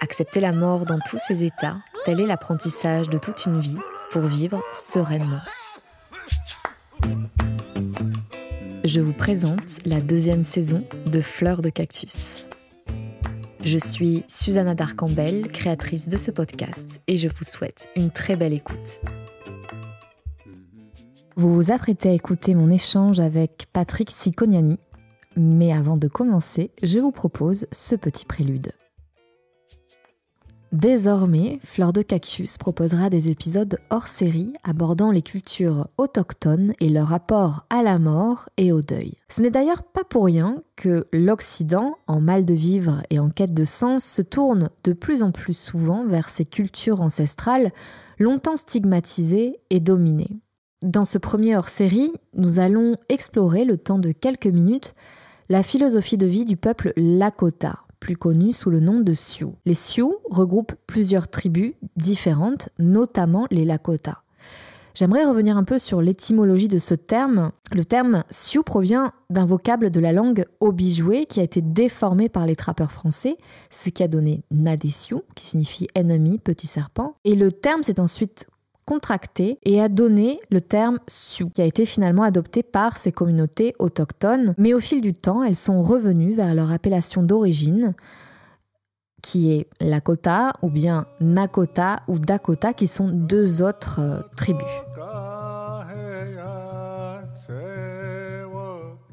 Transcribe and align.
Accepter 0.00 0.40
la 0.40 0.52
mort 0.52 0.86
dans 0.86 1.00
tous 1.00 1.18
ses 1.18 1.44
états, 1.44 1.78
tel 2.04 2.20
est 2.20 2.26
l'apprentissage 2.26 3.08
de 3.08 3.18
toute 3.18 3.46
une 3.46 3.58
vie 3.58 3.78
pour 4.10 4.22
vivre 4.22 4.62
sereinement. 4.72 5.40
Je 8.84 9.00
vous 9.00 9.12
présente 9.12 9.84
la 9.84 10.00
deuxième 10.00 10.44
saison 10.44 10.84
de 11.10 11.20
Fleur 11.20 11.62
de 11.62 11.68
Cactus. 11.68 12.46
Je 13.64 13.76
suis 13.76 14.24
Susanna 14.28 14.76
Darcambel, 14.76 15.48
créatrice 15.50 16.08
de 16.08 16.16
ce 16.16 16.30
podcast, 16.30 17.00
et 17.08 17.16
je 17.16 17.28
vous 17.28 17.44
souhaite 17.44 17.88
une 17.96 18.10
très 18.10 18.36
belle 18.36 18.54
écoute. 18.54 19.00
Vous 21.34 21.52
vous 21.52 21.72
apprêtez 21.72 22.10
à 22.10 22.12
écouter 22.12 22.54
mon 22.54 22.70
échange 22.70 23.18
avec 23.18 23.66
Patrick 23.72 24.10
Siconiani, 24.12 24.78
mais 25.36 25.72
avant 25.72 25.96
de 25.96 26.06
commencer, 26.06 26.70
je 26.82 27.00
vous 27.00 27.12
propose 27.12 27.66
ce 27.72 27.96
petit 27.96 28.24
prélude. 28.24 28.72
Désormais, 30.72 31.60
Fleur 31.64 31.94
de 31.94 32.02
Cactus 32.02 32.58
proposera 32.58 33.08
des 33.08 33.30
épisodes 33.30 33.78
hors 33.88 34.06
série 34.06 34.52
abordant 34.64 35.10
les 35.10 35.22
cultures 35.22 35.88
autochtones 35.96 36.74
et 36.78 36.90
leur 36.90 37.08
rapport 37.08 37.64
à 37.70 37.82
la 37.82 37.98
mort 37.98 38.50
et 38.58 38.70
au 38.70 38.82
deuil. 38.82 39.14
Ce 39.30 39.40
n'est 39.40 39.50
d'ailleurs 39.50 39.82
pas 39.82 40.04
pour 40.04 40.26
rien 40.26 40.62
que 40.76 41.06
l'Occident, 41.10 41.96
en 42.06 42.20
mal 42.20 42.44
de 42.44 42.52
vivre 42.52 43.02
et 43.08 43.18
en 43.18 43.30
quête 43.30 43.54
de 43.54 43.64
sens, 43.64 44.04
se 44.04 44.20
tourne 44.20 44.68
de 44.84 44.92
plus 44.92 45.22
en 45.22 45.32
plus 45.32 45.56
souvent 45.56 46.04
vers 46.06 46.28
ces 46.28 46.44
cultures 46.44 47.00
ancestrales 47.00 47.72
longtemps 48.18 48.56
stigmatisées 48.56 49.60
et 49.70 49.80
dominées. 49.80 50.38
Dans 50.82 51.06
ce 51.06 51.16
premier 51.16 51.56
hors 51.56 51.70
série, 51.70 52.12
nous 52.34 52.58
allons 52.58 52.96
explorer 53.08 53.64
le 53.64 53.78
temps 53.78 53.98
de 53.98 54.12
quelques 54.12 54.46
minutes 54.46 54.94
la 55.48 55.62
philosophie 55.62 56.18
de 56.18 56.26
vie 56.26 56.44
du 56.44 56.58
peuple 56.58 56.92
Lakota, 56.96 57.84
plus 58.00 58.16
connu 58.16 58.52
sous 58.52 58.70
le 58.70 58.80
nom 58.80 59.00
de 59.00 59.14
Sioux. 59.14 59.54
Les 59.64 59.74
Sioux 59.74 60.16
regroupent 60.30 60.74
plusieurs 60.86 61.28
tribus 61.28 61.74
différentes, 61.96 62.68
notamment 62.78 63.46
les 63.50 63.64
Lakota. 63.64 64.22
J'aimerais 64.98 65.24
revenir 65.24 65.56
un 65.56 65.62
peu 65.62 65.78
sur 65.78 66.02
l'étymologie 66.02 66.66
de 66.66 66.78
ce 66.78 66.94
terme. 66.94 67.52
Le 67.70 67.84
terme 67.84 68.24
Sioux 68.30 68.64
provient 68.64 69.12
d'un 69.30 69.44
vocable 69.44 69.90
de 69.90 70.00
la 70.00 70.12
langue 70.12 70.44
obijoué 70.58 71.26
qui 71.26 71.38
a 71.38 71.44
été 71.44 71.62
déformé 71.62 72.28
par 72.28 72.46
les 72.46 72.56
trappeurs 72.56 72.90
français, 72.90 73.36
ce 73.70 73.90
qui 73.90 74.02
a 74.02 74.08
donné 74.08 74.42
Nadesiou, 74.50 75.22
qui 75.36 75.46
signifie 75.46 75.86
ennemi, 75.94 76.38
petit 76.38 76.66
serpent. 76.66 77.14
Et 77.24 77.36
le 77.36 77.52
terme 77.52 77.84
s'est 77.84 78.00
ensuite 78.00 78.48
contracté 78.88 79.58
et 79.64 79.82
a 79.82 79.90
donné 79.90 80.40
le 80.50 80.62
terme 80.62 80.98
Sioux, 81.08 81.50
qui 81.50 81.60
a 81.60 81.66
été 81.66 81.84
finalement 81.84 82.22
adopté 82.22 82.62
par 82.62 82.96
ces 82.96 83.12
communautés 83.12 83.74
autochtones. 83.78 84.54
Mais 84.56 84.72
au 84.72 84.80
fil 84.80 85.02
du 85.02 85.12
temps, 85.12 85.42
elles 85.42 85.56
sont 85.56 85.82
revenues 85.82 86.32
vers 86.32 86.54
leur 86.54 86.72
appellation 86.72 87.22
d'origine, 87.22 87.92
qui 89.22 89.52
est 89.52 89.68
Lakota 89.78 90.54
ou 90.62 90.70
bien 90.70 91.04
Nakota 91.20 91.96
ou 92.08 92.18
Dakota, 92.18 92.72
qui 92.72 92.86
sont 92.86 93.08
deux 93.08 93.60
autres 93.60 94.00
euh, 94.00 94.22
tribus. 94.36 94.64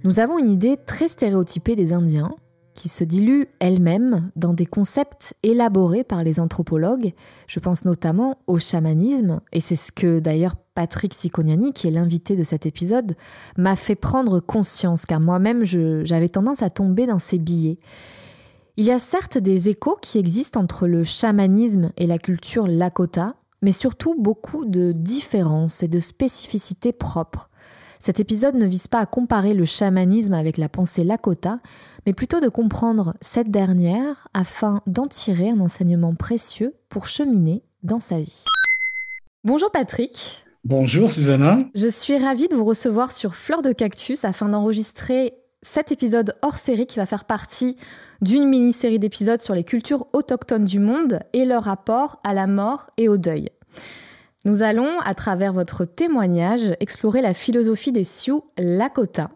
Nous 0.05 0.19
avons 0.21 0.39
une 0.39 0.49
idée 0.49 0.77
très 0.77 1.09
stéréotypée 1.09 1.75
des 1.75 1.91
Indiens, 1.91 2.33
qui 2.75 2.89
se 2.89 3.03
dilue 3.03 3.45
elle-même 3.59 4.29
dans 4.35 4.53
des 4.53 4.65
concepts 4.65 5.33
élaborés 5.41 6.03
par 6.03 6.23
les 6.23 6.39
anthropologues. 6.39 7.13
Je 7.47 7.59
pense 7.59 7.85
notamment 7.85 8.37
au 8.45 8.59
chamanisme, 8.59 9.41
et 9.51 9.61
c'est 9.61 9.75
ce 9.75 9.91
que 9.91 10.19
d'ailleurs 10.19 10.55
Patrick 10.75 11.13
Siconiani, 11.13 11.73
qui 11.73 11.87
est 11.87 11.91
l'invité 11.91 12.35
de 12.35 12.43
cet 12.43 12.65
épisode, 12.65 13.15
m'a 13.57 13.75
fait 13.75 13.95
prendre 13.95 14.39
conscience, 14.41 15.05
car 15.05 15.19
moi-même 15.19 15.63
j'avais 15.63 16.29
tendance 16.29 16.61
à 16.61 16.69
tomber 16.69 17.07
dans 17.07 17.19
ces 17.19 17.39
billets. 17.39 17.79
Il 18.77 18.85
y 18.85 18.91
a 18.91 18.99
certes 18.99 19.37
des 19.37 19.69
échos 19.69 19.97
qui 20.01 20.17
existent 20.19 20.59
entre 20.59 20.85
le 20.85 21.05
chamanisme 21.05 21.91
et 21.95 22.05
la 22.05 22.17
culture 22.17 22.67
Lakota, 22.67 23.35
mais 23.61 23.71
surtout 23.71 24.15
beaucoup 24.19 24.65
de 24.65 24.91
différences 24.91 25.81
et 25.81 25.87
de 25.87 25.99
spécificités 25.99 26.91
propres. 26.91 27.49
Cet 27.99 28.19
épisode 28.19 28.55
ne 28.55 28.65
vise 28.65 28.87
pas 28.87 28.99
à 28.99 29.05
comparer 29.05 29.53
le 29.53 29.65
chamanisme 29.65 30.33
avec 30.33 30.57
la 30.57 30.69
pensée 30.69 31.03
Lakota, 31.03 31.59
mais 32.05 32.13
plutôt 32.13 32.39
de 32.39 32.49
comprendre 32.49 33.15
cette 33.21 33.49
dernière 33.49 34.27
afin 34.33 34.81
d'en 34.87 35.07
tirer 35.07 35.49
un 35.49 35.59
enseignement 35.59 36.13
précieux 36.15 36.73
pour 36.89 37.07
cheminer 37.07 37.63
dans 37.83 37.99
sa 37.99 38.19
vie. 38.19 38.43
Bonjour 39.43 39.71
Patrick. 39.71 40.45
Bonjour 40.63 41.11
Susanna. 41.11 41.59
Je 41.75 41.87
suis 41.87 42.17
ravie 42.17 42.47
de 42.47 42.55
vous 42.55 42.65
recevoir 42.65 43.11
sur 43.11 43.35
Fleur 43.35 43.61
de 43.61 43.71
Cactus 43.71 44.25
afin 44.25 44.49
d'enregistrer 44.49 45.33
cet 45.61 45.91
épisode 45.91 46.35
hors 46.41 46.57
série 46.57 46.87
qui 46.87 46.97
va 46.97 47.05
faire 47.05 47.25
partie 47.25 47.75
d'une 48.21 48.47
mini-série 48.47 48.99
d'épisodes 48.99 49.41
sur 49.41 49.53
les 49.53 49.63
cultures 49.63 50.07
autochtones 50.13 50.65
du 50.65 50.79
monde 50.79 51.19
et 51.33 51.45
leur 51.45 51.63
rapport 51.63 52.19
à 52.23 52.33
la 52.33 52.47
mort 52.47 52.89
et 52.97 53.09
au 53.09 53.17
deuil. 53.17 53.49
Nous 54.45 54.61
allons, 54.61 54.99
à 54.99 55.15
travers 55.15 55.53
votre 55.53 55.85
témoignage, 55.85 56.73
explorer 56.79 57.21
la 57.21 57.33
philosophie 57.33 57.91
des 57.91 58.03
Sioux 58.03 58.43
Lakota. 58.57 59.31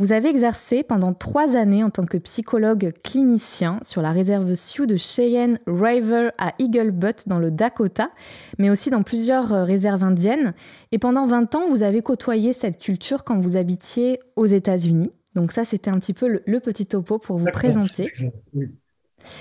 Vous 0.00 0.10
avez 0.10 0.28
exercé 0.28 0.82
pendant 0.82 1.14
trois 1.14 1.56
années 1.56 1.84
en 1.84 1.90
tant 1.90 2.04
que 2.04 2.18
psychologue 2.18 2.90
clinicien 3.04 3.78
sur 3.82 4.02
la 4.02 4.10
réserve 4.10 4.54
Sioux 4.54 4.86
de 4.86 4.96
Cheyenne 4.96 5.60
River 5.68 6.30
à 6.36 6.52
Eagle 6.58 6.90
Butte 6.90 7.28
dans 7.28 7.38
le 7.38 7.52
Dakota, 7.52 8.10
mais 8.58 8.70
aussi 8.70 8.90
dans 8.90 9.04
plusieurs 9.04 9.52
euh, 9.52 9.62
réserves 9.62 10.02
indiennes. 10.02 10.54
Et 10.90 10.98
pendant 10.98 11.26
20 11.26 11.54
ans, 11.54 11.68
vous 11.68 11.84
avez 11.84 12.02
côtoyé 12.02 12.52
cette 12.52 12.78
culture 12.80 13.22
quand 13.22 13.38
vous 13.38 13.56
habitiez 13.56 14.18
aux 14.34 14.46
États-Unis. 14.46 15.12
Donc 15.36 15.52
ça, 15.52 15.64
c'était 15.64 15.90
un 15.90 15.98
petit 16.00 16.14
peu 16.14 16.26
le, 16.26 16.42
le 16.44 16.58
petit 16.58 16.86
topo 16.86 17.18
pour 17.18 17.38
vous 17.38 17.46
présenter. 17.46 18.12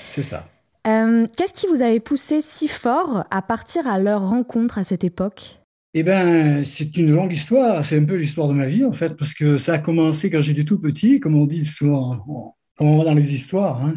C'est 0.09 0.23
ça. 0.23 0.47
Euh, 0.85 1.25
Qu'est-ce 1.35 1.53
qui 1.53 1.67
vous 1.67 1.81
avait 1.81 1.99
poussé 1.99 2.41
si 2.41 2.67
fort 2.67 3.25
à 3.31 3.41
partir 3.41 3.87
à 3.87 3.99
leur 3.99 4.29
rencontre 4.29 4.77
à 4.77 4.83
cette 4.83 5.03
époque? 5.03 5.62
Eh 5.95 6.03
bien, 6.03 6.63
c'est 6.63 6.97
une 6.97 7.11
longue 7.11 7.33
histoire. 7.33 7.85
C'est 7.85 7.97
un 7.97 8.05
peu 8.05 8.15
l'histoire 8.15 8.47
de 8.47 8.53
ma 8.53 8.65
vie, 8.65 8.83
en 8.83 8.93
fait, 8.93 9.15
parce 9.15 9.33
que 9.33 9.57
ça 9.57 9.73
a 9.73 9.79
commencé 9.79 10.29
quand 10.29 10.41
j'étais 10.41 10.63
tout 10.63 10.79
petit, 10.79 11.19
comme 11.19 11.35
on 11.35 11.45
dit 11.45 11.65
souvent, 11.65 12.55
on 12.79 13.03
dans 13.03 13.13
les 13.13 13.33
histoires. 13.33 13.83
Hein. 13.83 13.93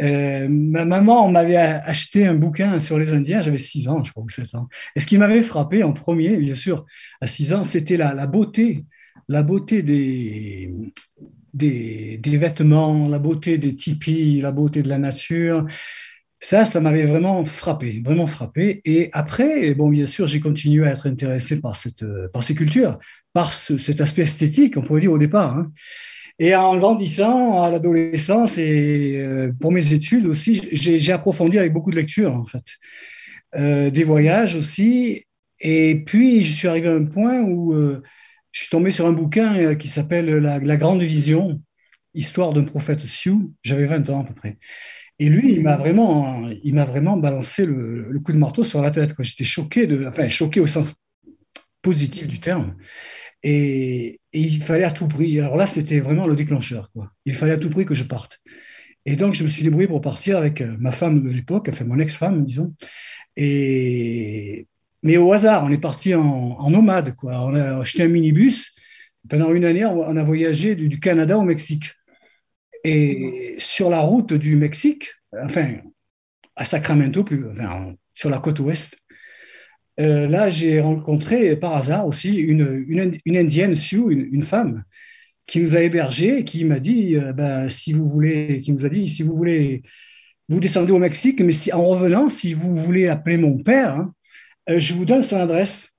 Euh, 0.00 0.48
ma 0.48 0.84
maman 0.84 1.30
m'avait 1.30 1.56
acheté 1.56 2.26
un 2.26 2.34
bouquin 2.34 2.78
sur 2.78 2.98
les 2.98 3.12
Indiens, 3.12 3.42
j'avais 3.42 3.58
6 3.58 3.88
ans, 3.88 4.02
je 4.02 4.10
crois, 4.12 4.22
ou 4.22 4.28
7 4.28 4.54
ans. 4.54 4.68
Et 4.96 5.00
ce 5.00 5.06
qui 5.06 5.18
m'avait 5.18 5.42
frappé 5.42 5.82
en 5.82 5.92
premier, 5.92 6.36
bien 6.36 6.54
sûr, 6.54 6.86
à 7.20 7.26
6 7.26 7.52
ans, 7.52 7.64
c'était 7.64 7.96
la, 7.96 8.14
la, 8.14 8.26
beauté, 8.26 8.84
la 9.28 9.42
beauté 9.42 9.82
des, 9.82 10.72
des, 11.52 12.18
des, 12.18 12.36
vêtements, 12.38 13.08
la 13.08 13.18
beauté 13.18 13.58
des 13.58 13.74
tipis, 13.74 14.40
la 14.40 14.52
beauté 14.52 14.82
de 14.82 14.88
la 14.88 14.98
nature. 14.98 15.66
Ça, 16.40 16.64
ça 16.64 16.80
m'avait 16.80 17.04
vraiment 17.04 17.44
frappé, 17.44 18.00
vraiment 18.04 18.26
frappé. 18.28 18.80
Et 18.84 19.10
après, 19.12 19.74
bon, 19.74 19.88
bien 19.88 20.06
sûr, 20.06 20.26
j'ai 20.26 20.38
continué 20.40 20.86
à 20.86 20.92
être 20.92 21.08
intéressé 21.08 21.60
par, 21.60 21.74
cette, 21.74 22.04
par 22.32 22.44
ces 22.44 22.54
cultures, 22.54 22.98
par 23.32 23.52
ce, 23.52 23.76
cet 23.76 24.00
aspect 24.00 24.22
esthétique, 24.22 24.76
on 24.76 24.82
pourrait 24.82 25.00
dire 25.00 25.12
au 25.12 25.18
départ. 25.18 25.56
Hein. 25.56 25.72
Et 26.38 26.54
en 26.54 26.76
grandissant 26.78 27.60
à 27.60 27.70
l'adolescence 27.70 28.58
et 28.58 29.16
euh, 29.16 29.52
pour 29.60 29.72
mes 29.72 29.92
études 29.92 30.26
aussi, 30.26 30.68
j'ai 30.70 31.12
approfondi 31.12 31.58
avec 31.58 31.72
beaucoup 31.72 31.90
de 31.90 31.96
lectures, 31.96 32.34
en 32.34 32.44
fait. 32.44 32.64
Euh, 33.56 33.90
des 33.90 34.04
voyages 34.04 34.54
aussi. 34.54 35.24
Et 35.60 36.04
puis, 36.06 36.42
je 36.42 36.54
suis 36.54 36.68
arrivé 36.68 36.88
à 36.88 36.94
un 36.94 37.04
point 37.04 37.40
où 37.40 37.72
euh, 37.72 38.02
je 38.52 38.60
suis 38.60 38.70
tombé 38.70 38.92
sur 38.92 39.06
un 39.06 39.12
bouquin 39.12 39.74
qui 39.74 39.88
s'appelle 39.88 40.26
la 40.36 40.76
Grande 40.76 41.02
Vision, 41.02 41.60
Histoire 42.14 42.52
d'un 42.52 42.64
prophète 42.64 43.00
Sioux. 43.00 43.52
J'avais 43.62 43.84
20 43.84 44.08
ans 44.10 44.20
à 44.22 44.24
peu 44.24 44.34
près. 44.34 44.58
Et 45.18 45.28
lui, 45.28 45.52
il 45.52 45.62
m'a 45.62 45.76
vraiment, 45.76 46.48
il 46.62 46.74
m'a 46.74 46.84
vraiment 46.84 47.16
balancé 47.16 47.66
le, 47.66 48.18
coup 48.24 48.32
de 48.32 48.38
marteau 48.38 48.64
sur 48.64 48.80
la 48.82 48.90
tête. 48.90 49.14
J'étais 49.18 49.44
choqué, 49.44 49.86
de, 49.86 50.06
enfin 50.06 50.28
choqué 50.28 50.60
au 50.60 50.66
sens 50.66 50.94
positif 51.82 52.28
du 52.28 52.38
terme. 52.40 52.76
Et, 53.42 54.20
il 54.32 54.62
fallait 54.62 54.84
à 54.84 54.90
tout 54.90 55.08
prix. 55.08 55.38
Alors 55.38 55.56
là, 55.56 55.66
c'était 55.66 56.00
vraiment 56.00 56.26
le 56.26 56.36
déclencheur. 56.36 56.90
Quoi. 56.92 57.10
Il 57.24 57.34
fallait 57.34 57.52
à 57.52 57.58
tout 57.58 57.70
prix 57.70 57.84
que 57.84 57.94
je 57.94 58.04
parte. 58.04 58.38
Et 59.06 59.16
donc, 59.16 59.34
je 59.34 59.42
me 59.42 59.48
suis 59.48 59.62
débrouillé 59.62 59.88
pour 59.88 60.00
partir 60.00 60.36
avec 60.36 60.60
ma 60.60 60.92
femme 60.92 61.22
de 61.22 61.30
l'époque, 61.30 61.68
enfin 61.70 61.84
mon 61.84 61.98
ex-femme, 61.98 62.44
disons. 62.44 62.74
Et 63.36 64.66
mais 65.02 65.16
au 65.16 65.32
hasard, 65.32 65.64
on 65.64 65.70
est 65.70 65.78
parti 65.78 66.14
en, 66.14 66.70
nomade. 66.70 67.14
Quoi. 67.14 67.40
On 67.44 67.54
a 67.54 67.78
acheté 67.78 68.02
un 68.02 68.08
minibus. 68.08 68.74
Pendant 69.28 69.52
une 69.52 69.64
année, 69.64 69.84
on 69.84 70.16
a 70.16 70.22
voyagé 70.22 70.74
du 70.74 71.00
Canada 71.00 71.38
au 71.38 71.42
Mexique. 71.42 71.92
Et 72.84 73.56
sur 73.58 73.90
la 73.90 74.00
route 74.00 74.34
du 74.34 74.56
Mexique, 74.56 75.10
enfin, 75.32 75.76
à 76.56 76.64
Sacramento, 76.64 77.24
plus, 77.24 77.44
sur 78.14 78.30
la 78.30 78.38
côte 78.38 78.60
ouest. 78.60 78.98
Euh, 80.00 80.28
là, 80.28 80.48
j'ai 80.48 80.80
rencontré 80.80 81.56
par 81.56 81.74
hasard 81.74 82.06
aussi 82.06 82.34
une, 82.34 82.84
une, 83.24 83.36
indienne 83.36 83.74
Sioux, 83.74 84.10
une, 84.10 84.42
femme, 84.42 84.84
qui 85.46 85.60
nous 85.60 85.76
a 85.76 85.82
hébergés 85.82 86.38
et 86.38 86.44
qui 86.44 86.64
m'a 86.64 86.78
dit, 86.78 87.16
euh, 87.16 87.32
ben, 87.32 87.68
si 87.68 87.92
vous 87.92 88.08
voulez, 88.08 88.60
qui 88.60 88.72
nous 88.72 88.86
a 88.86 88.88
dit, 88.88 89.08
si 89.08 89.22
vous 89.22 89.36
voulez, 89.36 89.82
vous 90.48 90.60
descendez 90.60 90.92
au 90.92 90.98
Mexique, 90.98 91.40
mais 91.40 91.52
si, 91.52 91.72
en 91.72 91.84
revenant, 91.84 92.28
si 92.28 92.54
vous 92.54 92.74
voulez 92.76 93.08
appeler 93.08 93.38
mon 93.38 93.58
père, 93.58 93.96
hein, 93.96 94.14
euh, 94.70 94.78
je 94.78 94.94
vous 94.94 95.04
donne 95.04 95.22
son 95.22 95.38
adresse. 95.38 95.90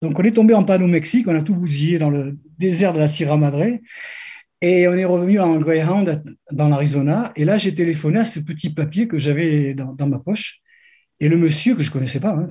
Donc, 0.00 0.18
on 0.18 0.22
est 0.22 0.32
tombé 0.32 0.54
en 0.54 0.64
panne 0.64 0.82
au 0.82 0.86
Mexique, 0.86 1.28
on 1.28 1.34
a 1.34 1.42
tout 1.42 1.54
bousillé 1.54 1.98
dans 1.98 2.10
le 2.10 2.38
désert 2.58 2.92
de 2.92 2.98
la 2.98 3.08
Sierra 3.08 3.36
Madre. 3.36 3.78
Et 4.60 4.88
on 4.88 4.94
est 4.94 5.04
revenu 5.04 5.38
en 5.38 5.58
Greyhound 5.58 6.22
dans 6.50 6.68
l'Arizona. 6.68 7.32
Et 7.36 7.44
là, 7.44 7.56
j'ai 7.58 7.74
téléphoné 7.74 8.18
à 8.18 8.24
ce 8.24 8.40
petit 8.40 8.70
papier 8.70 9.06
que 9.06 9.18
j'avais 9.18 9.74
dans, 9.74 10.06
ma 10.06 10.18
poche. 10.18 10.60
Et 11.20 11.28
le 11.28 11.36
monsieur, 11.36 11.76
que 11.76 11.82
je 11.82 11.90
ne 11.90 11.92
connaissais 11.92 12.20
pas, 12.20 12.32
hein, 12.32 12.46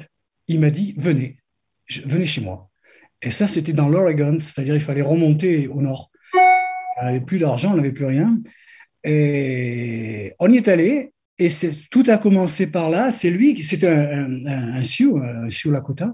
il 0.47 0.59
m'a 0.59 0.69
dit 0.69 0.93
Venez, 0.97 1.37
venez 2.05 2.25
chez 2.25 2.41
moi. 2.41 2.69
Et 3.21 3.31
ça, 3.31 3.47
c'était 3.47 3.73
dans 3.73 3.89
l'Oregon, 3.89 4.37
c'est-à-dire 4.39 4.75
il 4.75 4.81
fallait 4.81 5.01
remonter 5.01 5.67
au 5.67 5.81
nord. 5.81 6.11
On 6.99 7.05
n'avait 7.05 7.21
plus 7.21 7.39
d'argent, 7.39 7.73
on 7.73 7.77
n'avait 7.77 7.91
plus 7.91 8.05
rien. 8.05 8.39
Et 9.03 10.33
on 10.39 10.51
y 10.51 10.57
est 10.57 10.67
allé. 10.67 11.13
Et 11.39 11.49
tout 11.91 12.03
a 12.07 12.17
commencé 12.17 12.67
par 12.67 12.89
là. 12.89 13.11
C'est 13.11 13.29
lui, 13.29 13.61
c'était 13.63 13.87
un, 13.87 14.83
Sioux, 14.83 15.17
un 15.17 15.49
Sioux 15.49 15.71
Lakota. 15.71 16.13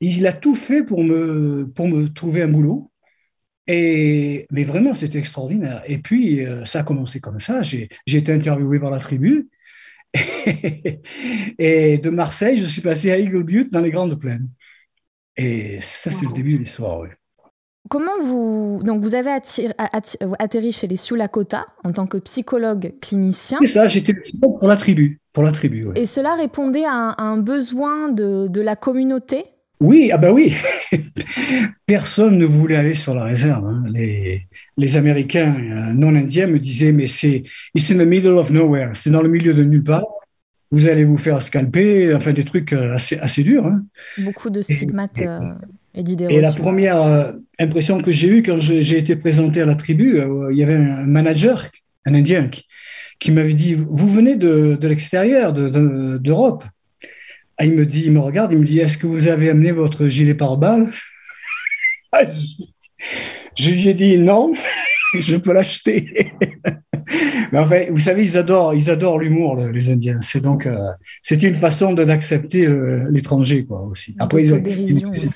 Il 0.00 0.26
a 0.26 0.32
tout 0.32 0.54
fait 0.54 0.82
pour 0.82 1.02
me, 1.02 1.70
pour 1.74 1.88
me 1.88 2.08
trouver 2.08 2.42
un 2.42 2.48
boulot. 2.48 2.91
Et, 3.74 4.46
mais 4.50 4.64
vraiment, 4.64 4.92
c'était 4.92 5.18
extraordinaire. 5.18 5.82
Et 5.86 5.96
puis, 5.96 6.44
euh, 6.44 6.62
ça 6.66 6.80
a 6.80 6.82
commencé 6.82 7.20
comme 7.20 7.40
ça. 7.40 7.62
J'ai 7.62 7.88
été 8.06 8.30
interviewé 8.30 8.78
par 8.78 8.90
la 8.90 8.98
tribu. 8.98 9.48
Et, 11.58 11.96
de 11.96 12.10
Marseille, 12.10 12.58
je 12.58 12.66
suis 12.66 12.82
passé 12.82 13.10
à 13.10 13.18
Eagle 13.18 13.42
Butte 13.42 13.72
dans 13.72 13.80
les 13.80 13.90
Grandes 13.90 14.20
Plaines. 14.20 14.50
Et 15.38 15.80
ça, 15.80 16.10
c'est 16.10 16.26
le 16.26 16.32
début 16.32 16.52
de 16.52 16.58
l'histoire. 16.58 17.00
Oui. 17.00 17.08
Comment 17.88 18.18
vous. 18.20 18.82
Donc, 18.84 19.00
vous 19.00 19.14
avez 19.14 19.30
atterri 20.38 20.72
chez 20.72 20.86
les 20.86 20.96
Sioux 20.96 21.14
Lakota 21.14 21.66
en 21.82 21.92
tant 21.92 22.06
que 22.06 22.18
psychologue 22.18 22.92
clinicien? 23.00 23.56
C'est 23.62 23.68
ça, 23.68 23.88
j'étais 23.88 24.14
pour 24.38 24.68
la 24.68 24.76
tribu. 24.76 25.18
Pour 25.32 25.44
la 25.44 25.52
tribu 25.52 25.88
Et 25.94 26.04
cela 26.04 26.34
répondait 26.34 26.84
à 26.84 27.14
un, 27.16 27.38
besoin 27.38 28.10
de, 28.10 28.48
de 28.48 28.60
la 28.60 28.76
communauté? 28.76 29.46
Oui, 29.82 30.10
ah 30.12 30.16
bah 30.16 30.32
oui. 30.32 30.54
Personne 31.86 32.38
ne 32.38 32.46
voulait 32.46 32.76
aller 32.76 32.94
sur 32.94 33.14
la 33.14 33.24
réserve. 33.24 33.66
Hein. 33.66 33.84
Les, 33.88 34.46
les, 34.76 34.96
Américains 34.96 35.56
euh, 35.56 35.92
non 35.92 36.14
indiens 36.14 36.46
me 36.46 36.58
disaient, 36.58 36.92
mais 36.92 37.08
c'est 37.08 37.42
it's 37.74 37.90
in 37.90 37.96
the 37.96 38.06
middle 38.06 38.38
of 38.38 38.50
nowhere. 38.50 38.92
C'est 38.94 39.10
dans 39.10 39.22
le 39.22 39.28
milieu 39.28 39.52
de 39.54 39.64
nulle 39.64 39.82
part. 39.82 40.06
Vous 40.70 40.88
allez 40.88 41.04
vous 41.04 41.18
faire 41.18 41.42
scalper, 41.42 42.14
enfin 42.14 42.32
des 42.32 42.44
trucs 42.44 42.72
euh, 42.72 42.94
assez, 42.94 43.18
assez 43.18 43.42
durs. 43.42 43.66
Hein. 43.66 43.84
Beaucoup 44.18 44.50
de 44.50 44.62
stigmates 44.62 45.20
et, 45.20 45.26
euh, 45.26 45.40
et 45.94 46.02
d'idées 46.02 46.28
Et 46.30 46.40
la 46.40 46.52
première 46.52 47.34
impression 47.58 48.00
que 48.00 48.12
j'ai 48.12 48.28
eue 48.28 48.42
quand 48.42 48.58
j'ai 48.60 48.96
été 48.96 49.16
présenté 49.16 49.60
à 49.60 49.66
la 49.66 49.74
tribu, 49.74 50.22
il 50.50 50.56
y 50.56 50.62
avait 50.62 50.76
un 50.76 51.04
manager, 51.04 51.68
un 52.06 52.14
Indien, 52.14 52.48
qui, 53.18 53.32
m'avait 53.32 53.52
dit, 53.52 53.74
vous 53.74 54.08
venez 54.08 54.36
de, 54.36 54.78
de 54.80 54.88
l'extérieur, 54.88 55.52
d'Europe. 55.52 56.64
Ah, 57.58 57.64
il 57.64 57.74
me 57.74 57.86
dit, 57.86 58.04
il 58.06 58.12
me 58.12 58.20
regarde, 58.20 58.52
il 58.52 58.58
me 58.58 58.64
dit, 58.64 58.78
est-ce 58.78 58.96
que 58.96 59.06
vous 59.06 59.28
avez 59.28 59.50
amené 59.50 59.72
votre 59.72 60.06
gilet 60.06 60.34
pare-balles? 60.34 60.90
Ah, 62.14 62.26
je, 63.54 63.70
lui 63.70 63.88
ai 63.88 63.94
dit 63.94 64.18
non, 64.18 64.52
je 65.18 65.34
peux 65.36 65.54
l'acheter. 65.54 66.34
Mais 67.52 67.58
enfin, 67.58 67.84
vous 67.90 67.98
savez, 67.98 68.22
ils 68.22 68.36
adorent, 68.36 68.74
ils 68.74 68.90
adorent 68.90 69.18
l'humour, 69.18 69.56
les 69.56 69.90
Indiens. 69.90 70.20
C'est 70.20 70.42
donc, 70.42 70.66
euh, 70.66 70.76
c'est 71.22 71.42
une 71.42 71.54
façon 71.54 71.94
d'accepter 71.94 72.66
euh, 72.66 73.06
l'étranger, 73.08 73.64
quoi, 73.64 73.80
aussi. 73.80 74.14
Après, 74.18 74.44
ils, 74.44 74.62
dérision 74.62 75.08
aussi. 75.10 75.30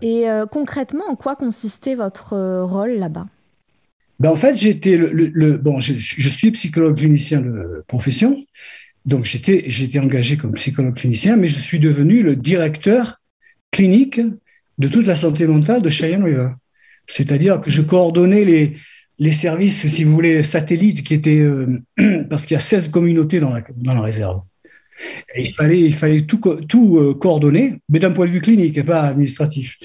Et 0.00 0.30
euh, 0.30 0.46
concrètement, 0.46 1.04
en 1.10 1.14
quoi 1.14 1.36
consistait 1.36 1.94
votre 1.94 2.62
rôle 2.62 2.92
là-bas? 2.92 3.26
Ben, 4.18 4.30
En 4.30 4.36
fait, 4.36 4.54
j'étais 4.56 4.96
le, 4.96 5.10
le, 5.12 5.58
bon, 5.58 5.80
je, 5.80 5.94
je, 5.94 6.28
suis 6.28 6.50
psychologue 6.52 6.96
clinicien 6.96 7.40
de 7.40 7.84
profession, 7.86 8.36
donc 9.06 9.24
j'étais, 9.24 9.64
j'étais 9.66 9.98
engagé 9.98 10.36
comme 10.36 10.52
psychologue 10.52 10.94
clinicien, 10.94 11.36
mais 11.36 11.46
je 11.46 11.58
suis 11.58 11.80
devenu 11.80 12.22
le 12.22 12.36
directeur 12.36 13.20
clinique 13.70 14.20
de 14.78 14.88
toute 14.88 15.06
la 15.06 15.16
santé 15.16 15.46
mentale 15.46 15.82
de 15.82 15.88
Cheyenne 15.88 16.24
River. 16.24 16.48
C'est-à-dire 17.06 17.60
que 17.60 17.70
je 17.70 17.82
coordonnais 17.82 18.44
les, 19.18 19.32
services, 19.32 19.86
si 19.86 20.04
vous 20.04 20.12
voulez, 20.12 20.42
satellites 20.42 21.02
qui 21.02 21.14
étaient, 21.14 21.38
euh, 21.38 21.82
parce 22.30 22.46
qu'il 22.46 22.54
y 22.54 22.58
a 22.58 22.60
16 22.60 22.88
communautés 22.88 23.40
dans 23.40 23.52
la, 23.52 24.00
réserve. 24.00 24.42
Il 25.36 25.52
fallait, 25.94 26.22
tout, 26.22 26.40
euh, 26.46 27.14
coordonner, 27.14 27.78
mais 27.88 27.98
d'un 27.98 28.10
point 28.10 28.26
de 28.26 28.30
vue 28.30 28.40
clinique 28.40 28.76
et 28.76 28.82
pas 28.82 29.02
administratif. 29.02 29.78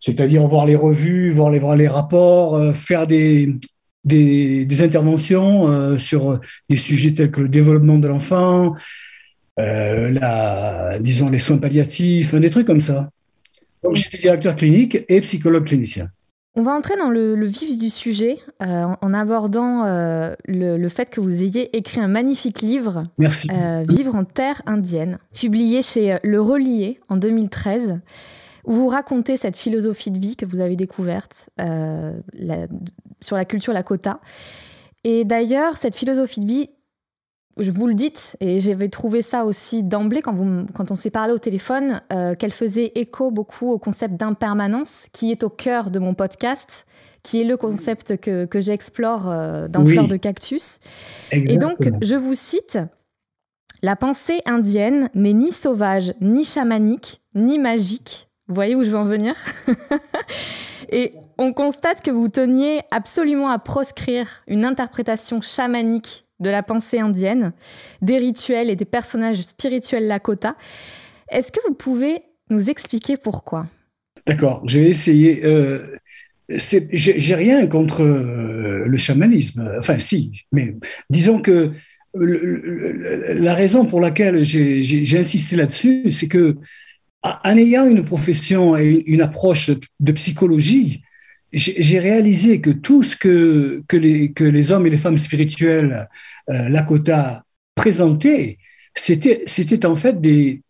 C'est-à-dire 0.00 0.46
voir 0.46 0.66
les 0.66 0.76
revues, 0.76 1.30
voir 1.30 1.50
les, 1.50 1.58
voir 1.58 1.76
les 1.76 1.88
rapports, 1.88 2.54
euh, 2.54 2.72
faire 2.72 3.06
des, 3.06 3.54
des, 4.06 4.82
interventions 4.82 5.68
euh, 5.68 5.98
sur 5.98 6.40
des 6.68 6.76
sujets 6.76 7.12
tels 7.12 7.30
que 7.30 7.40
le 7.40 7.48
développement 7.48 7.98
de 7.98 8.08
l'enfant, 8.08 8.74
euh, 9.58 10.10
la, 10.10 10.98
disons 11.00 11.28
les 11.28 11.38
soins 11.38 11.58
palliatifs, 11.58 12.34
des 12.34 12.50
trucs 12.50 12.66
comme 12.66 12.80
ça. 12.80 13.10
Donc 13.82 13.96
j'étais 13.96 14.18
directeur 14.18 14.56
clinique 14.56 14.98
et 15.08 15.20
psychologue 15.20 15.66
clinicien. 15.66 16.08
On 16.58 16.62
va 16.62 16.72
entrer 16.72 16.96
dans 16.96 17.10
le, 17.10 17.44
vif 17.44 17.78
du 17.78 17.90
sujet 17.90 18.38
euh, 18.62 18.86
en 18.98 19.12
abordant 19.12 19.84
le, 19.84 20.88
fait 20.88 21.10
que 21.10 21.20
vous 21.20 21.42
ayez 21.42 21.76
écrit 21.76 22.00
un 22.00 22.08
magnifique 22.08 22.62
livre, 22.62 23.04
Merci. 23.18 23.48
Vivre 23.86 24.14
en 24.14 24.24
terre 24.24 24.62
indienne, 24.64 25.18
publié 25.34 25.82
chez 25.82 26.16
Le 26.22 26.40
Relier 26.40 26.98
en 27.10 27.18
2013 27.18 28.00
où 28.66 28.72
vous 28.72 28.88
racontez 28.88 29.36
cette 29.36 29.56
philosophie 29.56 30.10
de 30.10 30.18
vie 30.18 30.36
que 30.36 30.44
vous 30.44 30.60
avez 30.60 30.76
découverte 30.76 31.48
euh, 31.60 32.12
sur 33.20 33.36
la 33.36 33.44
culture 33.44 33.72
Lakota. 33.72 34.20
Et 35.04 35.24
d'ailleurs, 35.24 35.76
cette 35.76 35.94
philosophie 35.94 36.40
de 36.40 36.46
vie, 36.46 36.70
je 37.58 37.70
vous 37.70 37.86
le 37.86 37.94
dites, 37.94 38.36
et 38.40 38.60
j'avais 38.60 38.88
trouvé 38.88 39.22
ça 39.22 39.44
aussi 39.44 39.84
d'emblée 39.84 40.20
quand, 40.20 40.36
quand 40.74 40.90
on 40.90 40.96
s'est 40.96 41.10
parlé 41.10 41.32
au 41.32 41.38
téléphone, 41.38 42.02
euh, 42.12 42.34
qu'elle 42.34 42.50
faisait 42.50 42.92
écho 42.96 43.30
beaucoup 43.30 43.70
au 43.70 43.78
concept 43.78 44.14
d'impermanence 44.14 45.06
qui 45.12 45.30
est 45.30 45.44
au 45.44 45.48
cœur 45.48 45.90
de 45.90 46.00
mon 46.00 46.14
podcast, 46.14 46.86
qui 47.22 47.40
est 47.40 47.44
le 47.44 47.56
concept 47.56 48.16
que, 48.18 48.46
que 48.46 48.60
j'explore 48.60 49.28
euh, 49.28 49.68
dans 49.68 49.84
Fleurs 49.84 50.08
de 50.08 50.16
Cactus. 50.16 50.78
Et 51.30 51.56
donc, 51.56 51.78
je 52.02 52.16
vous 52.16 52.34
cite, 52.34 52.78
La 53.82 53.94
pensée 53.94 54.40
indienne 54.44 55.08
n'est 55.14 55.32
ni 55.32 55.52
sauvage, 55.52 56.14
ni 56.20 56.42
chamanique, 56.44 57.22
ni 57.34 57.58
magique, 57.58 58.25
vous 58.48 58.54
voyez 58.54 58.74
où 58.74 58.84
je 58.84 58.90
veux 58.90 58.96
en 58.96 59.04
venir? 59.04 59.34
Et 60.92 61.14
on 61.36 61.52
constate 61.52 62.02
que 62.02 62.10
vous 62.10 62.28
teniez 62.28 62.80
absolument 62.90 63.48
à 63.50 63.58
proscrire 63.58 64.42
une 64.46 64.64
interprétation 64.64 65.40
chamanique 65.40 66.24
de 66.38 66.50
la 66.50 66.62
pensée 66.62 67.00
indienne, 67.00 67.52
des 68.02 68.18
rituels 68.18 68.70
et 68.70 68.76
des 68.76 68.84
personnages 68.84 69.42
spirituels 69.42 70.06
Lakota. 70.06 70.54
Est-ce 71.30 71.50
que 71.50 71.60
vous 71.66 71.74
pouvez 71.74 72.22
nous 72.50 72.70
expliquer 72.70 73.16
pourquoi? 73.16 73.66
D'accord, 74.26 74.62
je 74.66 74.80
vais 74.80 74.90
essayer. 74.90 75.44
Euh, 75.44 75.96
j'ai 76.48 77.34
rien 77.34 77.66
contre 77.66 78.02
euh, 78.02 78.84
le 78.86 78.96
chamanisme, 78.96 79.68
enfin 79.78 79.98
si, 79.98 80.44
mais 80.52 80.76
disons 81.10 81.40
que 81.40 81.72
la 82.14 83.54
raison 83.54 83.84
pour 83.84 84.00
laquelle 84.00 84.42
j'ai 84.44 85.18
insisté 85.18 85.56
là-dessus, 85.56 86.10
c'est 86.12 86.28
que 86.28 86.56
en 87.22 87.56
ayant 87.56 87.86
une 87.86 88.04
profession 88.04 88.76
et 88.76 89.02
une 89.06 89.22
approche 89.22 89.70
de 90.00 90.12
psychologie, 90.12 91.02
j'ai 91.52 91.98
réalisé 91.98 92.60
que 92.60 92.70
tout 92.70 93.02
ce 93.02 93.16
que, 93.16 93.82
les, 93.92 94.72
hommes 94.72 94.86
et 94.86 94.90
les 94.90 94.96
femmes 94.96 95.16
spirituels 95.16 96.08
euh, 96.50 96.68
Lakota 96.68 97.44
présentaient, 97.74 98.58
c'était 98.94 99.86
en 99.86 99.96
fait, 99.96 100.20
des, 100.20 100.62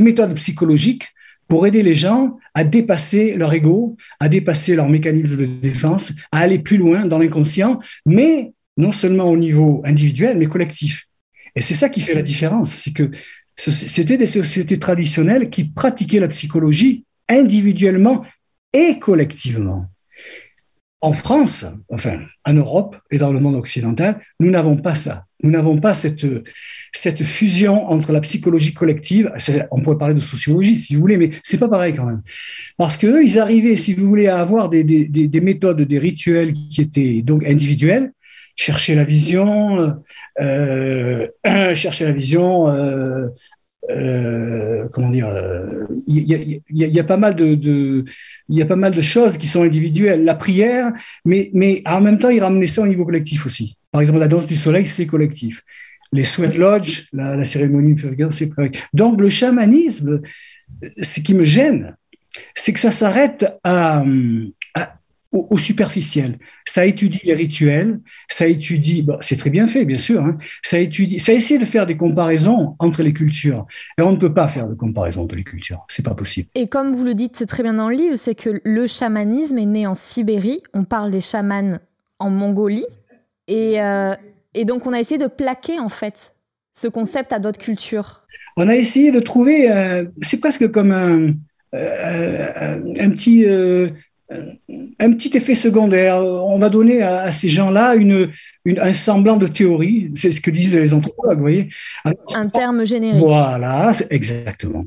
méthodes 0.00 0.34
psychologiques 0.34 1.08
pour 1.48 1.66
aider 1.66 1.82
les 1.82 1.94
gens 1.94 2.38
à 2.54 2.64
dépasser 2.64 3.34
leur 3.36 3.52
ego, 3.52 3.96
à 4.20 4.28
dépasser 4.28 4.74
leur 4.74 4.88
mécanisme 4.88 5.36
de 5.36 5.46
défense, 5.46 6.12
à 6.32 6.38
aller 6.38 6.58
plus 6.58 6.76
loin 6.76 7.06
dans 7.06 7.18
l'inconscient, 7.18 7.80
mais 8.06 8.52
non 8.76 8.92
seulement 8.92 9.30
au 9.30 9.36
niveau 9.36 9.82
individuel, 9.84 10.38
mais 10.38 10.46
collectif. 10.46 11.06
Et 11.54 11.60
c'est 11.60 11.74
ça 11.74 11.88
qui 11.88 12.00
fait 12.00 12.14
la 12.14 12.22
différence, 12.22 12.72
c'est 12.72 12.92
que 12.92 13.10
c'était 13.56 14.16
des 14.16 14.26
sociétés 14.26 14.78
traditionnelles 14.78 15.50
qui 15.50 15.64
pratiquaient 15.64 16.20
la 16.20 16.28
psychologie 16.28 17.04
individuellement 17.28 18.24
et 18.72 18.98
collectivement. 18.98 19.86
En 21.00 21.12
France, 21.12 21.66
enfin 21.90 22.20
en 22.46 22.54
Europe 22.54 22.96
et 23.10 23.18
dans 23.18 23.30
le 23.30 23.38
monde 23.38 23.56
occidental, 23.56 24.20
nous 24.40 24.50
n'avons 24.50 24.76
pas 24.76 24.94
ça. 24.94 25.26
Nous 25.42 25.50
n'avons 25.50 25.78
pas 25.78 25.92
cette, 25.92 26.24
fusion 27.22 27.90
entre 27.90 28.12
la 28.12 28.22
psychologie 28.22 28.72
collective. 28.72 29.30
On 29.70 29.82
pourrait 29.82 29.98
parler 29.98 30.14
de 30.14 30.20
sociologie 30.20 30.76
si 30.76 30.94
vous 30.94 31.02
voulez, 31.02 31.18
mais 31.18 31.32
c'est 31.42 31.58
pas 31.58 31.68
pareil 31.68 31.92
quand 31.94 32.06
même. 32.06 32.22
Parce 32.78 32.96
qu'eux, 32.96 33.22
ils 33.22 33.38
arrivaient, 33.38 33.76
si 33.76 33.92
vous 33.92 34.08
voulez, 34.08 34.28
à 34.28 34.40
avoir 34.40 34.70
des, 34.70 34.82
des, 34.82 35.06
des 35.06 35.40
méthodes, 35.42 35.82
des 35.82 35.98
rituels 35.98 36.54
qui 36.54 36.80
étaient 36.80 37.20
donc 37.20 37.44
individuels, 37.46 38.13
chercher 38.56 38.94
la 38.94 39.04
vision, 39.04 39.96
euh, 40.40 41.26
chercher 41.74 42.04
la 42.04 42.12
vision. 42.12 42.68
Euh, 42.68 43.28
euh, 43.90 44.88
comment 44.92 45.10
dire 45.10 45.28
Il 46.06 46.60
y, 46.70 46.98
a 46.98 47.04
pas 47.04 47.18
mal 47.18 47.34
de, 47.34 47.54
de, 47.54 48.04
il 48.48 48.56
y 48.56 48.62
a 48.62 48.66
pas 48.66 48.76
mal 48.76 48.94
de 48.94 49.00
choses 49.02 49.36
qui 49.36 49.46
sont 49.46 49.62
individuelles. 49.62 50.24
La 50.24 50.34
prière, 50.34 50.92
mais, 51.26 51.50
mais 51.52 51.82
en 51.84 52.00
même 52.00 52.18
temps, 52.18 52.30
il 52.30 52.40
ramenait 52.40 52.66
ça 52.66 52.80
au 52.80 52.86
niveau 52.86 53.04
collectif 53.04 53.44
aussi. 53.44 53.76
Par 53.92 54.00
exemple, 54.00 54.20
la 54.20 54.28
danse 54.28 54.46
du 54.46 54.56
soleil, 54.56 54.86
c'est 54.86 55.06
collectif. 55.06 55.62
Les 56.12 56.24
sweat 56.24 56.56
lodge, 56.56 57.04
la, 57.12 57.36
la 57.36 57.44
cérémonie, 57.44 57.94
c'est 58.30 58.48
collectif. 58.48 58.86
Donc, 58.94 59.20
le 59.20 59.28
chamanisme, 59.28 60.22
ce 61.02 61.20
qui 61.20 61.34
me 61.34 61.44
gêne, 61.44 61.94
c'est 62.54 62.72
que 62.72 62.80
ça 62.80 62.90
s'arrête 62.90 63.46
à, 63.64 64.02
au, 65.34 65.58
superficiel. 65.58 66.38
Ça 66.64 66.86
étudie 66.86 67.20
les 67.24 67.34
rituels, 67.34 68.00
ça 68.28 68.46
étudie, 68.46 69.06
c'est 69.20 69.36
très 69.36 69.50
bien 69.50 69.66
fait, 69.66 69.84
bien 69.84 69.98
sûr, 69.98 70.22
hein, 70.22 70.36
ça 70.62 70.78
étudie, 70.78 71.18
ça 71.18 71.32
essaie 71.32 71.58
de 71.58 71.64
faire 71.64 71.86
des 71.86 71.96
comparaisons 71.96 72.76
entre 72.78 73.02
les 73.02 73.12
cultures. 73.12 73.66
Et 73.98 74.02
on 74.02 74.12
ne 74.12 74.16
peut 74.16 74.32
pas 74.32 74.48
faire 74.48 74.68
de 74.68 74.74
comparaison 74.74 75.22
entre 75.22 75.34
les 75.34 75.44
cultures, 75.44 75.84
c'est 75.88 76.04
pas 76.04 76.14
possible. 76.14 76.48
Et 76.54 76.68
comme 76.68 76.92
vous 76.92 77.04
le 77.04 77.14
dites 77.14 77.46
très 77.46 77.62
bien 77.62 77.74
dans 77.74 77.88
le 77.88 77.96
livre, 77.96 78.16
c'est 78.16 78.34
que 78.34 78.60
le 78.62 78.86
chamanisme 78.86 79.58
est 79.58 79.66
né 79.66 79.86
en 79.86 79.94
Sibérie. 79.94 80.62
On 80.72 80.84
parle 80.84 81.10
des 81.10 81.20
chamans 81.20 81.78
en 82.18 82.30
Mongolie, 82.30 82.86
et, 83.48 83.82
euh, 83.82 84.14
et 84.54 84.64
donc 84.64 84.86
on 84.86 84.92
a 84.92 85.00
essayé 85.00 85.18
de 85.18 85.26
plaquer 85.26 85.78
en 85.80 85.88
fait 85.88 86.34
ce 86.72 86.88
concept 86.88 87.32
à 87.32 87.38
d'autres 87.38 87.60
cultures. 87.60 88.22
On 88.56 88.68
a 88.68 88.76
essayé 88.76 89.10
de 89.10 89.20
trouver, 89.20 89.70
euh, 89.70 90.04
c'est 90.22 90.38
presque 90.38 90.70
comme 90.70 90.92
un, 90.92 91.34
euh, 91.74 92.80
un 93.00 93.10
petit 93.10 93.44
un 94.30 95.12
petit 95.12 95.36
effet 95.36 95.54
secondaire. 95.54 96.16
On 96.16 96.58
va 96.58 96.68
donner 96.68 97.02
à, 97.02 97.30
ces 97.30 97.48
gens-là 97.48 97.94
une, 97.94 98.30
un 98.66 98.92
semblant 98.92 99.36
de 99.36 99.46
théorie. 99.46 100.10
C'est 100.14 100.30
ce 100.30 100.40
que 100.40 100.50
disent 100.50 100.76
les 100.76 100.94
anthropologues, 100.94 101.36
vous 101.36 101.42
voyez. 101.42 101.68
Un 102.04 102.48
terme 102.48 102.86
générique. 102.86 103.20
Voilà, 103.20 103.92
exactement. 104.10 104.86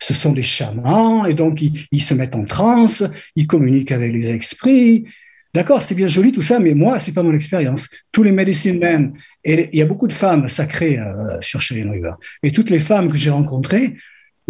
Ce 0.00 0.14
sont 0.14 0.32
des 0.32 0.42
chamans 0.42 1.26
et 1.26 1.34
donc 1.34 1.62
ils, 1.62 2.02
se 2.02 2.14
mettent 2.14 2.34
en 2.34 2.44
transe, 2.44 3.04
ils 3.36 3.46
communiquent 3.46 3.92
avec 3.92 4.12
les 4.12 4.30
esprits. 4.30 5.04
D'accord, 5.52 5.82
c'est 5.82 5.94
bien 5.94 6.06
joli 6.06 6.32
tout 6.32 6.42
ça, 6.42 6.60
mais 6.60 6.74
moi, 6.74 6.98
c'est 6.98 7.12
pas 7.12 7.22
mon 7.22 7.34
expérience. 7.34 7.88
Tous 8.12 8.22
les 8.22 8.32
medicine 8.32 8.78
men, 8.78 9.12
et 9.44 9.68
il 9.72 9.78
y 9.78 9.82
a 9.82 9.86
beaucoup 9.86 10.06
de 10.06 10.12
femmes 10.12 10.48
sacrées 10.48 10.98
euh, 10.98 11.40
sur 11.40 11.60
Cheyenne 11.60 11.90
River, 11.90 12.12
et 12.44 12.52
toutes 12.52 12.70
les 12.70 12.78
femmes 12.78 13.10
que 13.10 13.16
j'ai 13.16 13.30
rencontrées 13.30 13.96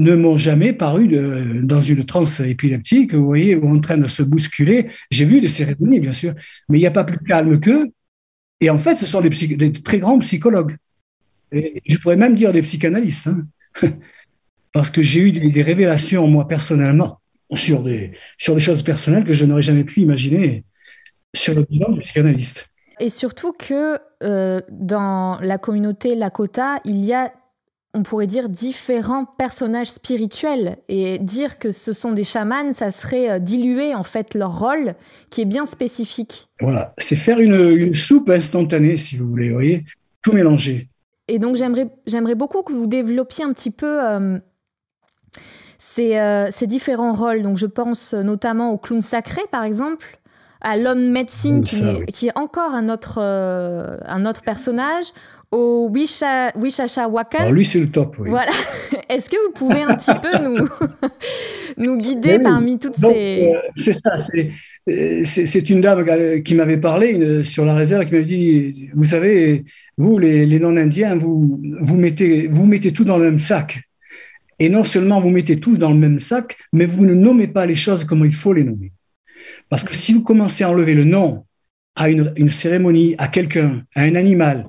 ne 0.00 0.14
m'ont 0.14 0.36
jamais 0.36 0.72
paru 0.72 1.08
dans 1.62 1.80
une 1.80 2.04
transe 2.04 2.40
épileptique, 2.40 3.14
vous 3.14 3.24
voyez, 3.24 3.54
ou 3.54 3.68
en 3.68 3.80
train 3.80 3.98
de 3.98 4.08
se 4.08 4.22
bousculer. 4.22 4.88
J'ai 5.10 5.24
vu 5.24 5.40
des 5.40 5.48
cérémonies, 5.48 6.00
bien 6.00 6.12
sûr, 6.12 6.34
mais 6.68 6.78
il 6.78 6.80
n'y 6.80 6.86
a 6.86 6.90
pas 6.90 7.04
plus 7.04 7.18
calme 7.18 7.60
qu'eux. 7.60 7.90
Et 8.60 8.70
en 8.70 8.78
fait, 8.78 8.96
ce 8.96 9.06
sont 9.06 9.20
des, 9.20 9.72
très 9.72 9.98
grands 9.98 10.18
psychologues. 10.18 10.76
Je 11.52 11.98
pourrais 11.98 12.16
même 12.16 12.34
dire 12.34 12.52
des 12.52 12.62
psychanalystes. 12.62 13.28
Hein. 13.28 13.46
Parce 14.72 14.90
que 14.90 15.02
j'ai 15.02 15.20
eu 15.20 15.32
des, 15.32 15.62
révélations, 15.62 16.26
moi, 16.28 16.46
personnellement, 16.46 17.20
sur 17.54 17.82
des, 17.82 18.12
sur 18.38 18.54
des 18.54 18.60
choses 18.60 18.82
personnelles 18.82 19.24
que 19.24 19.32
je 19.32 19.44
n'aurais 19.44 19.62
jamais 19.62 19.84
pu 19.84 20.00
imaginer 20.00 20.64
sur 21.34 21.54
le 21.54 21.62
bilan 21.62 21.90
du 21.90 22.00
psychanalyste. 22.00 22.68
Et 23.00 23.08
surtout 23.08 23.52
que 23.52 23.98
euh, 24.22 24.60
dans 24.70 25.40
la 25.40 25.58
communauté 25.58 26.14
Lakota, 26.14 26.80
il 26.84 27.04
y 27.04 27.14
a 27.14 27.32
on 27.92 28.02
pourrait 28.02 28.26
dire, 28.26 28.48
différents 28.48 29.24
personnages 29.24 29.90
spirituels. 29.90 30.76
Et 30.88 31.18
dire 31.18 31.58
que 31.58 31.72
ce 31.72 31.92
sont 31.92 32.12
des 32.12 32.24
chamans, 32.24 32.72
ça 32.72 32.90
serait 32.90 33.30
euh, 33.30 33.38
diluer 33.38 33.94
en 33.94 34.04
fait 34.04 34.34
leur 34.34 34.58
rôle 34.58 34.94
qui 35.30 35.42
est 35.42 35.46
bien 35.46 35.66
spécifique. 35.66 36.48
Voilà, 36.60 36.94
c'est 36.98 37.16
faire 37.16 37.40
une, 37.40 37.92
soupe 37.94 38.30
instantanée, 38.30 38.96
si 38.96 39.16
vous 39.16 39.28
voulez, 39.28 39.48
vous 39.48 39.54
voyez, 39.54 39.84
tout 40.22 40.32
mélanger. 40.32 40.88
Et 41.26 41.38
donc 41.38 41.56
j'aimerais, 41.56 42.34
beaucoup 42.34 42.62
que 42.62 42.72
vous 42.72 42.86
développiez 42.86 43.44
un 43.44 43.52
petit 43.52 43.70
peu 43.70 44.02
euh, 44.04 44.38
euh, 45.98 46.48
ces, 46.50 46.66
différents 46.66 47.12
rôles. 47.12 47.42
Donc 47.42 47.56
je 47.56 47.66
pense 47.66 48.14
notamment 48.14 48.72
au 48.72 48.78
clown 48.78 49.02
sacré, 49.02 49.42
par 49.50 49.64
exemple, 49.64 50.18
à 50.60 50.76
l'homme 50.76 51.10
médecine, 51.10 51.62
qui, 51.62 51.82
qui, 52.06 52.28
est 52.28 52.38
encore 52.38 52.74
un 52.74 52.88
autre, 52.88 53.20
un 53.20 54.26
autre 54.26 54.42
personnage, 54.42 55.06
au 55.52 55.90
Wisha, 55.92 56.52
Wishasha 56.56 57.08
Wakan. 57.08 57.38
Alors 57.38 57.52
lui, 57.52 57.64
c'est 57.64 57.80
le 57.80 57.90
top, 57.90 58.16
oui. 58.18 58.30
Voilà. 58.30 58.52
Est-ce 59.08 59.28
que 59.28 59.36
vous 59.46 59.52
pouvez 59.52 59.82
un 59.82 59.94
petit 59.94 60.12
peu 60.22 60.38
nous, 60.42 60.68
nous 61.76 61.96
guider 61.96 62.38
parmi 62.38 62.78
toutes 62.78 62.96
ces... 62.96 63.50
Euh, 63.52 63.58
c'est 63.76 63.92
ça, 63.92 64.14
euh, 64.88 65.20
c'est, 65.24 65.46
c'est 65.46 65.70
une 65.70 65.80
dame 65.80 66.42
qui 66.42 66.54
m'avait 66.54 66.76
parlé 66.76 67.44
sur 67.44 67.64
la 67.64 67.74
réserve, 67.74 68.04
qui 68.04 68.12
m'avait 68.12 68.24
dit, 68.24 68.90
vous 68.94 69.04
savez, 69.04 69.64
vous, 69.98 70.18
les, 70.18 70.46
les 70.46 70.60
non-indiens, 70.60 71.16
vous, 71.16 71.60
vous, 71.80 71.96
mettez, 71.96 72.46
vous 72.46 72.66
mettez 72.66 72.92
tout 72.92 73.04
dans 73.04 73.18
le 73.18 73.24
même 73.24 73.38
sac. 73.38 73.80
Et 74.60 74.68
non 74.68 74.84
seulement 74.84 75.20
vous 75.20 75.30
mettez 75.30 75.58
tout 75.58 75.76
dans 75.76 75.90
le 75.90 75.98
même 75.98 76.18
sac, 76.18 76.56
mais 76.72 76.86
vous 76.86 77.04
ne 77.04 77.14
nommez 77.14 77.48
pas 77.48 77.66
les 77.66 77.74
choses 77.74 78.04
comme 78.04 78.24
il 78.24 78.32
faut 78.32 78.52
les 78.52 78.62
nommer. 78.62 78.92
Parce 79.68 79.84
que 79.84 79.94
si 79.94 80.12
vous 80.12 80.22
commencez 80.22 80.64
à 80.64 80.70
enlever 80.70 80.94
le 80.94 81.04
nom 81.04 81.44
à 81.96 82.08
une, 82.08 82.32
une 82.36 82.50
cérémonie, 82.50 83.14
à 83.18 83.28
quelqu'un, 83.28 83.82
à 83.94 84.02
un 84.02 84.14
animal, 84.14 84.68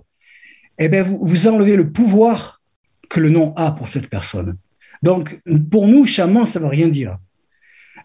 eh 0.78 0.90
bien, 0.90 1.04
vous, 1.04 1.20
vous 1.22 1.48
enlevez 1.48 1.76
le 1.76 1.92
pouvoir 1.92 2.62
que 3.10 3.20
le 3.20 3.30
nom 3.30 3.54
a 3.56 3.72
pour 3.72 3.90
cette 3.90 4.08
personne. 4.08 4.56
Donc, 5.04 5.40
pour 5.70 5.88
nous, 5.88 6.06
chaman, 6.06 6.46
ça 6.46 6.60
ne 6.60 6.66
veut 6.66 6.72
rien 6.72 6.88
dire. 6.88 7.18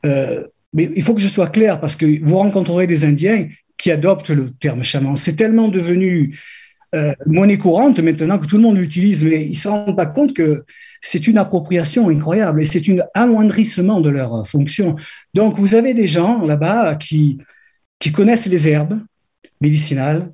Euh, 0.05 0.45
mais 0.73 0.91
il 0.95 1.03
faut 1.03 1.15
que 1.15 1.21
je 1.21 1.29
sois 1.29 1.49
clair 1.49 1.81
parce 1.81 1.97
que 1.97 2.23
vous 2.25 2.37
rencontrerez 2.37 2.87
des 2.87 3.05
Indiens 3.05 3.49
qui 3.77 3.91
adoptent 3.91 4.31
le 4.31 4.51
terme 4.51 4.83
chaman. 4.83 5.17
C'est 5.17 5.37
tellement 5.37 5.69
devenu 5.69 6.39
euh, 6.95 7.15
monnaie 7.27 7.59
courante 7.59 8.01
maintenant 8.01 8.39
que 8.39 8.47
tout 8.47 8.57
le 8.57 8.63
monde 8.63 8.79
l'utilise, 8.79 9.25
mais 9.25 9.45
ils 9.45 9.51
ne 9.51 9.55
se 9.55 9.69
rendent 9.69 9.97
pas 9.97 10.07
compte 10.07 10.35
que 10.35 10.65
c'est 11.01 11.27
une 11.27 11.39
appropriation 11.39 12.09
incroyable 12.09 12.61
et 12.61 12.65
c'est 12.65 12.83
un 12.89 12.99
amoindrissement 13.15 14.01
de 14.01 14.11
leur 14.11 14.47
fonction. 14.47 14.97
Donc, 15.35 15.59
vous 15.59 15.75
avez 15.75 15.95
des 15.95 16.07
gens 16.07 16.45
là-bas 16.45 16.95
qui, 16.97 17.39
qui 17.99 18.13
connaissent 18.13 18.47
les 18.47 18.69
herbes 18.69 18.99
médicinales, 19.61 20.33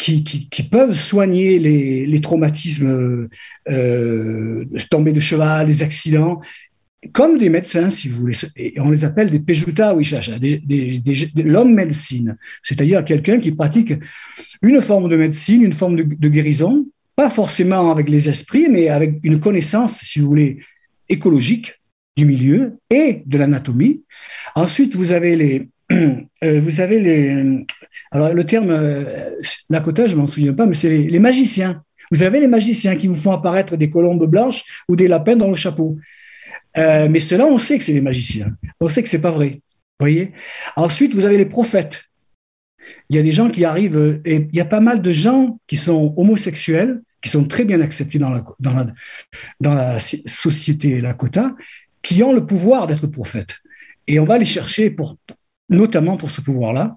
qui, 0.00 0.62
peuvent 0.70 0.98
soigner 0.98 1.58
les, 1.58 2.20
traumatismes 2.20 3.28
euh, 3.68 4.64
tombés 4.90 5.12
de 5.12 5.20
cheval, 5.20 5.66
les 5.66 5.82
accidents, 5.82 6.40
comme 7.12 7.38
des 7.38 7.48
médecins, 7.48 7.90
si 7.90 8.08
vous 8.08 8.20
voulez. 8.20 8.36
On 8.78 8.90
les 8.90 9.04
appelle 9.04 9.30
des 9.30 9.40
pejuta 9.40 9.94
ou 9.94 10.00
des, 10.38 10.58
des, 10.58 11.28
l'homme 11.36 11.74
médecine, 11.74 12.36
c'est-à-dire 12.62 13.04
quelqu'un 13.04 13.38
qui 13.38 13.52
pratique 13.52 13.92
une 14.62 14.80
forme 14.80 15.08
de 15.08 15.16
médecine, 15.16 15.62
une 15.62 15.72
forme 15.72 15.96
de, 15.96 16.28
guérison, 16.28 16.86
pas 17.16 17.30
forcément 17.30 17.90
avec 17.90 18.08
les 18.08 18.28
esprits, 18.28 18.68
mais 18.70 18.88
avec 18.88 19.18
une 19.22 19.40
connaissance, 19.40 20.00
si 20.00 20.20
vous 20.20 20.28
voulez, 20.28 20.60
écologique 21.08 21.74
du 22.16 22.24
milieu 22.24 22.78
et 22.88 23.22
de 23.26 23.38
l'anatomie. 23.38 24.02
Ensuite, 24.54 24.96
vous 24.96 25.12
avez 25.12 25.36
les, 25.36 25.68
euh, 25.92 26.60
vous 26.60 26.80
avez 26.80 27.00
les, 27.00 27.64
alors 28.10 28.34
le 28.34 28.44
terme 28.44 28.70
euh, 28.70 29.30
Lakota, 29.68 30.06
je 30.06 30.16
m'en 30.16 30.26
souviens 30.26 30.54
pas, 30.54 30.66
mais 30.66 30.74
c'est 30.74 30.88
les, 30.88 31.20
magiciens. 31.20 31.82
Vous 32.10 32.22
avez 32.22 32.40
les 32.40 32.48
magiciens 32.48 32.96
qui 32.96 33.06
vous 33.06 33.14
font 33.14 33.32
apparaître 33.32 33.76
des 33.76 33.88
colombes 33.88 34.26
blanches 34.26 34.64
ou 34.88 34.96
des 34.96 35.06
lapins 35.06 35.36
dans 35.36 35.48
le 35.48 35.54
chapeau. 35.54 35.96
Euh, 36.76 37.08
mais 37.08 37.20
cela, 37.20 37.46
on 37.46 37.58
sait 37.58 37.78
que 37.78 37.84
c'est 37.84 37.92
des 37.92 38.00
magiciens. 38.00 38.52
On 38.80 38.88
sait 38.88 39.02
que 39.02 39.08
c'est 39.08 39.20
pas 39.20 39.30
vrai. 39.30 39.60
Voyez? 40.00 40.32
Ensuite, 40.76 41.14
vous 41.14 41.24
avez 41.24 41.38
les 41.38 41.46
prophètes. 41.46 42.04
Il 43.08 43.16
y 43.16 43.18
a 43.18 43.22
des 43.22 43.30
gens 43.30 43.48
qui 43.48 43.64
arrivent 43.64 44.20
et 44.24 44.48
il 44.50 44.56
y 44.56 44.60
a 44.60 44.64
pas 44.64 44.80
mal 44.80 45.02
de 45.02 45.12
gens 45.12 45.60
qui 45.68 45.76
sont 45.76 46.14
homosexuels, 46.16 47.02
qui 47.20 47.28
sont 47.28 47.44
très 47.44 47.64
bien 47.64 47.80
acceptés 47.80 48.18
dans 48.18 48.30
la, 48.30 48.44
dans 49.60 49.74
la, 49.74 49.98
société 50.00 51.00
Lakota, 51.00 51.54
qui 52.02 52.22
ont 52.22 52.32
le 52.32 52.44
pouvoir 52.44 52.86
d'être 52.86 53.06
prophètes. 53.06 53.58
Et 54.06 54.18
on 54.18 54.24
va 54.24 54.38
les 54.38 54.44
chercher 54.44 54.90
pour, 54.90 55.16
notamment 55.68 56.16
pour 56.16 56.30
ce 56.30 56.40
pouvoir-là. 56.40 56.96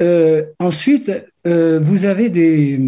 Euh, 0.00 0.44
ensuite, 0.58 1.10
euh, 1.46 1.80
vous 1.80 2.04
avez 2.04 2.28
des, 2.28 2.80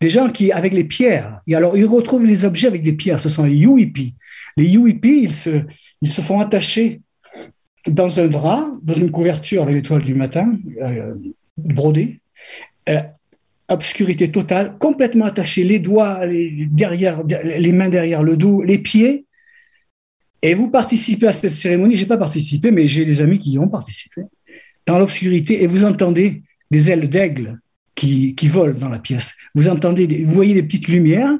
des 0.00 0.08
gens 0.08 0.28
qui, 0.28 0.52
avec 0.52 0.74
les 0.74 0.84
pierres, 0.84 1.40
et 1.46 1.54
alors 1.54 1.76
ils 1.76 1.86
retrouvent 1.86 2.24
les 2.24 2.44
objets 2.44 2.68
avec 2.68 2.82
des 2.82 2.92
pierres, 2.92 3.20
ce 3.20 3.28
sont 3.28 3.44
les 3.44 3.56
UIP. 3.56 4.14
Les 4.56 4.74
UIP, 4.74 5.04
ils 5.04 5.34
se, 5.34 5.62
ils 6.02 6.10
se 6.10 6.20
font 6.20 6.40
attacher 6.40 7.00
dans 7.86 8.20
un 8.20 8.28
drap, 8.28 8.70
dans 8.82 8.94
une 8.94 9.10
couverture 9.10 9.62
avec 9.62 9.74
l'étoile 9.74 10.02
du 10.02 10.14
matin, 10.14 10.56
euh, 10.82 11.14
brodée, 11.56 12.20
obscurité 13.68 14.30
totale, 14.30 14.76
complètement 14.78 15.24
attaché, 15.24 15.64
les 15.64 15.78
doigts 15.78 16.26
les, 16.26 16.68
derrière, 16.70 17.22
les 17.24 17.72
mains 17.72 17.88
derrière 17.88 18.22
le 18.22 18.36
dos, 18.36 18.62
les 18.62 18.78
pieds, 18.78 19.24
et 20.42 20.52
vous 20.52 20.68
participez 20.68 21.26
à 21.26 21.32
cette 21.32 21.50
cérémonie. 21.50 21.96
J'ai 21.96 22.04
pas 22.04 22.18
participé, 22.18 22.70
mais 22.70 22.86
j'ai 22.86 23.06
des 23.06 23.22
amis 23.22 23.38
qui 23.38 23.52
y 23.52 23.58
ont 23.58 23.68
participé 23.68 24.24
dans 24.86 24.98
l'obscurité 24.98 25.62
et 25.62 25.66
vous 25.66 25.84
entendez 25.84 26.42
des 26.70 26.90
ailes 26.90 27.08
d'aigle 27.08 27.58
qui, 27.94 28.34
qui, 28.34 28.48
volent 28.48 28.78
dans 28.78 28.88
la 28.88 28.98
pièce. 28.98 29.34
Vous 29.54 29.68
entendez, 29.68 30.24
vous 30.24 30.34
voyez 30.34 30.54
des 30.54 30.62
petites 30.62 30.88
lumières 30.88 31.32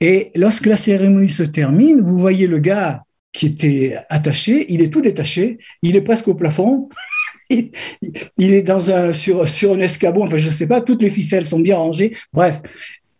et 0.00 0.30
lorsque 0.34 0.66
la 0.66 0.76
cérémonie 0.76 1.28
se 1.28 1.42
termine, 1.42 2.00
vous 2.00 2.16
voyez 2.16 2.46
le 2.46 2.58
gars 2.58 3.02
qui 3.32 3.46
était 3.46 3.96
attaché, 4.08 4.66
il 4.72 4.82
est 4.82 4.92
tout 4.92 5.00
détaché, 5.00 5.58
il 5.82 5.96
est 5.96 6.00
presque 6.00 6.28
au 6.28 6.34
plafond, 6.34 6.88
il 7.50 7.70
est 8.38 8.62
dans 8.62 8.90
un, 8.90 9.12
sur, 9.12 9.48
sur 9.48 9.74
un 9.74 9.80
escabeau, 9.80 10.22
enfin 10.22 10.36
je 10.36 10.46
ne 10.46 10.52
sais 10.52 10.66
pas, 10.66 10.80
toutes 10.80 11.02
les 11.02 11.10
ficelles 11.10 11.46
sont 11.46 11.60
bien 11.60 11.76
rangées, 11.76 12.16
bref. 12.32 12.60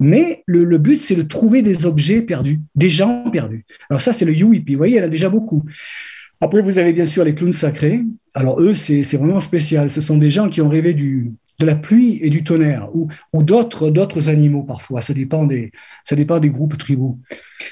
Mais 0.02 0.42
le, 0.46 0.78
but, 0.78 0.98
c'est 0.98 1.14
de 1.14 1.22
trouver 1.22 1.60
des 1.60 1.84
objets 1.84 2.22
perdus, 2.22 2.58
des 2.74 2.88
gens 2.88 3.30
perdus. 3.30 3.66
Alors 3.90 4.00
ça, 4.00 4.14
c'est 4.14 4.24
le 4.24 4.32
UIP. 4.32 4.70
Vous 4.70 4.78
voyez, 4.78 4.94
il 4.94 4.98
y 4.98 5.00
en 5.00 5.04
a 5.04 5.10
déjà 5.10 5.28
beaucoup. 5.28 5.62
Après, 6.40 6.62
vous 6.62 6.78
avez 6.78 6.92
bien 6.92 7.04
sûr 7.04 7.24
les 7.24 7.34
clowns 7.34 7.52
sacrés. 7.52 8.02
Alors 8.34 8.60
eux, 8.60 8.74
c'est 8.74 9.16
vraiment 9.16 9.40
spécial. 9.40 9.90
Ce 9.90 10.00
sont 10.00 10.16
des 10.16 10.30
gens 10.30 10.48
qui 10.48 10.62
ont 10.62 10.68
rêvé 10.68 10.94
du, 10.94 11.32
de 11.60 11.66
la 11.66 11.76
pluie 11.76 12.18
et 12.22 12.30
du 12.30 12.42
tonnerre, 12.42 12.88
ou, 12.94 13.08
ou 13.32 13.42
d'autres, 13.42 14.28
animaux 14.28 14.62
parfois. 14.62 15.02
Ça 15.02 15.12
dépend, 15.12 15.44
des, 15.44 15.70
ça 16.04 16.16
dépend 16.16 16.40
des 16.40 16.48
groupes 16.48 16.78
tribaux. 16.78 17.18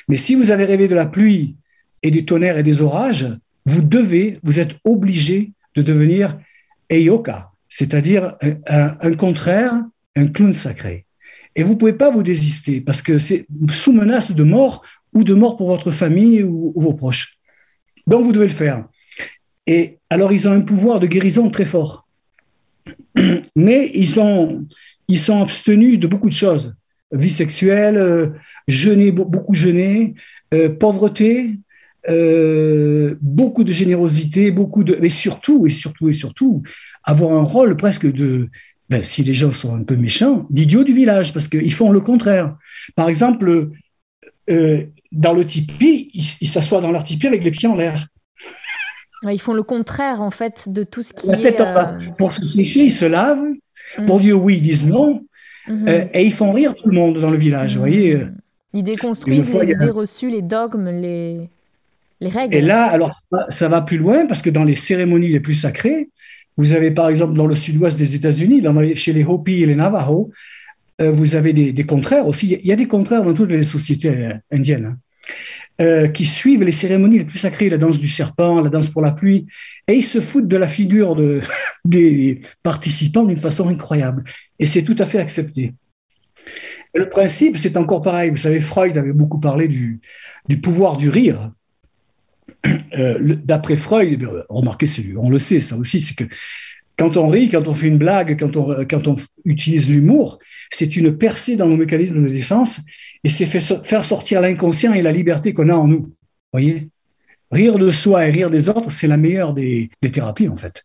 Mais 0.09 0.17
si 0.17 0.35
vous 0.35 0.51
avez 0.51 0.65
rêvé 0.65 0.87
de 0.87 0.95
la 0.95 1.07
pluie 1.07 1.57
et 2.03 2.11
du 2.11 2.25
tonnerre 2.25 2.59
et 2.59 2.63
des 2.63 2.83
orages, 2.83 3.29
vous 3.65 3.83
devez, 3.83 4.39
vous 4.43 4.61
êtes 4.61 4.77
obligé 4.85 5.53
de 5.75 5.83
devenir 5.83 6.39
Eioka, 6.91 7.51
c'est-à-dire 7.69 8.37
un, 8.67 8.97
un, 9.01 9.15
contraire, 9.15 9.83
un 10.15 10.27
clown 10.27 10.53
sacré. 10.53 11.07
Et 11.57 11.63
vous 11.63 11.73
ne 11.73 11.79
pouvez 11.79 11.93
pas 11.95 12.11
vous 12.11 12.23
désister 12.23 12.81
parce 12.81 13.03
que 13.03 13.19
c'est 13.19 13.47
sous 13.71 13.93
menace 13.93 14.33
de 14.33 14.43
mort 14.43 14.83
ou 15.15 15.25
de 15.25 15.35
mort 15.35 15.57
pour 15.57 15.69
votre 15.69 15.91
famille 15.91 16.43
ou 16.43 16.73
vos 16.77 16.93
proches. 16.93 17.38
Donc 18.09 18.25
vous 18.25 18.33
devez 18.33 18.47
le 18.47 18.53
faire. 18.53 18.87
Et 19.67 19.99
alors 20.11 20.33
ils 20.33 20.49
ont 20.49 20.53
un 20.53 20.63
pouvoir 20.63 20.99
de 20.99 21.07
guérison 21.07 21.51
très 21.51 21.67
fort. 21.67 22.09
Mais 23.57 23.91
ils 23.95 24.09
sont, 24.09 24.67
ils 25.07 25.19
sont 25.19 25.43
abstenus 25.43 26.01
de 26.01 26.07
beaucoup 26.07 26.29
de 26.29 26.35
choses. 26.35 26.75
Vie 27.13 27.31
sexuelle, 27.31 27.99
euh, 27.99 28.29
jeûner, 28.67 29.13
beaucoup 29.13 29.55
jeûner, 29.55 30.15
euh, 30.55 30.71
pauvreté, 30.71 31.59
euh, 32.09 33.15
beaucoup 33.21 33.63
de 33.63 33.73
générosité, 33.73 34.51
beaucoup 34.51 34.85
de, 34.85 34.97
mais 35.01 35.11
surtout 35.11 35.67
et 35.67 35.71
surtout 35.71 36.09
et 36.09 36.15
surtout 36.15 36.63
avoir 37.05 37.33
un 37.33 37.43
rôle 37.43 37.77
presque 37.77 38.11
de, 38.11 38.49
ben, 38.89 39.03
si 39.05 39.23
les 39.23 39.35
gens 39.35 39.53
sont 39.53 39.75
un 39.77 39.83
peu 39.83 39.97
méchants, 39.97 40.47
d'idiots 40.49 40.85
du 40.85 40.93
village 40.93 41.35
parce 41.35 41.49
qu'ils 41.49 41.73
font 41.75 41.91
le 41.91 42.01
contraire. 42.01 42.57
Par 42.97 43.09
exemple, 43.09 43.71
dans 45.13 45.33
le 45.33 45.45
tipi, 45.45 46.11
ils 46.13 46.49
s'assoient 46.49 46.81
dans 46.81 46.93
leur 46.93 47.05
tipi 47.05 47.27
avec 47.27 47.43
les 47.45 47.51
pieds 47.51 47.69
en 47.69 47.75
l'air. 47.77 48.07
Ils 49.29 49.41
font 49.41 49.55
le 49.55 49.63
contraire 49.65 50.23
en 50.23 50.31
fait 50.31 50.69
de 50.69 50.85
tout 50.85 51.03
ce 51.03 51.13
qui 51.13 51.29
est. 51.31 51.61
euh, 51.61 51.85
Pour 52.19 52.33
se 52.33 52.45
sécher, 52.45 52.85
ils 52.85 52.93
se 52.93 53.05
lavent. 53.05 53.45
Pour 54.07 54.17
Mhm. 54.17 54.23
dire 54.23 54.43
oui, 54.43 54.57
ils 54.59 54.63
disent 54.63 54.87
non. 54.89 55.23
mhm. 55.67 55.89
Euh, 55.89 56.05
et 56.13 56.25
ils 56.25 56.33
font 56.33 56.53
rire 56.53 56.75
tout 56.75 56.89
le 56.89 56.95
monde 56.95 57.19
dans 57.19 57.31
le 57.31 57.39
village. 57.39 57.75
Vous 57.75 57.81
voyez. 57.81 58.15
euh. 58.15 58.29
Ils 58.75 58.83
déconstruisent 58.85 59.49
fois, 59.51 59.65
les 59.65 59.73
a- 59.73 59.77
idées 59.77 59.91
reçues, 59.91 60.31
les 60.31 60.43
dogmes, 60.43 60.89
les, 60.91 61.49
les 62.21 62.29
règles. 62.29 62.55
Et 62.55 62.61
là, 62.61 62.85
alors, 62.85 63.13
ça, 63.49 63.69
va 63.69 63.81
plus 63.81 63.97
loin 63.99 64.27
parce 64.27 64.43
que 64.43 64.51
dans 64.51 64.63
les 64.65 64.75
cérémonies 64.77 65.29
les 65.29 65.41
plus 65.41 65.55
sacrées, 65.55 66.11
vous 66.59 66.75
avez 66.75 66.91
par 66.91 67.09
exemple 67.09 67.33
dans 67.33 67.47
le 67.47 67.55
sud-ouest 67.55 67.99
des 67.99 68.15
États-Unis, 68.15 68.63
chez 68.95 69.13
les 69.15 69.25
Hopi 69.25 69.63
et 69.63 69.67
les 69.67 69.75
Navajo, 69.75 70.31
euh, 70.31 70.35
vous 71.01 71.35
avez 71.35 71.53
des, 71.53 71.87
contraires 71.87 72.27
aussi. 72.27 72.59
Il 72.61 72.67
y 72.67 72.73
a 72.73 72.77
des 72.77 72.89
contraires 72.89 73.23
dans 73.23 73.35
toutes 73.35 73.51
les 73.51 73.63
sociétés 73.63 74.09
euh, 74.09 74.35
indiennes 74.51 74.87
hein, 74.87 74.97
euh, 75.81 76.09
qui 76.09 76.25
suivent 76.25 76.65
les 76.65 76.73
cérémonies 76.73 77.19
les 77.19 77.25
plus 77.25 77.39
sacrées, 77.39 77.69
la 77.69 77.79
danse 77.79 78.01
du 78.01 78.09
serpent, 78.09 78.61
la 78.61 78.69
danse 78.69 78.91
pour 78.91 79.03
la 79.03 79.13
pluie, 79.13 79.47
et 79.87 79.95
ils 79.95 80.03
se 80.03 80.21
foutent 80.21 80.49
de 80.49 80.57
la 80.57 80.67
figure 80.67 81.15
de, 81.15 81.41
des 81.85 82.41
participants 82.63 83.25
d'une 83.25 83.39
façon 83.39 83.69
incroyable. 83.69 84.25
Et 84.59 84.67
c'est 84.67 84.83
tout 84.83 84.97
à 84.99 85.07
fait 85.07 85.21
accepté. 85.21 85.75
Le 86.95 87.09
principe, 87.09 87.59
c'est 87.59 87.77
encore 87.77 88.01
pareil. 88.01 88.31
Vous 88.31 88.37
savez, 88.37 88.61
Freud 88.61 88.97
avait 88.99 89.13
beaucoup 89.13 89.39
parlé 89.39 89.69
du, 89.69 90.01
pouvoir 90.63 90.97
du 90.97 91.09
rire. 91.09 91.53
Euh, 92.99 93.37
D'après 93.45 93.77
Freud, 93.77 94.25
euh, 94.25 94.43
remarquez, 94.49 94.87
on 95.17 95.31
le 95.31 95.39
sait, 95.39 95.61
ça 95.61 95.77
aussi, 95.77 96.01
c'est 96.01 96.17
que 96.17 96.25
quand 96.97 97.17
on 97.17 97.29
rit, 97.29 97.49
quand 97.49 97.69
on 97.69 97.75
fait 97.75 97.87
une 97.87 97.99
blague, 97.99 98.37
quand 98.41 99.07
on 99.07 99.15
utilise 99.45 99.89
l'humour, 99.89 100.39
c'est 100.71 100.97
une 100.97 101.17
percée 101.17 101.57
dans 101.57 101.67
nos 101.67 101.77
mécanismes 101.77 102.23
de 102.23 102.29
défense 102.29 102.83
et 103.25 103.29
c'est 103.29 103.47
faire 103.47 104.05
sortir 104.05 104.41
l'inconscient 104.41 104.93
et 104.93 105.03
la 105.03 105.13
liberté 105.13 105.53
qu'on 105.53 105.69
a 105.69 105.75
en 105.75 105.89
nous. 105.89 106.13
voyez? 106.53 106.89
Rire 107.51 107.79
de 107.79 107.91
soi 107.91 108.27
et 108.27 108.31
rire 108.31 108.51
des 108.51 108.69
autres, 108.69 108.91
c'est 108.91 109.07
la 109.07 109.17
meilleure 109.17 109.55
des, 109.55 109.91
thérapies, 110.13 110.49
en 110.49 110.57
fait. 110.57 110.85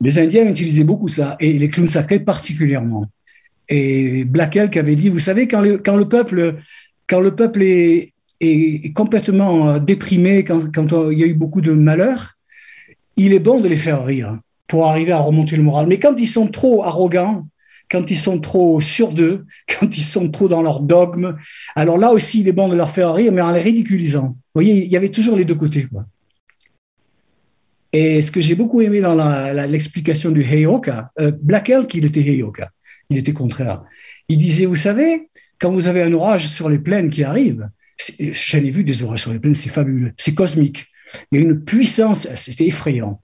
Les 0.00 0.18
Indiens 0.18 0.46
utilisaient 0.48 0.84
beaucoup 0.84 1.08
ça, 1.08 1.36
et 1.40 1.54
les 1.54 1.68
clowns 1.68 1.88
sacrés 1.88 2.20
particulièrement. 2.20 3.06
Et 3.68 4.24
Black 4.24 4.56
Elk 4.56 4.76
avait 4.76 4.96
dit, 4.96 5.08
vous 5.08 5.18
savez, 5.18 5.48
quand 5.48 5.62
le, 5.62 6.08
peuple, 6.08 6.56
quand 7.06 7.20
le 7.20 7.34
peuple 7.34 7.62
est, 7.62 8.12
complètement 8.94 9.78
déprimé, 9.78 10.44
quand, 10.44 11.10
il 11.10 11.18
y 11.18 11.24
a 11.24 11.26
eu 11.26 11.34
beaucoup 11.34 11.62
de 11.62 11.72
malheur, 11.72 12.34
il 13.16 13.32
est 13.32 13.38
bon 13.38 13.60
de 13.60 13.68
les 13.68 13.76
faire 13.76 14.04
rire 14.04 14.38
pour 14.68 14.86
arriver 14.86 15.12
à 15.12 15.18
remonter 15.18 15.56
le 15.56 15.62
moral. 15.62 15.86
Mais 15.86 15.98
quand 15.98 16.14
ils 16.18 16.26
sont 16.26 16.48
trop 16.48 16.82
arrogants, 16.82 17.46
quand 17.92 18.10
ils 18.10 18.16
sont 18.16 18.40
trop 18.40 18.80
sûrs 18.80 19.12
d'eux, 19.12 19.44
quand 19.78 19.96
ils 19.96 20.02
sont 20.02 20.30
trop 20.30 20.48
dans 20.48 20.62
leur 20.62 20.80
dogme, 20.80 21.36
alors 21.76 21.98
là 21.98 22.10
aussi, 22.10 22.40
il 22.40 22.48
est 22.48 22.52
bon 22.52 22.68
de 22.68 22.74
leur 22.74 22.90
faire 22.90 23.14
rire, 23.14 23.32
mais 23.32 23.42
en 23.42 23.52
les 23.52 23.60
ridiculisant. 23.60 24.28
Vous 24.28 24.54
voyez, 24.54 24.84
il 24.84 24.90
y 24.90 24.96
avait 24.96 25.10
toujours 25.10 25.36
les 25.36 25.44
deux 25.44 25.54
côtés. 25.54 25.86
Et 27.92 28.22
ce 28.22 28.30
que 28.30 28.40
j'ai 28.40 28.54
beaucoup 28.54 28.80
aimé 28.80 29.02
dans 29.02 29.14
l'explication 29.66 30.30
du 30.30 30.42
Heioka, 30.42 31.12
euh, 31.20 31.30
Black 31.42 31.68
Elk, 31.68 31.92
il 31.94 32.06
était 32.06 32.20
Heioka, 32.20 32.70
il 33.10 33.18
était 33.18 33.34
contraire. 33.34 33.82
Il 34.28 34.38
disait, 34.38 34.64
vous 34.64 34.76
savez, 34.76 35.28
quand 35.60 35.68
vous 35.68 35.88
avez 35.88 36.02
un 36.02 36.12
orage 36.14 36.48
sur 36.48 36.70
les 36.70 36.78
plaines 36.78 37.10
qui 37.10 37.22
arrive, 37.22 37.68
j'en 38.18 38.58
ai 38.58 38.70
vu 38.70 38.82
des 38.84 39.02
orages 39.02 39.20
sur 39.20 39.32
les 39.34 39.38
plaines, 39.38 39.54
c'est 39.54 39.68
fabuleux, 39.68 40.12
c'est 40.16 40.34
cosmique. 40.34 40.86
Il 41.30 41.38
y 41.38 41.42
a 41.42 41.44
une 41.44 41.62
puissance, 41.62 42.26
c'était 42.36 42.66
effrayant. 42.66 43.20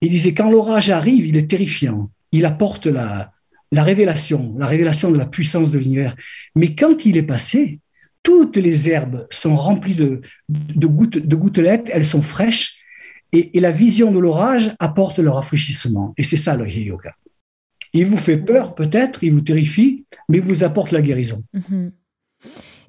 Il 0.00 0.10
disait, 0.10 0.34
quand 0.34 0.50
l'orage 0.50 0.90
arrive, 0.90 1.26
il 1.26 1.36
est 1.36 1.50
terrifiant. 1.50 2.10
Il 2.30 2.46
apporte 2.46 2.86
la, 2.86 3.32
la 3.72 3.82
révélation, 3.82 4.54
la 4.58 4.66
révélation 4.66 5.10
de 5.10 5.18
la 5.18 5.26
puissance 5.26 5.70
de 5.72 5.78
l'univers. 5.78 6.14
Mais 6.54 6.74
quand 6.76 7.04
il 7.04 7.16
est 7.16 7.22
passé, 7.24 7.80
toutes 8.22 8.56
les 8.56 8.88
herbes 8.88 9.26
sont 9.30 9.56
remplies 9.56 9.96
de, 9.96 10.20
de, 10.48 10.86
goutte- 10.86 11.18
de 11.18 11.36
gouttelettes, 11.36 11.90
elles 11.92 12.06
sont 12.06 12.22
fraîches, 12.22 12.76
et, 13.32 13.56
et 13.56 13.60
la 13.60 13.72
vision 13.72 14.12
de 14.12 14.20
l'orage 14.20 14.76
apporte 14.78 15.18
le 15.18 15.30
rafraîchissement. 15.30 16.14
Et 16.16 16.22
c'est 16.22 16.36
ça 16.36 16.56
le 16.56 16.68
Heyoka. 16.68 17.14
Il 17.94 18.06
vous 18.06 18.16
fait 18.16 18.36
peur, 18.36 18.74
peut-être, 18.74 19.24
il 19.24 19.32
vous 19.32 19.40
terrifie, 19.40 20.04
mais 20.28 20.38
il 20.38 20.44
vous 20.44 20.62
apporte 20.62 20.92
la 20.92 21.02
guérison. 21.02 21.42
Mhm. 21.52 21.92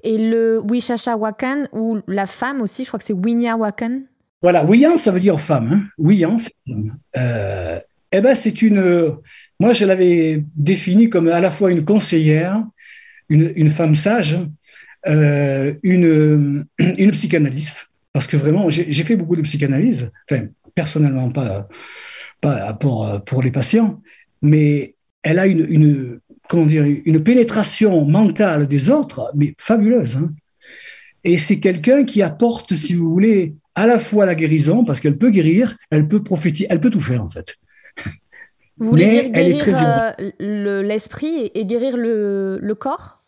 Et 0.04 0.18
le 0.18 0.62
Wishacha 0.70 1.16
Wakan, 1.16 1.68
ou 1.72 2.00
la 2.08 2.26
femme 2.28 2.62
aussi, 2.62 2.84
je 2.84 2.90
crois 2.90 3.00
que 3.00 3.06
c'est 3.06 3.14
Winya 3.14 3.56
Wakan. 3.56 4.02
Voilà, 4.42 4.66
Wiyan, 4.66 5.00
ça 5.00 5.12
veut 5.12 5.22
dire 5.22 5.40
femme. 5.40 5.72
Hein. 5.72 5.84
Wiyan, 5.98 6.38
c'est 6.38 6.54
femme. 6.68 6.98
Euh, 7.18 7.80
eh 8.12 8.20
ben, 8.22 8.36
c'est 8.36 8.62
une. 8.62 9.16
Moi, 9.64 9.72
je 9.72 9.86
l'avais 9.86 10.44
définie 10.58 11.10
comme 11.10 11.30
à 11.30 11.40
la 11.40 11.50
fois 11.50 11.72
une 11.72 11.86
conseillère, 11.86 12.62
une, 13.30 13.70
femme 13.70 13.96
sage, 13.96 14.38
euh, 15.08 15.74
une, 15.84 16.66
psychanalyste. 17.14 17.90
Parce 18.12 18.28
que 18.28 18.36
vraiment, 18.36 18.70
j'ai 18.70 19.04
fait 19.06 19.16
beaucoup 19.16 19.38
de 19.38 19.42
psychanalyse, 19.42 20.12
enfin, 20.30 20.48
personnellement, 20.76 21.30
pas, 21.30 21.70
pas 22.42 22.74
pour, 22.74 23.42
les 23.42 23.52
patients, 23.52 24.02
mais 24.42 24.96
elle 25.22 25.40
a 25.40 25.48
une, 25.48 26.20
comment 26.50 26.66
dire, 26.66 26.84
une 26.84 27.24
pénétration 27.24 28.04
mentale 28.04 28.68
des 28.68 28.90
autres, 28.90 29.32
mais 29.34 29.56
fabuleuse. 29.58 30.18
hein. 30.18 30.34
Et 31.24 31.38
c'est 31.38 31.62
quelqu'un 31.62 32.04
qui 32.04 32.22
apporte, 32.22 32.74
si 32.74 32.96
vous 32.96 33.10
voulez, 33.10 33.56
à 33.76 33.88
la 33.88 33.98
fois 33.98 34.26
la 34.26 34.36
guérison, 34.36 34.84
parce 34.84 35.00
qu'elle 35.00 35.18
peut 35.18 35.30
guérir, 35.30 35.78
elle 35.90 36.06
peut 36.10 36.22
prophétiser, 36.22 36.68
elle 36.70 36.82
peut 36.82 36.92
tout 36.92 37.00
faire 37.00 37.24
en 37.24 37.30
fait. 37.30 37.58
Vous 38.80 38.90
voulez 38.90 39.08
dire 39.08 39.30
guérir 39.30 39.70
euh, 39.76 40.12
le- 40.40 40.82
l'esprit 40.82 41.36
et, 41.36 41.60
et 41.60 41.66
guérir 41.66 41.96
le, 41.98 42.60
le 42.62 42.76
corps? 42.76 43.24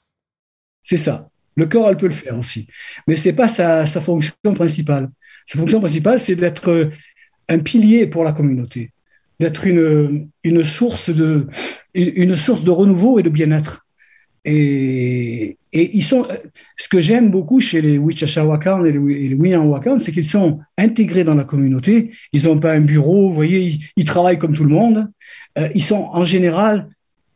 C'est 0.84 0.98
ça. 0.98 1.30
Le 1.56 1.66
corps, 1.68 1.90
elle 1.90 1.98
peut 1.98 2.08
le 2.08 2.14
faire 2.14 2.38
aussi. 2.38 2.68
Mais 3.08 3.16
c'est 3.16 3.34
pas 3.34 3.48
sa, 3.48 3.86
sa 3.86 4.02
fonction 4.02 4.34
principale. 4.56 5.10
Sa 5.46 5.58
fonction 5.60 5.80
principale, 5.80 6.20
c'est 6.20 6.36
d'être 6.36 6.92
un 7.48 7.60
pilier 7.60 8.08
pour 8.08 8.24
la 8.24 8.34
communauté, 8.34 8.92
d'être 9.40 9.66
une, 9.68 10.30
une, 10.44 10.64
source 10.64 11.10
de, 11.10 11.48
une, 11.94 12.12
une 12.16 12.36
source 12.36 12.64
de 12.64 12.72
renouveau 12.72 13.20
et 13.20 13.24
de 13.24 13.30
bien-être. 13.30 13.85
Et, 14.46 15.58
ils 15.74 16.04
sont, 16.04 16.26
ce 16.78 16.88
que 16.88 17.02
j'aime 17.02 17.32
beaucoup 17.32 17.60
chez 17.60 17.82
les 17.82 17.98
Wichachawakan 17.98 18.86
et 18.86 18.94
les, 18.94 19.28
les 19.28 20.00
c'est 20.00 20.12
qu'ils 20.12 20.26
sont 20.26 20.60
intégrés 20.78 21.24
dans 21.24 21.36
la 21.36 21.44
communauté. 21.44 22.12
Ils 22.32 22.46
n'ont 22.46 22.60
pas 22.60 22.74
un 22.74 22.82
bureau, 22.82 23.28
vous 23.28 23.34
voyez, 23.34 23.78
ils, 23.98 24.06
travaillent 24.06 24.38
comme 24.38 24.54
tout 24.54 24.64
le 24.64 24.70
monde. 24.70 25.10
Euh, 25.58 25.68
ils 25.74 25.84
sont 25.84 26.10
en 26.14 26.24
général, 26.24 26.88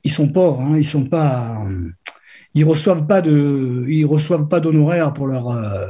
ils 0.04 0.12
sont 0.12 0.30
pauvres, 0.30 0.62
hein, 0.62 0.76
ils 0.78 0.86
sont 0.86 1.04
pas, 1.04 1.66
ils 2.54 2.64
reçoivent 2.64 3.08
pas 3.08 3.22
de, 3.22 3.86
ils 3.90 4.06
reçoivent 4.06 4.48
pas 4.48 4.60
d'honoraires 4.60 5.12
pour 5.12 5.28
leur. 5.28 5.50
Euh, 5.50 5.88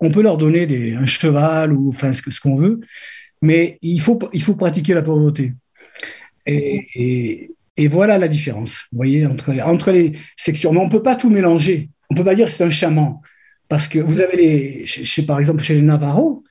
on 0.00 0.10
peut 0.10 0.22
leur 0.22 0.38
donner 0.38 0.94
un 0.94 1.06
cheval 1.06 1.72
ou 1.72 1.88
enfin 1.88 2.12
ce, 2.12 2.22
ce 2.30 2.40
qu'on 2.40 2.54
veut, 2.54 2.80
mais 3.42 3.78
il 3.82 4.00
faut, 4.00 4.18
il 4.32 4.42
faut 4.42 4.54
pratiquer 4.54 4.94
la 4.94 5.02
pauvreté. 5.02 5.52
Et, 6.46 6.86
et, 6.94 7.55
et, 7.76 7.88
voilà 7.88 8.18
la 8.18 8.28
différence, 8.28 8.86
vous 8.92 8.96
voyez, 8.96 9.26
entre, 9.26 9.54
entre 9.62 9.90
les 9.90 10.12
sections. 10.36 10.72
Mais 10.72 10.80
on 10.80 10.86
ne 10.86 10.90
peut 10.90 11.02
pas 11.02 11.16
tout 11.16 11.30
mélanger. 11.30 11.90
On 12.10 12.14
ne 12.14 12.18
peut 12.18 12.24
pas 12.24 12.34
dire 12.34 12.48
c'est 12.48 12.64
un 12.64 12.70
chaman. 12.70 13.20
Parce 13.68 13.88
que 13.88 13.98
vous 13.98 14.20
avez 14.20 14.36
les, 14.36 14.86
chez, 14.86 15.22
par 15.22 15.38
exemple, 15.38 15.62
chez 15.62 15.74
les 15.74 15.82
Navajo, 15.82 16.44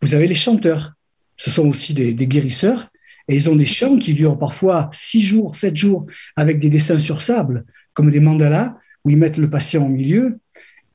vous 0.00 0.14
avez 0.14 0.26
les 0.26 0.34
chanteurs. 0.34 0.92
Ce 1.36 1.50
sont 1.50 1.68
aussi 1.68 1.94
des, 1.94 2.14
guérisseurs. 2.14 2.88
Et 3.28 3.36
ils 3.36 3.48
ont 3.48 3.56
des 3.56 3.66
chants 3.66 3.98
qui 3.98 4.14
durent 4.14 4.38
parfois 4.38 4.90
six 4.92 5.20
jours, 5.20 5.54
sept 5.54 5.76
jours, 5.76 6.06
avec 6.36 6.58
des 6.58 6.68
dessins 6.68 6.98
sur 6.98 7.22
sable, 7.22 7.64
comme 7.94 8.10
des 8.10 8.20
mandalas, 8.20 8.76
où 9.04 9.10
ils 9.10 9.16
mettent 9.16 9.36
le 9.36 9.48
patient 9.48 9.84
au 9.84 9.88
milieu. 9.88 10.38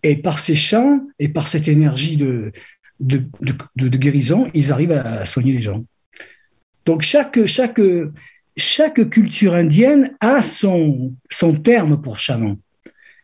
Et 0.04 0.18
par 0.18 0.40
ces 0.40 0.56
chants 0.56 1.02
et 1.20 1.30
par 1.30 1.48
cette 1.48 1.68
énergie 1.68 2.18
de, 2.18 2.52
de, 3.00 3.24
de, 3.76 3.98
guérison, 3.98 4.50
ils 4.54 4.72
arrivent 4.72 4.92
à 4.92 5.26
soigner 5.26 5.54
les 5.54 5.62
gens. 5.62 5.84
Donc 6.86 7.02
chaque, 7.02 7.46
chaque, 7.46 7.82
chaque 8.58 9.10
culture 9.10 9.54
indienne 9.54 10.16
a 10.20 10.42
son, 10.42 11.14
son 11.30 11.54
terme 11.54 12.02
pour 12.02 12.18
chaman. 12.18 12.58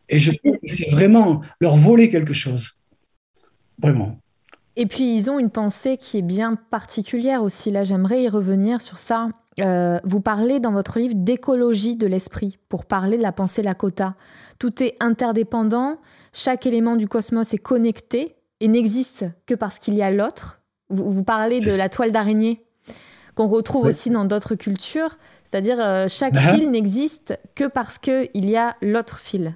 Et 0.10 0.20
je 0.20 0.32
trouve 0.32 0.58
que 0.60 0.68
c'est 0.68 0.92
vraiment 0.92 1.42
leur 1.60 1.76
voler 1.76 2.10
quelque 2.10 2.34
chose. 2.34 2.72
Vraiment. 3.80 4.20
Et 4.76 4.86
puis, 4.86 5.16
ils 5.16 5.30
ont 5.30 5.40
une 5.40 5.50
pensée 5.50 5.98
qui 5.98 6.18
est 6.18 6.24
bien 6.24 6.56
particulière 6.56 7.44
aussi. 7.44 7.72
Là, 7.72 7.84
j'aimerais 7.84 8.24
y 8.24 8.30
revenir 8.30 8.82
sur 8.82 8.98
ça. 8.98 9.30
Euh, 9.60 10.00
vous 10.04 10.20
parlez 10.20 10.60
dans 10.60 10.72
votre 10.72 11.00
livre 11.00 11.16
d'écologie 11.16 11.96
de 11.96 12.08
l'esprit 12.08 12.58
pour 12.70 12.86
parler 12.86 13.18
de 13.18 13.24
la 13.24 13.32
pensée 13.32 13.62
Lakota. 13.62 14.16
Tout 14.58 14.82
est 14.84 14.96
interdépendant, 15.00 16.00
chaque 16.32 16.66
élément 16.66 16.96
du 16.96 17.08
cosmos 17.08 17.54
est 17.54 17.60
connecté 17.60 18.36
et 18.60 18.68
n'existe 18.68 19.26
que 19.46 19.54
parce 19.54 19.78
qu'il 19.78 19.94
y 19.94 20.02
a 20.02 20.10
l'autre. 20.10 20.62
Vous, 20.90 21.24
parlez 21.24 21.60
de 21.60 21.76
la 21.76 21.90
toile 21.90 22.12
d'araignée 22.12 22.64
qu'on 23.36 23.48
retrouve 23.48 23.86
aussi 23.86 24.10
dans 24.10 24.26
d'autres 24.26 24.56
cultures, 24.56 25.18
c'est-à-dire 25.44 25.78
euh, 25.80 26.08
chaque 26.08 26.34
uh-huh. 26.34 26.56
fil 26.56 26.72
n'existe 26.72 27.40
que 27.56 27.66
parce 27.66 27.98
qu'il 27.98 28.30
y 28.34 28.56
a 28.56 28.76
l'autre 28.82 29.20
fil. 29.20 29.56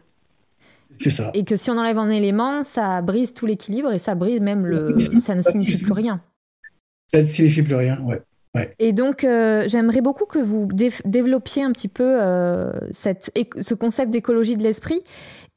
C'est 0.91 1.09
ça. 1.09 1.31
Et 1.33 1.43
que 1.43 1.55
si 1.55 1.69
on 1.69 1.77
enlève 1.77 1.97
un 1.97 2.09
élément, 2.09 2.63
ça 2.63 3.01
brise 3.01 3.33
tout 3.33 3.45
l'équilibre 3.45 3.91
et 3.91 3.97
ça 3.97 4.15
brise 4.15 4.39
même 4.39 4.65
le. 4.65 4.97
ça 5.21 5.35
ne 5.35 5.41
signifie 5.41 5.77
plus 5.77 5.93
rien. 5.93 6.21
Ça 7.11 7.21
ne 7.21 7.27
signifie 7.27 7.61
plus 7.61 7.75
rien, 7.75 8.01
ouais. 8.01 8.21
ouais. 8.55 8.73
Et 8.79 8.93
donc, 8.93 9.23
euh, 9.23 9.65
j'aimerais 9.67 10.01
beaucoup 10.01 10.25
que 10.25 10.39
vous 10.39 10.67
développiez 11.05 11.63
un 11.63 11.71
petit 11.71 11.87
peu 11.87 12.17
euh, 12.21 12.71
cette, 12.91 13.31
ce 13.59 13.73
concept 13.73 14.11
d'écologie 14.11 14.57
de 14.57 14.63
l'esprit. 14.63 15.03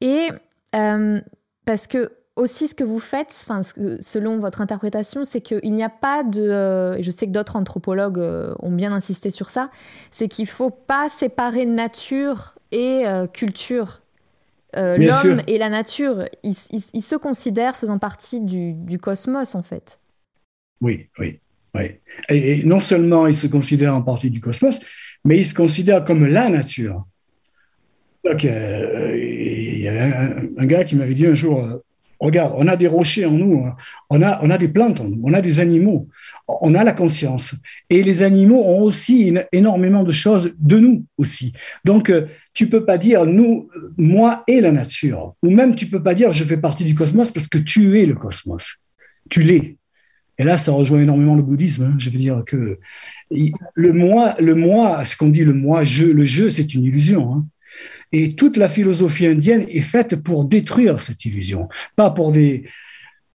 Et 0.01 0.29
parce 0.73 1.87
que 1.87 2.11
aussi 2.37 2.69
ce 2.69 2.75
que 2.75 2.85
vous 2.85 2.99
faites, 2.99 3.35
enfin, 3.43 3.63
selon 4.01 4.39
votre 4.39 4.61
interprétation, 4.61 5.25
c'est 5.25 5.41
qu'il 5.41 5.73
n'y 5.73 5.83
a 5.83 5.91
pas 5.91 6.23
de, 6.23 6.97
et 6.97 7.03
je 7.03 7.11
sais 7.11 7.27
que 7.27 7.33
d'autres 7.33 7.57
anthropologues 7.57 8.19
ont 8.61 8.73
bien 8.73 8.93
insisté 8.93 9.31
sur 9.31 9.51
ça, 9.51 9.71
c'est 10.11 10.29
qu'il 10.29 10.45
ne 10.45 10.51
faut 10.51 10.71
pas 10.71 11.09
séparer 11.09 11.67
nature 11.67 12.55
et 12.73 13.05
culture. 13.33 14.01
Euh, 14.77 14.97
l'homme 14.97 15.43
et 15.47 15.59
la 15.59 15.69
nature, 15.69 16.27
ils, 16.43 16.55
se 16.55 17.17
considèrent 17.17 17.77
faisant 17.77 17.99
partie 17.99 18.41
du, 18.41 18.99
cosmos, 18.99 19.55
en 19.55 19.63
fait. 19.63 19.99
Oui, 20.81 21.09
oui. 21.19 21.41
oui. 21.75 21.97
Et, 22.29 22.63
non 22.65 22.81
seulement 22.81 23.27
ils 23.27 23.35
se 23.35 23.47
considèrent 23.47 23.95
en 23.95 24.03
partie 24.03 24.31
du 24.31 24.41
cosmos, 24.41 24.79
mais 25.25 25.39
ils 25.39 25.47
se 25.47 25.55
considèrent 25.55 26.05
comme 26.05 26.27
la 26.27 26.49
nature. 26.49 27.05
Donc, 28.25 28.45
euh, 28.45 29.17
il 29.17 29.81
y 29.81 29.89
avait 29.89 30.13
un, 30.57 30.67
gars 30.67 30.85
qui 30.85 30.95
m'avait 30.95 31.15
dit 31.15 31.27
un 31.27 31.35
jour, 31.35 31.65
euh, 31.65 31.83
Regarde, 32.21 32.53
on 32.57 32.69
a 32.69 32.77
des 32.77 32.87
rochers 32.87 33.25
en 33.25 33.33
nous, 33.33 33.65
hein. 33.65 33.77
on 34.11 34.21
a, 34.21 34.39
on 34.43 34.51
a 34.51 34.59
des 34.59 34.69
plantes 34.69 35.01
on 35.01 35.33
a 35.33 35.41
des 35.41 35.59
animaux, 35.59 36.07
on 36.47 36.75
a 36.75 36.85
la 36.85 36.93
conscience. 36.93 37.55
Et 37.89 38.03
les 38.03 38.23
animaux 38.23 38.63
ont 38.63 38.83
aussi 38.83 39.35
énormément 39.53 40.05
de 40.05 40.13
choses 40.13 40.53
de 40.59 40.79
nous 40.79 41.07
aussi. 41.17 41.55
Donc, 41.85 42.11
euh, 42.11 42.27
tu 42.53 42.69
peux 42.69 42.85
pas 42.85 42.99
dire 42.99 43.25
nous, 43.25 43.71
moi 43.97 44.45
et 44.47 44.61
la 44.61 44.71
nature. 44.71 45.35
Ou 45.43 45.51
même 45.51 45.75
tu 45.75 45.87
peux 45.87 46.03
pas 46.03 46.15
dire 46.15 46.31
je 46.31 46.45
fais 46.45 46.59
partie 46.59 46.85
du 46.85 46.95
cosmos 46.95 47.31
parce 47.31 47.49
que 47.49 47.59
tu 47.59 47.99
es 47.99 48.05
le 48.05 48.15
cosmos. 48.15 48.77
Tu 49.31 49.41
l'es. 49.41 49.79
Et 50.39 50.45
là, 50.45 50.59
ça 50.59 50.73
rejoint 50.73 51.01
énormément 51.01 51.37
le 51.37 51.43
bouddhisme. 51.43 51.85
Hein. 51.85 51.95
Je 51.99 52.11
veux 52.11 52.19
dire 52.19 52.43
que 52.47 52.77
le 53.31 53.93
moi, 53.93 54.35
le 54.41 54.55
moi, 54.55 55.05
ce 55.07 55.17
qu'on 55.17 55.29
dit 55.29 55.45
le 55.45 55.55
moi, 55.55 55.85
je, 55.85 56.05
le 56.05 56.25
je, 56.25 56.51
c'est 56.51 56.75
une 56.75 56.85
illusion. 56.85 57.35
Hein. 57.35 57.47
Et 58.13 58.35
toute 58.35 58.57
la 58.57 58.69
philosophie 58.69 59.27
indienne 59.27 59.65
est 59.69 59.81
faite 59.81 60.17
pour 60.17 60.45
détruire 60.45 61.01
cette 61.01 61.25
illusion, 61.25 61.69
pas 61.97 62.11
pour 62.11 62.33
des, 62.33 62.65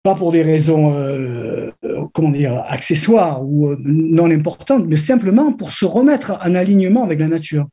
pas 0.05 0.15
pour 0.15 0.33
des 0.33 0.43
raisons, 0.43 0.95
euh, 0.95 1.71
comment 2.13 2.31
dire, 2.31 2.63
accessoires 2.67 3.43
ou 3.43 3.69
euh, 3.69 3.77
non 3.85 4.31
importantes, 4.31 4.85
mais 4.87 4.99
simplement 4.99 5.53
pour 5.53 5.73
se 5.73 5.87
remettre 5.87 6.39
en 6.45 6.55
alignement 6.55 7.05
avec 7.05 7.19
la 7.21 7.29
nature. 7.29 7.67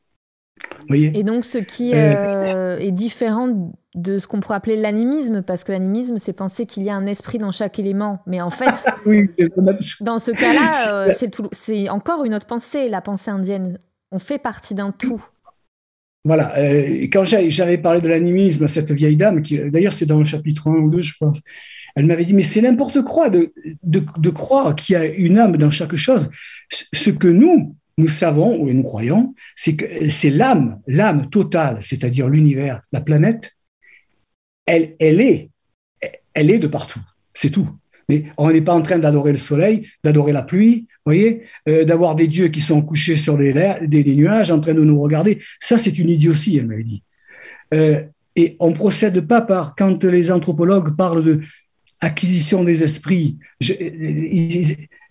Voyez? 0.87 1.11
Et 1.13 1.23
donc, 1.23 1.43
ce 1.43 1.57
qui 1.57 1.91
euh, 1.93 2.77
est 2.77 2.91
différent 2.91 3.73
de 3.95 4.17
ce 4.17 4.27
qu'on 4.27 4.39
pourrait 4.39 4.55
appeler 4.55 4.77
l'animisme, 4.77 5.41
parce 5.41 5.65
que 5.65 5.73
l'animisme, 5.73 6.17
c'est 6.17 6.31
penser 6.31 6.65
qu'il 6.65 6.83
y 6.83 6.89
a 6.89 6.95
un 6.95 7.05
esprit 7.05 7.37
dans 7.37 7.51
chaque 7.51 7.79
élément. 7.79 8.19
Mais 8.25 8.39
en 8.39 8.49
fait, 8.49 8.85
dans 9.99 10.19
ce 10.19 10.31
cas-là, 10.31 11.13
c'est 11.51 11.89
encore 11.89 12.23
une 12.23 12.33
autre 12.33 12.45
pensée, 12.45 12.87
la 12.87 13.01
pensée 13.01 13.31
indienne. 13.31 13.77
On 14.13 14.19
fait 14.19 14.39
partie 14.39 14.73
d'un 14.73 14.91
tout. 14.91 15.21
Voilà. 16.23 16.57
Euh, 16.59 17.07
quand 17.11 17.23
j'avais 17.23 17.77
parlé 17.77 18.01
de 18.01 18.07
l'animisme 18.07 18.63
à 18.63 18.67
cette 18.67 18.91
vieille 18.91 19.17
dame, 19.17 19.41
qui 19.41 19.57
d'ailleurs 19.57 19.93
c'est 19.93 20.05
dans 20.05 20.19
le 20.19 20.25
chapitre 20.25 20.69
1 20.69 20.73
ou 20.73 20.89
2, 20.89 21.01
je 21.01 21.13
pense, 21.19 21.39
elle 21.95 22.05
m'avait 22.05 22.25
dit, 22.25 22.33
mais 22.33 22.43
c'est 22.43 22.61
n'importe 22.61 23.01
quoi 23.01 23.29
de, 23.29 23.53
de, 23.83 24.29
croire 24.29 24.75
qu'il 24.75 24.93
y 24.93 24.95
a 24.95 25.05
une 25.05 25.37
âme 25.37 25.57
dans 25.57 25.69
chaque 25.69 25.95
chose. 25.95 26.29
Ce 26.69 27.09
que 27.09 27.27
nous, 27.27 27.75
nous 27.97 28.07
savons, 28.07 28.59
ou 28.59 28.71
nous 28.71 28.83
croyons, 28.83 29.35
c'est 29.55 29.75
que 29.75 30.09
c'est 30.09 30.29
l'âme, 30.29 30.79
l'âme 30.87 31.29
totale, 31.29 31.77
c'est-à-dire 31.81 32.29
l'univers, 32.29 32.81
la 32.91 33.01
planète, 33.01 33.51
elle, 34.65 34.95
elle 34.99 35.19
est, 35.19 35.49
elle 36.33 36.51
est 36.51 36.59
de 36.59 36.67
partout. 36.67 37.01
C'est 37.33 37.49
tout. 37.49 37.69
On 38.37 38.51
n'est 38.51 38.61
pas 38.61 38.73
en 38.73 38.81
train 38.81 38.99
d'adorer 38.99 39.31
le 39.31 39.37
soleil, 39.37 39.87
d'adorer 40.03 40.31
la 40.31 40.43
pluie, 40.43 40.87
voyez, 41.05 41.43
euh, 41.67 41.83
d'avoir 41.83 42.15
des 42.15 42.27
dieux 42.27 42.47
qui 42.49 42.61
sont 42.61 42.81
couchés 42.81 43.15
sur 43.15 43.37
des, 43.37 43.53
des, 43.87 44.15
nuages 44.15 44.51
en 44.51 44.59
train 44.59 44.73
de 44.73 44.83
nous 44.83 44.99
regarder. 44.99 45.39
Ça, 45.59 45.77
c'est 45.77 45.97
une 45.97 46.09
idiotie, 46.09 46.57
elle 46.57 46.67
m'avait 46.67 46.83
dit. 46.83 47.03
Euh, 47.73 48.03
et 48.35 48.55
on 48.59 48.71
procède 48.73 49.19
pas 49.21 49.41
par, 49.41 49.75
quand 49.75 50.03
les 50.03 50.31
anthropologues 50.31 50.95
parlent 50.95 51.23
de 51.23 51.41
acquisition 51.99 52.63
des 52.63 52.83
esprits, 52.83 53.37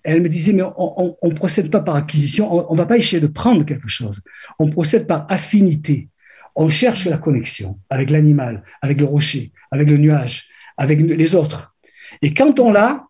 elle 0.03 0.23
me 0.23 0.29
disait, 0.29 0.53
mais 0.53 0.63
on 0.77 1.17
ne 1.23 1.35
procède 1.35 1.71
pas 1.71 1.81
par 1.81 1.97
acquisition, 1.97 2.71
on 2.71 2.73
ne 2.73 2.79
va 2.79 2.87
pas 2.87 2.97
essayer 2.97 3.21
de 3.21 3.27
prendre 3.29 3.65
quelque 3.65 3.89
chose, 3.89 4.21
on 4.59 4.69
procède 4.69 5.07
par 5.07 5.27
affinité. 5.29 6.09
On 6.57 6.69
cherche 6.69 7.07
la 7.07 7.19
connexion 7.19 7.79
avec 7.91 8.11
l'animal, 8.11 8.65
avec 8.83 8.99
le 8.99 9.07
rocher, 9.07 9.53
avec 9.71 9.89
le 9.89 9.99
nuage, 9.99 10.49
avec 10.77 11.01
les 11.01 11.35
autres. 11.35 11.75
Et 12.23 12.35
quand 12.35 12.61
on 12.61 12.71
l'a, 12.71 13.07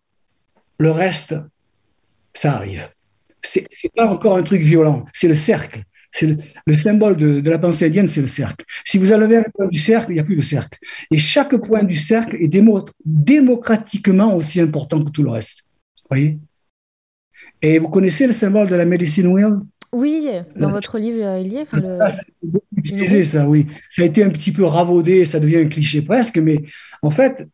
le 0.77 0.91
reste, 0.91 1.35
ça 2.33 2.53
arrive. 2.53 2.89
C'est 3.41 3.67
pas 3.95 4.07
encore 4.07 4.37
un 4.37 4.43
truc 4.43 4.61
violent, 4.61 5.05
c'est 5.13 5.27
le 5.27 5.35
cercle. 5.35 5.83
C'est 6.13 6.35
le, 6.65 6.73
symbole 6.73 7.15
de, 7.15 7.49
la 7.49 7.57
pensée 7.57 7.85
indienne, 7.85 8.07
c'est 8.07 8.21
le 8.21 8.27
cercle. 8.27 8.65
Si 8.83 8.97
vous 8.97 9.13
enlevez 9.13 9.37
un 9.37 9.45
point 9.55 9.67
du 9.67 9.79
cercle, 9.79 10.11
il 10.11 10.15
n'y 10.15 10.19
a 10.19 10.25
plus 10.25 10.35
de 10.35 10.41
cercle. 10.41 10.77
Et 11.09 11.17
chaque 11.17 11.55
point 11.55 11.83
du 11.83 11.95
cercle 11.95 12.35
est 12.35 12.49
démocratiquement 13.05 14.35
aussi 14.35 14.59
important 14.59 15.03
que 15.03 15.09
tout 15.09 15.23
le 15.23 15.29
reste. 15.29 15.63
Voyez? 16.09 16.37
Et 17.61 17.79
vous 17.79 17.87
connaissez 17.87 18.27
le 18.27 18.33
symbole 18.33 18.67
de 18.67 18.75
la 18.75 18.85
médecine 18.85 19.27
wheel 19.27 19.59
oui, 19.93 20.25
dans 20.55 20.71
votre 20.71 20.97
livre, 20.97 21.21
euh, 21.21 21.39
il 21.39 21.51
y 21.51 21.57
est. 21.57 21.65
Ça, 21.91 22.07
c'est 22.07 22.23
beaucoup 22.41 22.65
utilisé, 22.77 23.25
ça, 23.25 23.47
oui. 23.47 23.67
Ça 23.89 24.03
a 24.03 24.05
été 24.05 24.23
un 24.23 24.29
petit 24.29 24.53
peu 24.53 24.63
ravaudé, 24.63 25.25
ça 25.25 25.39
devient 25.39 25.57
un 25.57 25.67
cliché 25.67 26.01
presque, 26.01 26.37
mais 26.37 26.61
en 27.01 27.11
fait, 27.11 27.45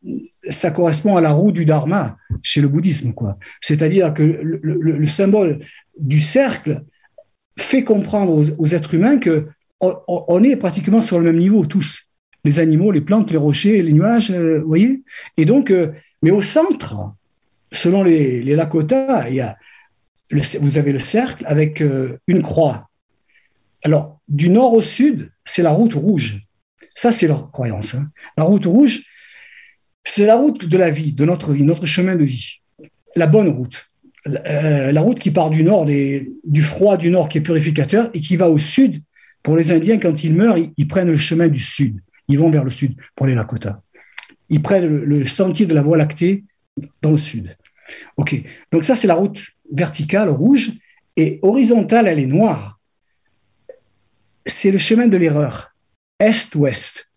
ça 0.50 0.70
correspond 0.70 1.18
à 1.18 1.22
la 1.22 1.32
roue 1.32 1.52
du 1.52 1.66
dharma 1.66 2.18
chez 2.44 2.62
le 2.62 2.68
bouddhisme, 2.68 3.14
quoi. 3.14 3.40
C'est-à-dire 3.60 4.14
que 4.14 4.22
le, 4.22 5.08
symbole 5.08 5.60
du 6.00 6.20
cercle 6.20 6.84
fait 7.58 7.84
comprendre 7.84 8.46
aux, 8.58 8.68
êtres 8.68 8.94
humains 8.94 9.18
que 9.18 9.48
on, 9.80 10.44
est 10.44 10.58
pratiquement 10.58 11.02
sur 11.02 11.18
le 11.18 11.26
même 11.26 11.38
niveau 11.38 11.66
tous. 11.66 12.04
Les 12.46 12.60
animaux, 12.60 12.92
les 12.92 13.02
plantes, 13.02 13.32
les 13.32 13.38
rochers, 13.38 13.82
les 13.82 13.94
nuages, 13.94 14.30
euh, 14.32 14.60
vous 14.62 14.68
voyez? 14.68 15.02
Et 15.38 15.46
donc, 15.46 15.72
euh, 15.72 15.92
mais 16.22 16.32
au 16.32 16.42
centre, 16.42 16.96
selon 17.72 18.04
les, 18.04 18.44
les 18.44 18.56
Lakota, 18.56 19.28
il 19.28 19.36
y 19.36 19.42
a 19.42 19.58
vous 20.32 20.78
avez 20.78 20.92
le 20.92 21.00
cercle 21.00 21.44
avec 21.48 21.82
euh, 21.82 22.18
une 22.28 22.44
croix. 22.44 22.90
Alors, 23.84 24.20
du 24.28 24.50
nord 24.50 24.74
au 24.74 24.82
sud, 24.82 25.32
c'est 25.46 25.64
la 25.64 25.72
route 25.72 25.94
rouge. 25.94 26.42
Ça, 26.94 27.12
c'est 27.12 27.28
leur 27.28 27.52
croyance. 27.52 27.96
Hein. 27.96 28.10
La 28.38 28.44
route 28.44 28.66
rouge, 28.66 29.04
c'est 30.04 30.26
la 30.26 30.36
route 30.36 30.68
de 30.68 30.78
la 30.78 30.90
vie, 30.90 31.14
de 31.14 31.26
notre 31.26 31.54
vie, 31.54 31.64
notre 31.64 31.86
chemin 31.86 32.16
de 32.16 32.24
vie. 32.24 32.62
La 33.16 33.28
bonne 33.28 33.50
route. 33.50 33.90
la 34.26 34.42
euh, 34.94 35.02
route 35.02 35.20
qui 35.20 35.32
part 35.32 35.50
du 35.50 35.64
nord, 35.64 35.86
du 35.86 36.62
froid 36.62 36.98
du 36.98 37.10
nord 37.10 37.30
qui 37.30 37.38
est 37.38 37.42
purificateur 37.42 38.10
et 38.14 38.22
qui 38.22 38.36
va 38.36 38.50
au 38.50 38.58
sud. 38.58 39.02
Pour 39.44 39.56
les 39.56 39.72
Indiens, 39.72 39.98
quand 39.98 40.24
ils 40.24 40.36
meurent, 40.36 40.58
ils, 40.58 40.88
prennent 40.88 41.10
le 41.10 41.18
chemin 41.18 41.48
du 41.48 41.60
sud. 41.60 42.02
Ils 42.28 42.38
vont 42.38 42.50
vers 42.50 42.66
le 42.66 42.72
sud 42.72 42.96
pour 43.16 43.28
les 43.28 43.36
Lakota. 43.36 43.82
Ils 44.50 44.62
prennent 44.62 44.88
le 44.88 45.26
sentier 45.26 45.66
de 45.66 45.74
la 45.74 45.82
Voie 45.82 45.98
lactée 45.98 46.44
dans 47.02 47.12
le 47.12 47.18
sud. 47.18 47.56
OK. 48.18 48.36
Donc 48.72 48.84
ça, 48.84 48.96
c'est 48.96 49.08
la 49.08 49.16
route 49.16 49.40
verticale 49.72 50.30
rouge 50.30 50.72
et 51.16 51.40
horizontale, 51.42 52.08
elle 52.08 52.20
est 52.20 52.28
noire. 52.28 52.80
C'est 54.46 54.72
le 54.72 54.78
chemin 54.78 55.08
de 55.08 55.18
l'erreur, 55.18 55.74
est-ouest. 56.20 57.08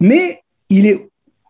Mais 0.00 0.42
il 0.68 0.86
est 0.86 1.08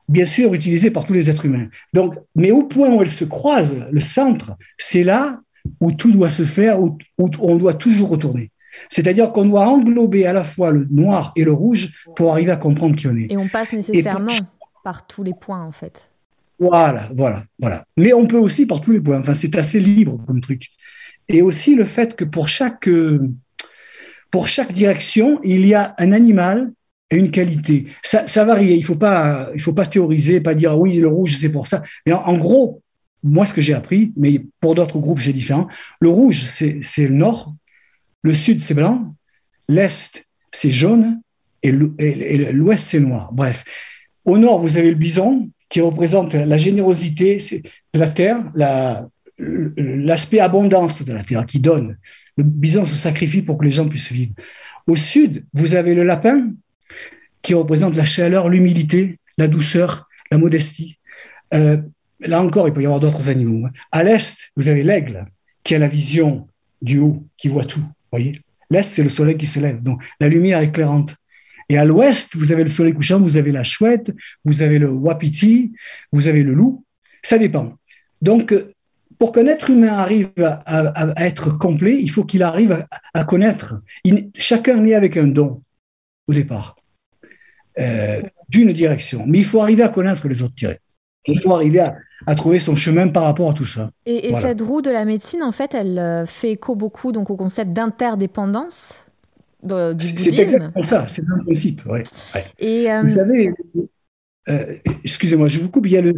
bien 0.08 0.24
sûr 0.24 0.54
utilisé 0.54 0.90
par 0.90 1.04
tous 1.04 1.12
les 1.12 1.30
êtres 1.30 1.46
humains. 1.46 1.68
Donc, 1.92 2.14
mais 2.34 2.50
au 2.50 2.62
point 2.62 2.90
où 2.90 3.02
elle 3.02 3.10
se 3.10 3.24
croise, 3.24 3.84
le 3.90 4.00
centre, 4.00 4.56
c'est 4.78 5.02
là 5.02 5.40
où 5.80 5.92
tout 5.92 6.12
doit 6.12 6.30
se 6.30 6.44
faire, 6.44 6.80
où, 6.80 6.96
on 7.18 7.56
doit 7.56 7.74
toujours 7.74 8.08
retourner. 8.08 8.50
C'est-à-dire 8.88 9.32
qu'on 9.32 9.46
doit 9.46 9.66
englober 9.66 10.26
à 10.26 10.32
la 10.32 10.44
fois 10.44 10.70
le 10.70 10.86
noir 10.90 11.32
et 11.34 11.44
le 11.44 11.52
rouge 11.52 11.92
pour 12.14 12.32
arriver 12.32 12.50
à 12.50 12.56
comprendre 12.56 12.94
qui 12.94 13.06
on 13.06 13.16
est. 13.16 13.30
Et 13.30 13.36
on 13.36 13.48
passe 13.48 13.72
nécessairement 13.72 14.32
par 14.84 15.06
tous 15.06 15.22
les 15.22 15.34
points, 15.34 15.64
en 15.64 15.72
fait. 15.72 16.10
Voilà, 16.58 17.10
voilà, 17.14 17.44
voilà. 17.58 17.84
Mais 17.96 18.12
on 18.12 18.26
peut 18.26 18.38
aussi 18.38 18.66
par 18.66 18.80
tous 18.80 18.92
les 18.92 19.00
points. 19.00 19.18
Enfin, 19.18 19.34
c'est 19.34 19.56
assez 19.56 19.80
libre 19.80 20.22
comme 20.26 20.40
truc. 20.40 20.70
Et 21.28 21.42
aussi 21.42 21.74
le 21.74 21.84
fait 21.84 22.16
que 22.16 22.24
pour 22.24 22.48
chaque, 22.48 22.88
pour 24.30 24.48
chaque 24.48 24.72
direction, 24.72 25.40
il 25.44 25.66
y 25.66 25.74
a 25.74 25.94
un 25.98 26.12
animal 26.12 26.72
et 27.10 27.16
une 27.16 27.30
qualité. 27.30 27.86
Ça, 28.02 28.44
varie. 28.44 28.74
Il 28.74 28.84
faut 28.84 28.96
pas, 28.96 29.50
faut 29.58 29.72
pas 29.72 29.86
théoriser, 29.86 30.40
pas 30.40 30.54
dire 30.54 30.78
oui, 30.78 30.98
le 30.98 31.08
rouge 31.08 31.36
c'est 31.36 31.50
pour 31.50 31.66
ça. 31.66 31.82
Mais 32.06 32.12
en, 32.12 32.36
gros, 32.38 32.82
moi 33.22 33.44
ce 33.44 33.52
que 33.52 33.60
j'ai 33.60 33.74
appris, 33.74 34.12
mais 34.16 34.44
pour 34.60 34.74
d'autres 34.74 34.98
groupes 34.98 35.20
c'est 35.20 35.32
différent. 35.32 35.68
Le 36.00 36.08
rouge 36.08 36.46
c'est 36.46 36.80
le 37.08 37.14
nord, 37.14 37.54
le 38.22 38.34
sud 38.34 38.60
c'est 38.60 38.74
blanc, 38.74 39.14
l'est 39.68 40.24
c'est 40.52 40.70
jaune 40.70 41.20
et 41.62 41.72
l'ouest 41.72 42.86
c'est 42.86 43.00
noir. 43.00 43.32
Bref, 43.32 43.64
au 44.24 44.38
nord 44.38 44.58
vous 44.58 44.78
avez 44.78 44.90
le 44.90 44.96
bison 44.96 45.50
qui 45.68 45.80
représente 45.80 46.34
la 46.34 46.56
générosité 46.56 47.38
de 47.92 47.98
la 47.98 48.08
terre, 48.08 48.38
l'aspect 49.38 50.40
abondance 50.40 51.04
de 51.04 51.12
la 51.12 51.24
terre 51.24 51.44
qui 51.46 51.60
donne. 51.60 51.98
Le 52.36 52.44
bison 52.44 52.84
se 52.84 52.94
sacrifie 52.94 53.42
pour 53.42 53.58
que 53.58 53.64
les 53.64 53.70
gens 53.70 53.88
puissent 53.88 54.12
vivre. 54.12 54.32
Au 54.86 54.96
sud, 54.96 55.44
vous 55.52 55.74
avez 55.74 55.94
le 55.94 56.04
lapin 56.04 56.52
qui 57.42 57.54
représente 57.54 57.96
la 57.96 58.04
chaleur, 58.04 58.48
l'humilité, 58.48 59.18
la 59.38 59.48
douceur, 59.48 60.08
la 60.30 60.38
modestie. 60.38 60.98
Euh, 61.54 61.78
là 62.20 62.42
encore, 62.42 62.68
il 62.68 62.74
peut 62.74 62.82
y 62.82 62.86
avoir 62.86 63.00
d'autres 63.00 63.28
animaux. 63.28 63.66
Hein. 63.66 63.70
À 63.92 64.02
l'est, 64.02 64.50
vous 64.56 64.68
avez 64.68 64.82
l'aigle 64.82 65.26
qui 65.62 65.74
a 65.74 65.78
la 65.78 65.88
vision 65.88 66.46
du 66.82 66.98
haut, 66.98 67.24
qui 67.36 67.48
voit 67.48 67.64
tout. 67.64 67.84
Voyez, 68.12 68.32
l'est, 68.70 68.82
c'est 68.82 69.02
le 69.02 69.08
soleil 69.08 69.36
qui 69.36 69.46
se 69.46 69.60
lève, 69.60 69.82
donc 69.82 70.02
la 70.20 70.28
lumière 70.28 70.60
éclairante. 70.60 71.16
Et 71.68 71.78
à 71.78 71.84
l'ouest, 71.84 72.36
vous 72.36 72.52
avez 72.52 72.62
le 72.62 72.70
soleil 72.70 72.94
couchant, 72.94 73.20
vous 73.20 73.36
avez 73.36 73.52
la 73.52 73.64
chouette, 73.64 74.12
vous 74.44 74.62
avez 74.62 74.78
le 74.78 74.88
wapiti, 74.88 75.72
vous 76.12 76.28
avez 76.28 76.42
le 76.42 76.54
loup. 76.54 76.84
Ça 77.22 77.38
dépend. 77.38 77.74
Donc, 78.22 78.54
pour 79.18 79.32
qu'un 79.32 79.46
être 79.46 79.70
humain 79.70 79.94
arrive 79.98 80.30
à, 80.36 81.24
être 81.24 81.56
complet, 81.56 81.98
il 82.00 82.10
faut 82.10 82.24
qu'il 82.24 82.42
arrive 82.42 82.86
à, 83.14 83.24
connaître. 83.24 83.80
chacun 84.34 84.84
est 84.84 84.94
avec 84.94 85.16
un 85.16 85.26
don 85.26 85.62
au 86.28 86.34
départ. 86.34 86.76
Euh, 87.78 88.22
d'une 88.48 88.72
direction. 88.72 89.24
Mais 89.26 89.38
il 89.38 89.44
faut 89.44 89.60
arriver 89.60 89.82
à 89.82 89.88
connaître 89.88 90.28
les 90.28 90.40
autres 90.40 90.54
directions. 90.54 90.82
Il 91.26 91.40
faut 91.40 91.52
arriver 91.52 91.80
à, 92.26 92.34
trouver 92.34 92.58
son 92.58 92.76
chemin 92.76 93.08
par 93.08 93.24
rapport 93.24 93.50
à 93.50 93.54
tout 93.54 93.64
ça. 93.64 93.90
Et, 94.06 94.32
cette 94.34 94.60
roue 94.60 94.80
de 94.80 94.90
la 94.90 95.04
médecine, 95.04 95.42
en 95.42 95.52
fait, 95.52 95.74
elle 95.74 95.98
euh, 95.98 96.26
fait 96.26 96.52
écho 96.52 96.74
beaucoup 96.74 97.12
donc, 97.12 97.28
au 97.28 97.36
concept 97.36 97.72
d'interdépendance 97.72 98.94
du. 99.66 100.06
C'est 100.06 100.38
exactement 100.38 100.84
ça, 100.84 101.06
c'est 101.08 101.22
un 101.22 101.38
principe. 101.38 101.84
Ouais. 101.86 102.02
Et, 102.58 102.90
euh, 102.90 103.02
Vous 103.02 103.08
savez, 103.08 103.52
excusez-moi, 105.04 105.48
je 105.48 105.58
vous 105.60 105.68
coupe, 105.68 105.86
il 105.86 105.92
y 105.92 105.96
a 105.96 106.02
le, 106.02 106.14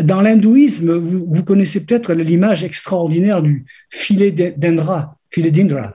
dans 0.00 0.20
l'hindouisme, 0.20 0.94
vous, 0.94 1.26
vous, 1.28 1.44
connaissez 1.44 1.84
peut-être 1.84 2.12
l'image 2.14 2.64
extraordinaire 2.64 3.42
du 3.42 3.64
filet 3.90 4.30
d'Indra, 4.30 5.16
filet 5.30 5.50
d'Indra. 5.50 5.94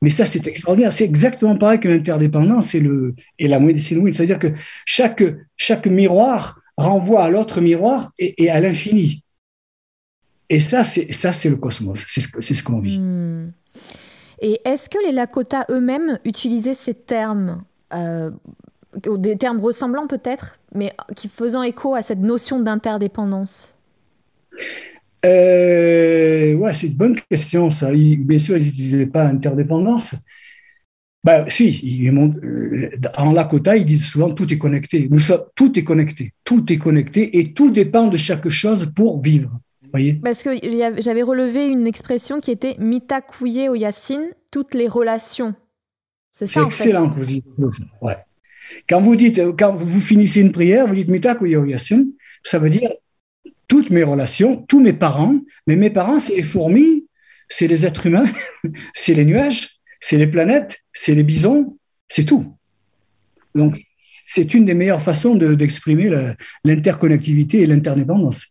Mais 0.00 0.10
ça, 0.10 0.26
c'est 0.26 0.46
extraordinaire. 0.46 0.92
C'est 0.92 1.04
exactement 1.04 1.56
pareil 1.56 1.78
que 1.78 1.88
l'interdépendance 1.88 2.74
et, 2.74 2.80
le, 2.80 3.14
et 3.38 3.46
la 3.46 3.60
médecine 3.60 3.98
win. 3.98 4.12
C'est-à-dire 4.12 4.40
que 4.40 4.52
chaque, 4.84 5.22
chaque 5.56 5.86
miroir 5.86 6.60
renvoie 6.76 7.24
à 7.24 7.30
l'autre 7.30 7.60
miroir 7.60 8.10
et, 8.18 8.50
à 8.50 8.60
l'infini. 8.60 9.22
Et 10.48 10.58
ça, 10.58 10.82
c'est 10.82 11.12
ça, 11.12 11.32
c'est 11.32 11.48
le 11.48 11.56
cosmos. 11.56 12.04
C'est 12.08 12.20
ce, 12.20 12.54
ce 12.54 12.62
qu'on 12.62 12.80
vit. 12.80 12.98
Hmm. 12.98 13.52
Et 14.42 14.60
est-ce 14.64 14.90
que 14.90 14.98
les 15.06 15.12
Lakota 15.12 15.64
eux-mêmes 15.70 16.18
utilisaient 16.24 16.74
ces 16.74 16.94
termes, 16.94 17.62
euh, 17.94 18.30
des 18.96 19.38
termes 19.38 19.60
ressemblants 19.60 20.08
peut-être, 20.08 20.58
mais 20.74 20.92
qui 21.14 21.28
faisant 21.28 21.62
écho 21.62 21.94
à 21.94 22.02
cette 22.02 22.18
notion 22.18 22.58
d'interdépendance? 22.58 23.72
Euh, 25.24 26.54
ouais, 26.54 26.74
c'est 26.74 26.88
une 26.88 26.94
bonne 26.94 27.16
question, 27.30 27.70
ça. 27.70 27.92
bien 27.92 28.38
sûr, 28.38 28.56
ils 28.56 28.64
n'utilisaient 28.64 29.06
pas 29.06 29.26
interdépendance. 29.26 30.16
Ben, 31.22 31.44
si, 31.48 32.08
euh, 32.08 32.90
en 33.16 33.30
Lakota, 33.30 33.76
ils 33.76 33.84
disent 33.84 34.06
souvent 34.06 34.32
tout 34.32 34.52
est 34.52 34.58
connecté. 34.58 35.08
Tout 35.54 35.78
est 35.78 35.84
connecté. 35.84 36.32
Tout 36.42 36.72
est 36.72 36.78
connecté 36.78 37.38
et 37.38 37.52
tout 37.52 37.70
dépend 37.70 38.08
de 38.08 38.16
chaque 38.16 38.48
chose 38.48 38.90
pour 38.92 39.22
vivre. 39.22 39.56
Voyez 39.92 40.14
Parce 40.14 40.42
que 40.42 40.50
j'avais 41.00 41.22
relevé 41.22 41.66
une 41.66 41.86
expression 41.86 42.40
qui 42.40 42.50
était 42.50 42.76
mitakuye 42.78 43.68
au 43.68 43.74
yasin, 43.74 44.22
toutes 44.50 44.74
les 44.74 44.88
relations. 44.88 45.54
C'est 46.32 46.46
ça, 46.46 46.62
excellent 46.62 47.10
que 47.10 47.18
vous 47.18 47.24
dites. 47.24 47.44
Ouais. 48.00 48.16
Quand 48.88 49.00
vous 49.00 49.16
dites, 49.16 49.40
quand 49.58 49.74
vous 49.74 50.00
finissez 50.00 50.40
une 50.40 50.52
prière, 50.52 50.86
vous 50.86 50.94
dites 50.94 51.08
mitakuye 51.08 51.56
au 51.56 51.66
ça 52.42 52.58
veut 52.58 52.70
dire 52.70 52.90
toutes 53.68 53.90
mes 53.90 54.02
relations, 54.02 54.62
tous 54.68 54.80
mes 54.80 54.92
parents. 54.92 55.38
Mais 55.66 55.76
mes 55.76 55.90
parents, 55.90 56.18
c'est 56.18 56.36
les 56.36 56.42
fourmis, 56.42 57.06
c'est 57.48 57.66
les 57.66 57.86
êtres 57.86 58.06
humains, 58.06 58.26
c'est 58.92 59.14
les 59.14 59.24
nuages, 59.24 59.78
c'est 60.00 60.16
les 60.16 60.26
planètes, 60.26 60.78
c'est 60.92 61.14
les 61.14 61.22
bisons, 61.22 61.78
c'est 62.08 62.24
tout. 62.24 62.56
Donc, 63.54 63.78
c'est 64.26 64.54
une 64.54 64.64
des 64.64 64.74
meilleures 64.74 65.02
façons 65.02 65.34
d'exprimer 65.34 66.10
l'interconnectivité 66.64 67.60
et 67.60 67.66
l'interdépendance. 67.66 68.46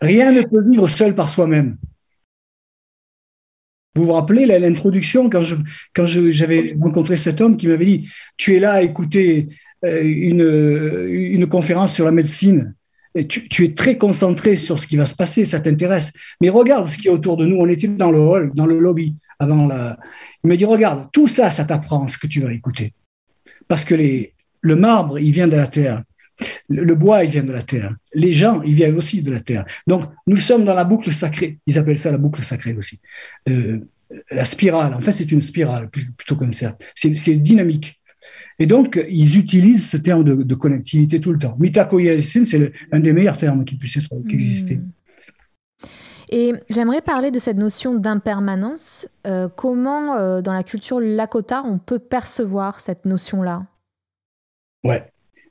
Rien 0.00 0.32
ne 0.32 0.42
peut 0.42 0.62
vivre 0.68 0.88
seul 0.88 1.14
par 1.14 1.28
soi-même. 1.28 1.76
Vous 3.94 4.04
vous 4.04 4.12
rappelez 4.12 4.44
l'introduction 4.44 5.30
quand 5.30 5.42
j'avais 5.42 5.62
quand 5.94 6.04
je, 6.04 6.78
rencontré 6.82 7.16
cet 7.16 7.40
homme 7.40 7.56
qui 7.56 7.66
m'avait 7.66 7.86
dit 7.86 8.08
Tu 8.36 8.54
es 8.54 8.58
là 8.58 8.74
à 8.74 8.82
écouter 8.82 9.48
euh, 9.84 10.02
une, 10.02 10.42
une 11.32 11.46
conférence 11.46 11.94
sur 11.94 12.04
la 12.04 12.12
médecine 12.12 12.74
tu, 13.24 13.64
es 13.64 13.74
très 13.74 13.96
concentré 13.96 14.56
sur 14.56 14.78
ce 14.78 14.86
qui 14.86 14.96
va 14.96 15.06
se 15.06 15.14
passer, 15.14 15.44
ça 15.44 15.60
t'intéresse. 15.60 16.12
Mais 16.40 16.48
regarde 16.48 16.88
ce 16.88 16.98
qui 16.98 17.08
est 17.08 17.10
autour 17.10 17.36
de 17.36 17.46
nous. 17.46 17.56
On 17.56 17.68
était 17.68 17.88
dans 17.88 18.10
le 18.10 18.20
hall, 18.20 18.52
dans 18.54 18.66
le 18.66 18.78
lobby 18.78 19.14
avant 19.38 19.66
la. 19.66 19.98
Il 20.44 20.50
me 20.50 20.56
dit 20.56 20.64
regarde, 20.64 21.08
tout 21.12 21.26
ça, 21.26 21.50
ça 21.50 21.64
t'apprend 21.64 22.06
ce 22.08 22.18
que 22.18 22.26
tu 22.26 22.40
vas 22.40 22.52
écouter, 22.52 22.92
parce 23.68 23.84
que 23.84 23.94
les, 23.94 24.34
le 24.60 24.76
marbre, 24.76 25.18
il 25.18 25.32
vient 25.32 25.48
de 25.48 25.56
la 25.56 25.66
terre. 25.66 26.02
Le, 26.68 26.94
bois, 26.94 27.24
il 27.24 27.30
vient 27.30 27.42
de 27.42 27.52
la 27.52 27.62
terre. 27.62 27.94
Les 28.14 28.32
gens, 28.32 28.62
ils 28.62 28.74
viennent 28.74 28.96
aussi 28.96 29.22
de 29.22 29.30
la 29.30 29.40
terre. 29.40 29.64
Donc, 29.86 30.04
nous 30.26 30.36
sommes 30.36 30.64
dans 30.64 30.74
la 30.74 30.84
boucle 30.84 31.12
sacrée. 31.12 31.58
Ils 31.66 31.78
appellent 31.78 31.98
ça 31.98 32.10
la 32.10 32.18
boucle 32.18 32.42
sacrée 32.42 32.74
aussi. 32.74 33.00
la 33.46 34.44
spirale. 34.44 34.94
En 34.94 35.00
fait, 35.00 35.12
c'est 35.12 35.32
une 35.32 35.42
spirale 35.42 35.88
plutôt 35.90 36.36
comme 36.36 36.52
ça. 36.52 36.76
C'est 36.94 37.36
dynamique. 37.36 38.00
Et 38.58 38.66
donc, 38.66 39.02
ils 39.08 39.38
utilisent 39.38 39.88
ce 39.88 39.96
terme 39.96 40.24
de, 40.24 40.54
connectivité 40.54 41.20
tout 41.20 41.32
le 41.32 41.38
temps. 41.38 41.56
Mitakoyasin, 41.58 42.44
c'est 42.44 42.72
un 42.90 43.00
des 43.00 43.12
meilleurs 43.12 43.36
termes 43.36 43.64
qui 43.64 43.76
puisse 43.76 43.96
être, 43.96 44.08
exister. 44.30 44.76
Hmm. 44.76 44.90
Et 46.30 46.54
j'aimerais 46.68 47.02
parler 47.02 47.30
de 47.30 47.38
cette 47.38 47.56
notion 47.56 47.94
d'impermanence. 47.94 49.08
Euh, 49.26 49.48
comment, 49.54 50.16
euh, 50.16 50.40
dans 50.40 50.52
la 50.52 50.64
culture 50.64 50.98
Lakota, 50.98 51.62
on 51.64 51.78
peut 51.78 52.00
percevoir 52.00 52.80
cette 52.80 53.04
notion-là? 53.04 53.66
Ouais. 54.82 55.06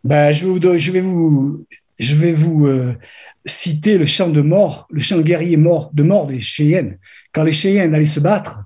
Ben, 0.06 0.30
je, 0.30 0.46
vais 0.92 1.02
vous, 1.02 2.68
euh, 2.68 2.96
citer 3.44 3.98
le 3.98 4.06
chant 4.06 4.30
de 4.30 4.40
mort, 4.40 4.86
le 4.92 5.00
chant 5.00 5.20
guerrier 5.20 5.58
mort, 5.58 5.90
de 5.94 6.04
mort 6.04 6.28
des 6.28 6.42
Cheyennes. 6.42 7.00
Quand 7.32 7.42
les 7.42 7.52
Cheyennes 7.52 7.96
allaient 7.96 8.06
se 8.06 8.20
battre, 8.20 8.60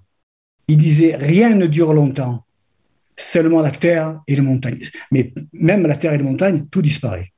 ils 0.67 0.77
disaient 0.77 1.15
Rien 1.15 1.55
ne 1.55 1.65
dure 1.65 1.93
longtemps 1.93 2.45
seulement 3.15 3.61
la 3.61 3.71
terre 3.71 4.19
et 4.27 4.35
les 4.35 4.41
montagnes. 4.41 4.81
Mais 5.11 5.33
même 5.53 5.87
la 5.87 5.95
terre 5.95 6.13
et 6.13 6.17
les 6.17 6.25
montagnes, 6.25 6.65
tout 6.69 6.81
disparaît. 6.81 7.31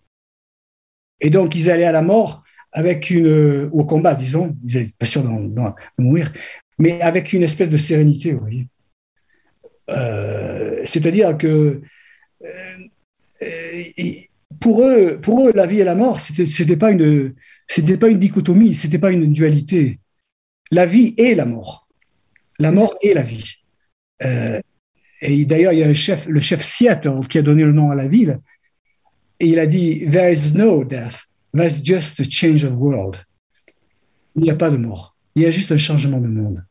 Et 1.19 1.29
donc, 1.29 1.55
ils 1.55 1.69
allaient 1.69 1.85
à 1.85 1.91
la 1.91 2.01
mort 2.01 2.43
avec 2.71 3.11
une, 3.11 3.69
au 3.71 3.85
combat, 3.85 4.15
disons, 4.15 4.57
ils 4.65 4.77
n'étaient 4.77 4.95
pas 4.97 5.05
sûrs 5.05 5.23
de 5.23 5.99
mourir, 5.99 6.31
mais 6.79 6.99
avec 7.01 7.33
une 7.33 7.43
espèce 7.43 7.69
de 7.69 7.77
sérénité, 7.77 8.33
vous 8.33 8.39
voyez. 8.39 8.67
Euh, 9.89 10.81
c'est-à-dire 10.85 11.37
que 11.37 11.81
euh, 13.43 13.83
pour 14.59 14.85
eux, 14.85 15.19
pour 15.21 15.47
eux, 15.47 15.51
la 15.53 15.65
vie 15.65 15.79
et 15.79 15.83
la 15.83 15.95
mort, 15.95 16.19
c'était, 16.19 16.45
c'était 16.45 16.77
pas 16.77 16.91
une, 16.91 17.33
c'était 17.67 17.97
pas 17.97 18.09
une 18.09 18.19
dichotomie, 18.19 18.73
c'était 18.73 18.99
pas 18.99 19.11
une 19.11 19.31
dualité. 19.31 19.99
La 20.71 20.85
vie 20.85 21.13
et 21.17 21.35
la 21.35 21.45
mort, 21.45 21.87
la 22.59 22.71
mort 22.71 22.95
et 23.01 23.13
la 23.13 23.21
vie. 23.21 23.55
Euh, 24.23 24.59
et 25.21 25.45
d'ailleurs, 25.45 25.73
il 25.73 25.79
y 25.79 25.83
a 25.83 25.93
chef, 25.93 26.27
le 26.27 26.39
chef 26.39 26.63
Seattle 26.63 27.27
qui 27.29 27.37
a 27.37 27.41
donné 27.41 27.63
le 27.63 27.71
nom 27.71 27.91
à 27.91 27.95
la 27.95 28.07
ville. 28.07 28.39
Et 29.39 29.47
il 29.47 29.59
a 29.59 29.67
dit 29.67 30.05
There 30.09 30.31
is 30.31 30.53
no 30.55 30.83
death, 30.83 31.25
there's 31.53 31.83
just 31.83 32.19
a 32.19 32.23
change 32.23 32.63
of 32.63 32.73
world. 32.73 33.17
Il 34.35 34.43
n'y 34.43 34.51
a 34.51 34.55
pas 34.55 34.69
de 34.69 34.77
mort. 34.77 35.15
Il 35.35 35.43
y 35.43 35.45
a 35.45 35.51
juste 35.51 35.71
un 35.71 35.77
changement 35.77 36.19
de 36.19 36.27
monde. 36.27 36.63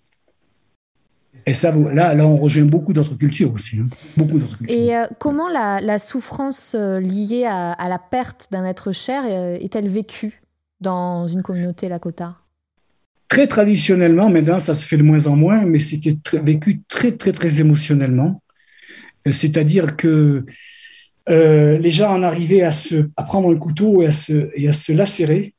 Et 1.47 1.53
ça, 1.53 1.73
là, 1.73 2.15
là, 2.15 2.27
on 2.27 2.37
rejoint 2.37 2.65
beaucoup 2.65 2.93
d'autres 2.93 3.17
cultures 3.17 3.53
aussi. 3.55 3.79
Hein. 3.79 3.87
Beaucoup 4.17 4.39
d'autres 4.39 4.57
cultures. 4.57 4.77
Et 4.77 4.97
euh, 4.97 5.07
comment 5.19 5.49
la, 5.49 5.81
la 5.81 5.99
souffrance 5.99 6.75
euh, 6.75 7.01
liée 7.01 7.47
à, 7.47 7.73
à, 7.73 7.89
la 7.89 7.99
perte 7.99 8.49
d'un 8.51 8.65
être 8.65 8.93
cher 8.93 9.23
euh, 9.27 9.57
est-elle 9.61 9.89
vécue 9.89 10.43
dans 10.81 11.27
une 11.27 11.43
communauté 11.43 11.89
Lakota 11.89 12.37
très 13.31 13.47
traditionnellement, 13.47 14.29
maintenant 14.29 14.59
ça 14.59 14.75
se 14.75 14.85
fait 14.85 14.97
de 14.97 15.05
moins 15.05 15.29
en 15.29 15.37
moins, 15.37 15.65
mais 15.65 15.79
c'était 15.79 16.17
vécu 16.43 16.83
très, 16.89 17.13
très, 17.13 17.31
très 17.33 17.61
émotionnellement. 17.61 18.43
C'est-à-dire 19.31 19.97
que 19.97 20.45
euh, 21.29 21.79
les 21.79 21.91
gens 21.91 22.13
en 22.13 22.23
arrivaient 22.23 22.63
à, 22.63 22.73
se, 22.73 23.09
à 23.17 23.23
prendre 23.23 23.51
un 23.51 23.57
couteau 23.57 24.03
et 24.03 24.07
à 24.07 24.13
se, 24.13 24.51
et 24.55 24.69
à 24.69 24.73
se 24.73 24.93
lacérer 24.93 25.55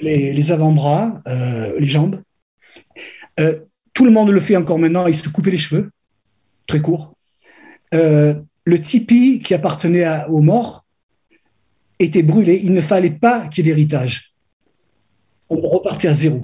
les, 0.00 0.52
avant-bras, 0.52 1.22
euh, 1.26 1.78
les 1.78 1.86
jambes. 1.86 2.20
Euh, 3.40 3.60
tout 3.94 4.04
le 4.04 4.10
monde 4.10 4.30
le 4.30 4.40
fait 4.40 4.56
encore 4.56 4.78
maintenant, 4.78 5.06
ils 5.06 5.14
se 5.14 5.28
coupaient 5.28 5.50
les 5.50 5.58
cheveux, 5.58 5.90
très 6.66 6.80
courts. 6.80 7.14
le 7.92 8.80
tipi 8.80 9.40
qui 9.40 9.54
appartenait 9.54 10.06
aux 10.28 10.40
morts 10.40 10.84
était 11.98 12.22
brûlé, 12.22 12.60
il 12.62 12.72
ne 12.72 12.80
fallait 12.80 13.10
pas 13.10 13.46
qu'il 13.48 13.64
y 13.64 13.70
ait 13.70 13.72
d'héritage. 13.72 14.34
On 15.48 15.60
repartait 15.60 16.08
à 16.08 16.14
zéro. 16.14 16.42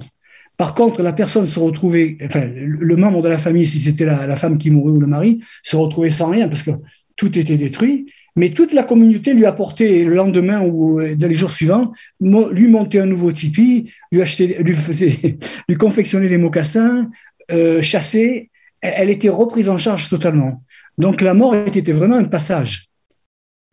Par 0.57 0.73
contre, 0.73 1.01
la 1.01 1.13
personne 1.13 1.45
se 1.45 1.59
retrouvait, 1.59 2.17
enfin, 2.23 2.45
le 2.45 2.95
membre 2.95 3.21
de 3.21 3.29
la 3.29 3.37
famille, 3.37 3.65
si 3.65 3.79
c'était 3.79 4.05
la, 4.05 4.35
femme 4.35 4.57
qui 4.57 4.69
mourait 4.69 4.91
ou 4.91 4.99
le 4.99 5.07
mari, 5.07 5.41
se 5.63 5.75
retrouvait 5.75 6.09
sans 6.09 6.29
rien 6.29 6.47
parce 6.47 6.63
que 6.63 6.71
tout 7.15 7.37
était 7.37 7.57
détruit 7.57 8.05
mais 8.35 8.49
toute 8.49 8.71
la 8.73 8.83
communauté 8.83 9.33
lui 9.33 9.45
apportait 9.45 10.03
le 10.03 10.15
lendemain 10.15 10.61
ou 10.61 11.01
dans 11.15 11.27
les 11.27 11.35
jours 11.35 11.51
suivants, 11.51 11.91
lui 12.21 12.67
monter 12.67 12.99
un 12.99 13.05
nouveau 13.05 13.31
tipi, 13.31 13.91
lui 14.11 14.21
acheter, 14.21 14.57
lui 14.63 14.73
faisait, 14.73 15.37
lui 15.67 15.75
confectionner 15.75 16.29
des 16.29 16.37
mocassins, 16.37 17.09
euh, 17.51 17.81
chasser. 17.81 18.49
Elle 18.81 19.09
était 19.09 19.29
reprise 19.29 19.69
en 19.69 19.77
charge 19.77 20.09
totalement. 20.09 20.63
Donc 20.97 21.21
la 21.21 21.33
mort 21.33 21.55
était 21.55 21.91
vraiment 21.91 22.15
un 22.15 22.25
passage. 22.25 22.89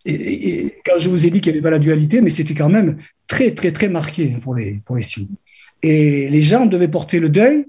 Et, 0.04 0.74
quand 0.84 0.98
je 0.98 1.08
vous 1.08 1.26
ai 1.26 1.30
dit 1.30 1.40
qu'il 1.40 1.52
n'y 1.52 1.58
avait 1.58 1.62
pas 1.62 1.70
la 1.70 1.78
dualité, 1.78 2.20
mais 2.20 2.30
c'était 2.30 2.54
quand 2.54 2.68
même 2.68 2.98
très, 3.26 3.50
très, 3.50 3.72
très 3.72 3.88
marqué 3.88 4.36
pour 4.42 4.54
les, 4.54 4.80
pour 4.84 4.96
les 4.96 5.02
Sioux. 5.02 5.28
Et 5.82 6.28
les 6.28 6.40
gens 6.40 6.66
devaient 6.66 6.88
porter 6.88 7.18
le 7.18 7.28
deuil. 7.28 7.66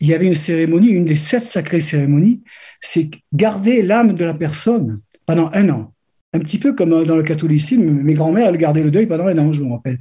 Il 0.00 0.08
y 0.08 0.14
avait 0.14 0.26
une 0.26 0.34
cérémonie, 0.34 0.88
une 0.88 1.04
des 1.04 1.16
sept 1.16 1.44
sacrées 1.44 1.80
cérémonies, 1.80 2.42
c'est 2.80 3.10
garder 3.32 3.82
l'âme 3.82 4.14
de 4.14 4.24
la 4.24 4.34
personne 4.34 5.00
pendant 5.26 5.48
un 5.52 5.68
an. 5.70 5.92
Un 6.34 6.40
petit 6.40 6.58
peu 6.58 6.72
comme 6.72 7.04
dans 7.04 7.16
le 7.16 7.22
catholicisme, 7.22 7.84
mes 7.84 8.14
grands-mères, 8.14 8.48
elles 8.48 8.56
gardaient 8.56 8.82
le 8.82 8.90
deuil 8.90 9.06
pendant 9.06 9.26
un 9.26 9.38
an, 9.38 9.52
je 9.52 9.62
me 9.62 9.72
rappelle. 9.72 10.00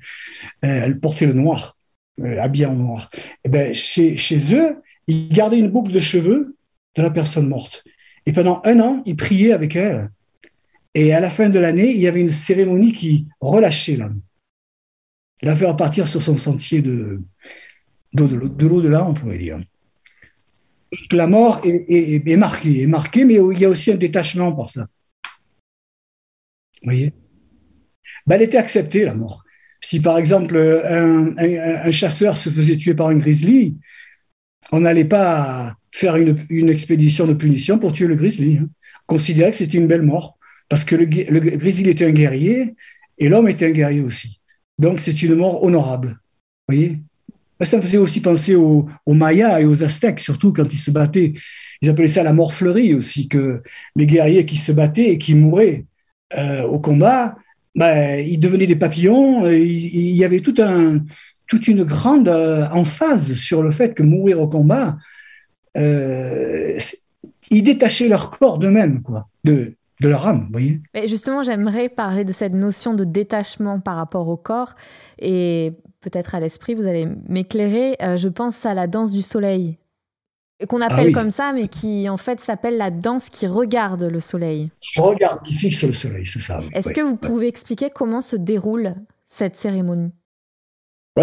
Euh, 0.66 0.82
elles 0.84 1.00
portaient 1.00 1.28
le 1.28 1.34
noir, 1.34 1.78
euh, 2.22 2.42
habillées 2.42 2.66
en 2.66 2.76
noir. 2.76 3.10
Et 3.14 3.20
eh 3.46 3.50
ben, 3.50 3.74
chez, 3.74 4.18
chez 4.18 4.56
eux, 4.56 4.78
ils 5.08 5.30
gardaient 5.30 5.60
une 5.60 5.70
boucle 5.70 5.92
de 5.92 6.00
cheveux 6.00 6.56
de 6.96 7.02
la 7.02 7.12
personne 7.12 7.48
morte. 7.48 7.84
Et 8.26 8.34
pendant 8.34 8.62
un 8.66 8.80
an, 8.80 9.02
ils 9.06 9.16
priaient 9.16 9.54
avec 9.54 9.76
elle. 9.76 10.12
Et 10.94 11.14
à 11.14 11.20
la 11.20 11.30
fin 11.30 11.50
de 11.50 11.60
l'année, 11.60 11.92
il 11.92 12.00
y 12.00 12.08
avait 12.08 12.22
une 12.22 12.32
cérémonie 12.32 12.92
qui 12.92 13.28
relâchait 13.40 13.98
l'âme. 13.98 14.22
La 15.42 15.56
faire 15.56 15.76
partir 15.76 16.08
sur 16.08 16.22
son 16.22 16.38
sentier 16.38 16.82
de, 16.82 17.22
de, 18.14 18.66
l'au-delà, 18.66 19.08
on 19.08 19.14
pourrait 19.14 19.38
dire. 19.38 19.60
La 21.12 21.26
mort 21.26 21.62
est, 21.64 22.38
marquée, 22.38 22.82
est 22.82 22.88
marquée, 22.88 23.26
mais 23.26 23.36
il 23.36 23.60
y 23.60 23.66
a 23.66 23.70
aussi 23.70 23.92
un 23.92 23.96
détachement 23.96 24.52
par 24.52 24.70
ça 24.70 24.88
voyez? 26.84 27.14
Ben, 28.26 28.36
Elle 28.36 28.44
était 28.44 28.58
acceptée, 28.58 29.06
la 29.06 29.14
mort. 29.14 29.44
Si 29.80 30.00
par 30.00 30.18
exemple 30.18 30.58
un, 30.58 31.92
chasseur 31.92 32.38
se 32.38 32.50
faisait 32.50 32.78
tuer 32.78 32.94
par 32.94 33.08
un 33.08 33.16
grizzly, 33.16 33.78
on 34.72 34.82
n'allait 34.82 35.06
pas 35.06 35.76
faire 35.92 36.16
une, 36.16 36.70
expédition 36.70 37.28
de 37.28 37.34
punition 37.34 37.78
pour 37.78 37.94
tuer 37.94 38.08
le 38.08 38.16
grizzly. 38.16 38.58
Hein. 38.58 38.70
On 39.10 39.18
que 39.18 39.52
c'était 39.52 39.78
une 39.78 39.88
belle 39.88 40.04
mort, 40.04 40.38
parce 40.70 40.86
que 40.86 40.96
le, 40.96 41.06
grizzly 41.06 41.90
était 41.90 42.06
un 42.06 42.12
guerrier 42.12 42.76
et 43.18 43.28
l'homme 43.28 43.50
était 43.50 43.68
un 43.68 43.72
guerrier 43.72 44.02
aussi. 44.02 44.40
Donc 44.80 45.00
c'est 45.00 45.22
une 45.22 45.36
mort 45.36 45.64
honorable. 45.64 46.20
voyez 46.68 47.00
ça 47.66 47.82
faisait 47.82 47.98
aussi 47.98 48.22
penser 48.22 48.56
aux, 48.56 48.90
Mayas 49.08 49.62
et 49.62 49.66
aux 49.66 49.84
Aztèques, 49.84 50.20
surtout 50.20 50.54
quand 50.54 50.72
ils 50.72 50.80
se 50.80 50.92
battaient. 50.92 51.34
Ils 51.82 51.90
appelaient 51.90 52.08
ça 52.08 52.24
la 52.24 52.34
mort 52.34 52.54
fleurie 52.54 52.94
aussi, 52.94 53.28
que 53.28 53.62
les 53.96 54.06
guerriers 54.06 54.46
qui 54.46 54.58
se 54.58 54.72
battaient 54.72 55.12
et 55.12 55.18
qui 55.18 55.36
mouraient 55.36 55.86
euh, 56.38 56.64
au 56.64 56.80
combat, 56.80 57.36
ben, 57.76 58.20
ils 58.20 58.40
devenaient 58.40 58.68
des 58.68 58.76
papillons. 58.76 59.50
Il, 59.50 60.16
y 60.16 60.24
avait 60.24 60.40
tout 60.40 60.56
un, 60.60 61.04
toute 61.48 61.68
une 61.68 61.84
grande 61.84 62.30
euh, 62.30 62.68
emphase 62.72 63.34
sur 63.34 63.62
le 63.62 63.72
fait 63.72 63.94
que 63.94 64.04
mourir 64.04 64.40
au 64.40 64.48
combat, 64.48 64.98
ils 65.76 67.64
détachaient 67.64 68.10
leur 68.10 68.30
corps 68.30 68.58
d'eux-mêmes, 68.58 69.02
quoi, 69.04 69.28
de, 69.44 69.74
de 70.02 70.10
leur 70.10 70.28
âme, 70.28 70.46
vous 70.46 70.52
voyez. 70.52 70.82
Mais 70.94 71.08
justement, 71.08 71.44
j'aimerais 71.44 71.90
parler 71.90 72.26
de 72.26 72.34
cette 72.34 72.54
notion 72.54 72.94
de 72.94 73.04
détachement 73.04 73.80
par 73.80 73.96
rapport 73.96 74.28
au 74.28 74.38
corps 74.38 74.76
et 75.20 75.74
peut-être 76.02 76.36
à 76.36 76.40
l'esprit, 76.40 76.74
vous 76.76 76.88
allez 76.88 77.08
m'éclairer. 77.30 77.96
je 78.18 78.28
pense 78.28 78.66
à 78.66 78.74
la 78.74 78.88
danse 78.88 79.12
du 79.12 79.22
soleil 79.22 79.78
qu'on 80.68 80.82
ah 80.82 80.88
appelle 80.88 81.14
comme 81.14 81.32
ça, 81.32 81.54
mais 81.54 81.68
qui 81.68 82.10
en 82.10 82.18
fait 82.18 82.40
s'appelle 82.40 82.78
la 82.78 82.92
danse 82.92 83.30
qui 83.30 83.48
regarde 83.48 84.04
le 84.04 84.20
soleil. 84.20 84.72
Qui 84.82 85.00
regarde, 85.00 85.40
qui 85.46 85.54
fixe 85.54 85.84
le 85.84 85.94
soleil, 85.94 86.26
c'est 86.26 86.40
ça. 86.40 86.60
Est-ce 86.74 86.90
que 86.94 87.02
vous 87.02 87.16
pouvez 87.16 87.48
expliquer 87.48 87.90
comment 87.90 88.22
se 88.22 88.36
déroule 88.36 88.96
cette 89.28 89.56
cérémonie? 89.56 90.12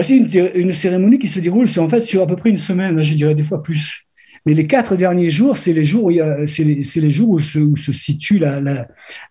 C'est 0.03 0.17
une, 0.17 0.73
cérémonie 0.73 1.19
qui 1.19 1.29
se 1.29 1.41
déroule, 1.41 1.67
en 1.79 1.89
fait 1.89 2.01
sur 2.01 2.23
à 2.23 2.27
peu 2.27 2.37
près 2.37 2.51
une 2.51 2.59
semaine, 2.59 3.03
je 3.03 3.15
dirais 3.15 3.35
des 3.35 3.43
fois 3.43 3.63
plus. 3.63 4.05
Mais 4.47 4.55
les 4.55 4.67
quatre 4.67 4.97
derniers 4.97 5.31
jours, 5.31 5.57
c'est 5.57 5.73
les 5.73 5.85
jours 5.85 6.05
où 6.05 6.13
c'est 6.47 6.65
les, 6.65 7.11
jours 7.11 7.31
où 7.31 7.39
se, 7.39 7.93
situe 7.93 8.39
le, 8.39 8.85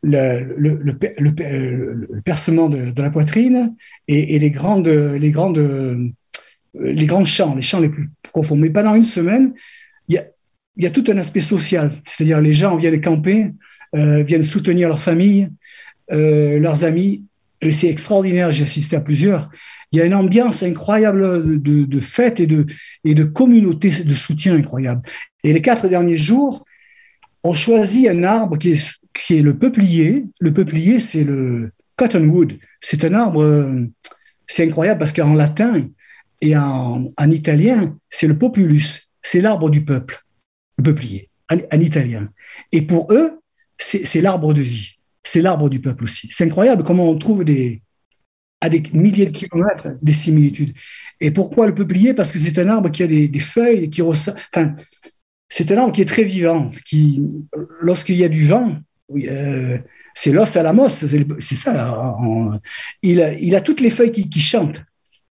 le, 0.03 2.21
percement 2.21 2.69
de, 2.69 3.01
la 3.01 3.09
poitrine 3.09 3.75
et, 4.07 4.35
et, 4.35 4.39
les 4.39 4.51
grandes, 4.51 4.87
les 4.87 5.31
grandes, 5.31 6.11
les 6.79 7.05
grands 7.05 7.25
champs, 7.25 7.55
les 7.55 7.61
champs 7.61 7.79
les 7.79 7.89
plus 7.89 8.09
profonds. 8.23 8.55
Mais 8.55 8.69
pendant 8.69 8.95
une 8.95 9.05
semaine, 9.05 9.53
il 10.09 10.23
y 10.77 10.85
a, 10.85 10.89
tout 10.89 11.03
un 11.07 11.17
aspect 11.17 11.39
social, 11.39 11.91
c'est-à-dire 12.05 12.41
les 12.41 12.53
gens 12.53 12.75
viennent 12.77 13.01
camper, 13.01 13.51
euh, 13.95 14.23
viennent 14.23 14.43
soutenir 14.43 14.89
leur 14.89 15.01
famille, 15.01 15.49
euh, 16.11 16.59
leurs 16.59 16.83
amis, 16.83 17.23
et 17.61 17.71
c'est 17.71 17.89
extraordinaire, 17.89 18.51
j'ai 18.51 18.63
assisté 18.63 18.95
à 18.95 19.01
plusieurs. 19.01 19.49
Il 19.91 19.99
y 19.99 20.01
a 20.01 20.05
une 20.05 20.13
ambiance 20.13 20.63
incroyable 20.63 21.61
de, 21.61 21.99
fête 21.99 22.39
et 22.39 22.47
de, 22.47 22.65
de 23.05 23.23
communauté 23.23 23.89
de 23.89 24.13
soutien 24.13 24.55
incroyable. 24.55 25.01
Et 25.43 25.53
les 25.53 25.61
quatre 25.61 25.87
derniers 25.87 26.17
jours, 26.17 26.65
on 27.43 27.53
choisit 27.53 28.07
un 28.07 28.23
arbre 28.23 28.57
qui 28.57 28.71
est, 28.71 29.41
le 29.41 29.57
peuplier. 29.57 30.25
Le 30.39 30.53
peuplier, 30.53 30.99
c'est 30.99 31.23
le 31.23 31.71
cottonwood. 31.95 32.57
C'est 32.81 33.05
un 33.05 33.13
arbre, 33.13 33.41
euh, 33.41 33.87
c'est 34.45 34.65
incroyable 34.65 34.99
parce 34.99 35.13
qu'en 35.13 35.33
latin 35.33 35.87
et 36.41 36.57
en, 36.57 37.11
en 37.17 37.31
italien, 37.31 37.95
c'est 38.09 38.27
le 38.27 38.37
populus 38.37 39.07
c'est 39.27 39.41
l'arbre 39.41 39.69
du 39.69 39.83
peuple, 39.83 40.23
le 40.77 40.83
peuplier, 40.83 41.29
en, 41.49 41.79
italien. 41.79 42.29
Et 42.71 42.81
pour 42.81 43.11
eux, 43.11 43.41
c'est 43.77 44.21
l'arbre 44.21 44.53
de 44.53 44.61
vie, 44.61 44.93
c'est 45.21 45.41
l'arbre 45.41 45.69
du 45.69 45.81
peuple 45.81 46.05
aussi. 46.05 46.29
C'est 46.31 46.45
incroyable 46.45 46.83
comment 46.83 47.09
on 47.09 47.17
trouve 47.17 47.43
des, 47.43 47.81
à 48.61 48.69
des 48.69 48.81
milliers 48.93 49.27
de 49.27 49.31
kilomètres 49.31 49.89
des 50.01 50.13
similitudes. 50.13 50.73
Et 51.21 51.31
pourquoi 51.31 51.67
le 51.67 51.75
peuplier? 51.75 52.13
Parce 52.13 52.31
que 52.31 52.37
c'est 52.37 52.57
un 52.59 52.69
arbre 52.69 52.89
qui 52.89 53.03
a 53.03 53.07
des, 53.07 53.39
feuilles, 53.39 53.89
qui 53.89 54.01
ressent. 54.01 54.33
Enfin, 54.53 54.73
c'est 55.49 55.71
un 55.71 55.77
arbre 55.77 55.93
qui 55.93 56.01
est 56.01 56.05
très 56.05 56.23
vivant, 56.23 56.69
qui, 56.85 57.23
lorsqu'il 57.81 58.17
y 58.17 58.23
a 58.23 58.29
du 58.29 58.45
vent, 58.45 58.75
euh, 59.15 59.77
c'est 60.13 60.31
l'os 60.31 60.55
à 60.57 60.63
la 60.63 60.73
mosse, 60.73 61.05
c'est 61.39 61.55
ça. 61.55 62.15
il, 63.03 63.21
a, 63.21 63.33
il, 63.33 63.55
a, 63.55 63.61
toutes 63.61 63.81
les 63.81 63.91
feuilles 63.91 64.11
qui 64.11 64.39
chantent. 64.39 64.83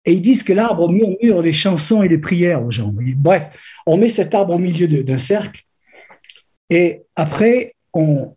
Et 0.04 0.14
ils 0.14 0.22
disent 0.22 0.42
que 0.42 0.54
l'arbre 0.54 0.90
murmure 0.90 1.42
des 1.42 1.52
chansons 1.52 2.02
et 2.02 2.08
des 2.08 2.18
prières 2.18 2.64
aux 2.64 2.70
gens. 2.70 2.92
Bref, 3.16 3.62
on 3.86 3.98
met 3.98 4.08
cet 4.08 4.34
arbre 4.34 4.54
au 4.54 4.58
milieu 4.58 4.88
d'un 5.02 5.18
cercle. 5.18 5.62
Et 6.70 7.02
après, 7.16 7.74
on, 7.92 8.34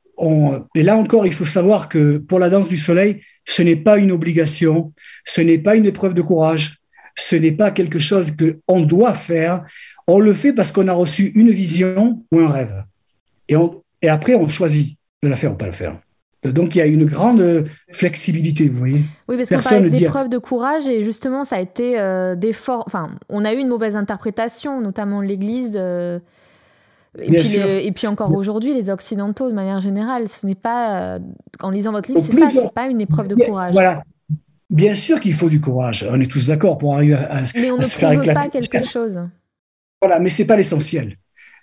et 0.75 0.83
là 0.83 0.97
encore, 0.97 1.25
il 1.25 1.33
faut 1.33 1.45
savoir 1.45 1.89
que 1.89 2.17
pour 2.17 2.39
la 2.39 2.49
danse 2.49 2.67
du 2.67 2.77
soleil, 2.77 3.21
ce 3.45 3.61
n'est 3.61 3.75
pas 3.75 3.97
une 3.97 4.11
obligation, 4.11 4.93
ce 5.25 5.41
n'est 5.41 5.57
pas 5.57 5.75
une 5.75 5.85
épreuve 5.85 6.13
de 6.13 6.21
courage, 6.21 6.77
ce 7.15 7.35
n'est 7.35 7.51
pas 7.51 7.71
quelque 7.71 7.99
chose 7.99 8.31
qu'on 8.31 8.81
doit 8.81 9.13
faire. 9.13 9.63
On 10.07 10.19
le 10.19 10.33
fait 10.33 10.53
parce 10.53 10.71
qu'on 10.71 10.87
a 10.87 10.93
reçu 10.93 11.31
une 11.35 11.51
vision 11.51 12.23
ou 12.31 12.39
un 12.39 12.49
rêve. 12.49 12.83
Et, 13.47 13.55
et 14.01 14.09
après, 14.09 14.35
on 14.35 14.47
choisit 14.47 14.97
de 15.21 15.29
la 15.29 15.35
faire 15.35 15.53
ou 15.53 15.55
pas 15.55 15.67
la 15.67 15.71
faire. 15.71 15.97
Donc 16.43 16.75
il 16.75 16.79
y 16.79 16.81
a 16.81 16.85
une 16.85 17.05
grande 17.05 17.65
flexibilité, 17.91 18.67
vous 18.67 18.79
voyez. 18.79 19.01
Oui, 19.29 19.37
parce 19.37 19.49
qu'on 19.49 19.69
parlait 19.69 19.89
d'épreuve 19.89 20.27
de 20.27 20.37
courage 20.37 20.87
et 20.87 21.03
justement 21.03 21.45
ça 21.45 21.55
a 21.55 21.61
été 21.61 21.97
euh, 21.97 22.35
des 22.35 22.51
forts. 22.51 22.83
Enfin, 22.85 23.11
on 23.29 23.45
a 23.45 23.53
eu 23.53 23.59
une 23.59 23.69
mauvaise 23.69 23.95
interprétation, 23.95 24.81
notamment 24.81 25.21
l'Église. 25.21 25.73
Euh, 25.75 26.19
et, 27.19 27.31
puis 27.31 27.57
et, 27.57 27.91
puis 27.91 28.07
encore 28.07 28.33
aujourd'hui, 28.33 28.73
les 28.73 28.89
Occidentaux 28.89 29.49
de 29.49 29.53
manière 29.53 29.79
générale, 29.79 30.27
ce 30.27 30.45
n'est 30.45 30.55
pas, 30.55 31.15
euh, 31.15 31.19
en 31.59 31.69
lisant 31.69 31.91
votre 31.91 32.09
livre, 32.09 32.25
c'est 32.25 32.37
ça, 32.37 32.49
c'est 32.49 32.73
pas 32.73 32.87
une 32.87 33.01
épreuve 33.01 33.27
de 33.27 33.35
courage. 33.35 33.73
Voilà. 33.73 34.03
Bien 34.69 34.95
sûr 34.95 35.19
qu'il 35.19 35.33
faut 35.33 35.49
du 35.49 35.61
courage, 35.61 36.07
on 36.09 36.19
est 36.19 36.31
tous 36.31 36.47
d'accord 36.47 36.79
pour 36.79 36.95
arriver 36.95 37.13
à, 37.13 37.43
mais 37.55 37.69
on 37.69 37.77
ne 37.77 37.83
prouve 37.83 38.33
pas 38.33 38.49
quelque 38.49 38.83
chose. 38.83 39.21
Voilà, 40.01 40.19
mais 40.19 40.29
c'est 40.29 40.47
pas 40.47 40.55
l'essentiel. 40.55 41.17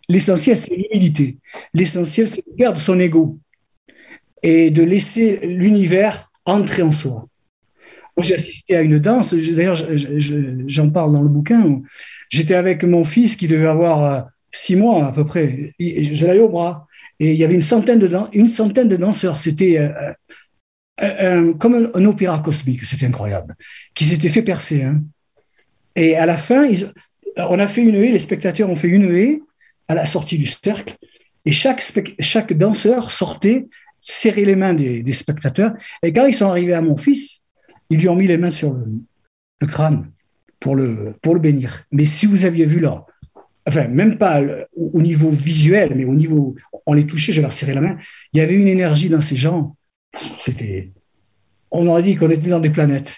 L'essentiel, 0.09 0.59
c'est 0.59 0.74
l'humilité. 0.74 1.38
L'essentiel, 1.74 2.28
c'est 2.28 2.44
de 2.46 2.57
perdre 2.57 2.80
son 2.80 2.98
ego 2.98 3.38
et 4.42 4.70
de 4.70 4.82
laisser 4.82 5.40
l'univers 5.42 6.30
entrer 6.44 6.82
en 6.82 6.92
soi. 6.92 7.26
Moi, 8.16 8.24
j'ai 8.24 8.34
assisté 8.34 8.76
à 8.76 8.82
une 8.82 8.98
danse. 8.98 9.34
D'ailleurs, 9.34 9.76
j'en 10.66 10.90
parle 10.90 11.12
dans 11.12 11.22
le 11.22 11.28
bouquin. 11.28 11.80
J'étais 12.28 12.55
avec 12.55 12.84
mon 12.84 13.05
fils 13.05 13.36
qui 13.36 13.48
devait 13.48 13.66
avoir 13.66 14.05
euh, 14.05 14.20
six 14.51 14.76
mois 14.76 15.07
à 15.07 15.12
peu 15.12 15.24
près. 15.24 15.74
Je 15.78 16.26
l'avais 16.26 16.40
au 16.40 16.48
bras. 16.48 16.86
Et 17.18 17.32
il 17.32 17.36
y 17.36 17.44
avait 17.44 17.55
une 17.55 17.61
centaine 17.61 17.98
de, 17.98 18.11
une 18.32 18.48
centaine 18.48 18.88
de 18.88 18.96
danseurs. 18.96 19.38
C'était 19.38 19.78
euh, 21.03 21.55
comme 21.55 21.90
un, 21.94 22.05
opéra 22.05 22.38
cosmique. 22.40 22.84
C'était 22.84 23.07
incroyable. 23.07 23.57
Qui 23.94 24.05
s'était 24.05 24.28
fait 24.28 24.42
percer. 24.42 24.82
Hein. 24.82 25.03
Et 25.96 26.16
à 26.16 26.26
la 26.26 26.36
fin, 26.36 26.68
on 27.36 27.59
a 27.59 27.66
fait 27.66 27.82
une 27.82 27.96
haie. 27.96 28.12
Les 28.12 28.18
spectateurs 28.18 28.68
ont 28.70 28.76
fait 28.76 28.88
une 28.88 29.16
haie 29.16 29.40
à 29.88 29.94
la 29.94 30.05
sortie 30.05 30.38
du 30.38 30.46
cercle. 30.46 30.96
Et 31.44 31.53
chaque, 31.53 31.82
chaque 32.20 32.53
danseur 32.53 33.11
sortait 33.11 33.68
serrer 34.01 34.44
les 34.44 34.57
mains 34.57 34.74
des, 34.74 35.12
spectateurs. 35.12 35.74
Et 36.03 36.12
quand 36.12 36.26
ils 36.26 36.34
sont 36.34 36.48
arrivés 36.48 36.74
à 36.74 36.82
mon 36.82 36.96
fils, 36.96 37.42
ils 37.90 37.98
lui 37.98 38.09
ont 38.09 38.16
mis 38.16 38.26
les 38.26 38.38
mains 38.38 38.51
sur 38.51 38.72
le, 38.72 39.66
crâne 39.66 40.11
pour 40.59 40.76
le, 40.76 41.14
pour 41.22 41.34
le 41.34 41.40
bénir. 41.40 41.84
Mais 41.92 42.05
si 42.05 42.26
vous 42.26 42.44
aviez 42.44 42.66
vu 42.66 42.80
là, 42.80 43.07
enfin, 43.71 43.89
même 43.89 44.18
pas 44.18 44.43
au 44.77 45.01
niveau 45.01 45.31
visuel, 45.31 45.93
mais 45.95 46.05
au 46.05 46.14
niveau, 46.14 46.57
on 46.87 46.93
les 46.93 47.07
touchait, 47.07 47.33
je 47.33 47.41
leur 47.41 47.53
serrais 47.53 47.75
la 47.75 47.81
main, 47.81 47.97
il 48.33 48.39
y 48.39 48.41
avait 48.41 48.57
une 48.57 48.68
énergie 48.68 49.09
dans 49.09 49.21
ces 49.21 49.37
gens. 49.37 49.77
C'était, 50.41 50.91
on 51.71 51.87
aurait 51.87 52.03
dit 52.03 52.16
qu'on 52.16 52.31
était 52.31 52.49
dans 52.49 52.61
des 52.61 52.71
planètes. 52.71 53.16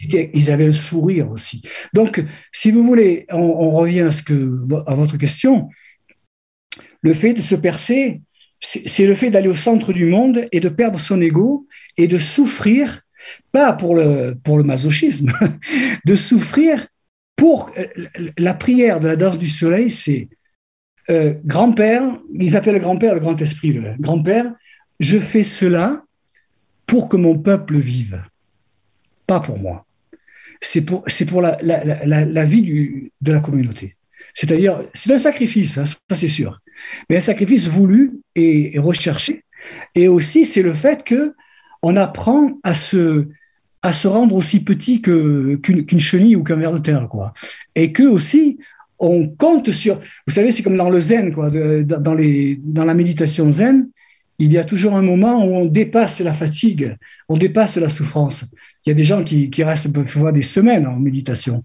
ils 0.00 0.50
avaient 0.50 0.68
un 0.68 0.72
sourire 0.72 1.30
aussi. 1.30 1.62
Donc, 1.92 2.24
si 2.52 2.70
vous 2.70 2.84
voulez, 2.84 3.26
on, 3.30 3.70
revient 3.72 4.02
à, 4.02 4.12
ce 4.12 4.22
que, 4.22 4.62
à 4.86 4.94
votre 4.94 5.16
question. 5.16 5.68
Le 7.02 7.12
fait 7.12 7.34
de 7.34 7.40
se 7.40 7.54
percer, 7.54 8.22
c'est 8.60 9.06
le 9.06 9.14
fait 9.14 9.30
d'aller 9.30 9.48
au 9.48 9.54
centre 9.54 9.92
du 9.92 10.06
monde 10.06 10.46
et 10.52 10.60
de 10.60 10.68
perdre 10.68 11.00
son 11.00 11.20
ego 11.20 11.66
et 11.96 12.06
de 12.06 12.18
souffrir, 12.18 13.02
pas 13.52 13.72
pour 13.72 13.94
le, 13.94 14.34
pour 14.44 14.58
le 14.58 14.64
masochisme, 14.64 15.32
de 16.04 16.16
souffrir 16.16 16.86
pour 17.36 17.70
euh, 17.78 17.86
la 18.38 18.54
prière 18.54 19.00
de 19.00 19.08
la 19.08 19.16
danse 19.16 19.38
du 19.38 19.48
soleil, 19.48 19.90
c'est 19.90 20.28
euh, 21.10 21.34
grand-père, 21.44 22.02
ils 22.34 22.56
appellent 22.56 22.74
le 22.74 22.80
grand-père 22.80 23.14
le 23.14 23.20
grand 23.20 23.40
esprit, 23.40 23.78
grand-père, 23.98 24.52
je 24.98 25.18
fais 25.18 25.44
cela 25.44 26.02
pour 26.86 27.08
que 27.08 27.16
mon 27.16 27.38
peuple 27.38 27.76
vive, 27.76 28.22
pas 29.26 29.40
pour 29.40 29.58
moi. 29.58 29.86
C'est 30.60 30.84
pour, 30.84 31.04
pour 31.28 31.42
la, 31.42 31.58
la, 31.60 32.24
la, 32.24 32.44
vie 32.44 32.62
du, 32.62 33.12
de 33.20 33.32
la 33.32 33.40
communauté. 33.40 33.96
C'est-à-dire, 34.32 34.82
c'est 34.94 35.12
un 35.12 35.18
sacrifice, 35.18 35.76
hein, 35.76 35.84
ça 35.84 35.98
c'est 36.14 36.28
sûr 36.28 36.58
mais 37.08 37.16
un 37.16 37.20
sacrifice 37.20 37.68
voulu 37.68 38.20
et, 38.34 38.78
recherché. 38.78 39.44
Et 39.94 40.08
aussi, 40.08 40.46
c'est 40.46 40.62
le 40.62 40.74
fait 40.74 41.04
que 41.04 41.34
on 41.82 41.96
apprend 41.96 42.58
à 42.62 42.74
se, 42.74 43.28
à 43.86 43.92
se 43.92 44.08
rendre 44.08 44.34
aussi 44.34 44.64
petit 44.64 45.00
qu'une, 45.00 45.98
chenille 45.98 46.36
ou 46.36 46.42
qu'un 46.42 46.56
ver 46.56 46.72
de 46.72 46.78
terre, 46.78 47.08
quoi. 47.08 47.32
Et 47.74 47.92
que 47.92 48.02
aussi, 48.02 48.58
on 48.98 49.28
compte 49.28 49.72
sur. 49.72 50.00
Vous 50.26 50.32
savez, 50.32 50.50
c'est 50.50 50.62
comme 50.62 50.76
dans 50.76 50.90
le 50.90 51.00
zen, 51.00 51.32
quoi. 51.32 51.50
dans, 51.50 52.14
les, 52.14 52.58
dans 52.62 52.84
la 52.84 52.94
méditation 52.94 53.50
zen, 53.50 53.88
il 54.38 54.52
y 54.52 54.58
a 54.58 54.64
toujours 54.64 54.94
un 54.94 55.02
moment 55.02 55.44
où 55.44 55.54
on 55.54 55.64
dépasse 55.64 56.20
la 56.20 56.32
fatigue, 56.32 56.96
on 57.28 57.36
dépasse 57.36 57.76
la 57.78 57.88
souffrance. 57.88 58.44
Il 58.84 58.90
y 58.90 58.92
a 58.92 58.94
des 58.94 59.02
gens 59.02 59.24
qui, 59.24 59.50
qui 59.50 59.64
restent 59.64 59.92
parfois 59.92 60.32
des 60.32 60.42
semaines 60.42 60.86
en 60.86 60.96
méditation. 60.96 61.64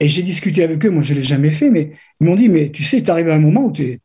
Et 0.00 0.08
j'ai 0.08 0.22
discuté 0.22 0.64
avec 0.64 0.84
eux, 0.84 0.90
moi 0.90 1.02
je 1.02 1.12
ne 1.12 1.18
l'ai 1.18 1.22
jamais 1.22 1.50
fait, 1.50 1.70
mais 1.70 1.92
ils 2.20 2.26
m'ont 2.26 2.36
dit, 2.36 2.48
mais 2.48 2.70
tu 2.70 2.82
sais, 2.82 3.02
tu 3.02 3.10
arrives 3.10 3.28
à 3.28 3.36
un 3.36 3.38
moment 3.38 3.66
où 3.66 3.72
tu 3.72 4.00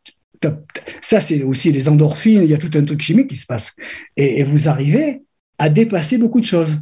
ça 1.01 1.21
c'est 1.21 1.43
aussi 1.43 1.71
les 1.71 1.89
endorphines, 1.89 2.43
il 2.43 2.49
y 2.49 2.53
a 2.53 2.57
tout 2.57 2.71
un 2.75 2.83
truc 2.83 3.01
chimique 3.01 3.27
qui 3.27 3.35
se 3.35 3.45
passe. 3.45 3.75
Et, 4.15 4.43
vous 4.43 4.69
arrivez 4.69 5.23
à 5.57 5.69
dépasser 5.69 6.17
beaucoup 6.17 6.39
de 6.39 6.45
choses. 6.45 6.77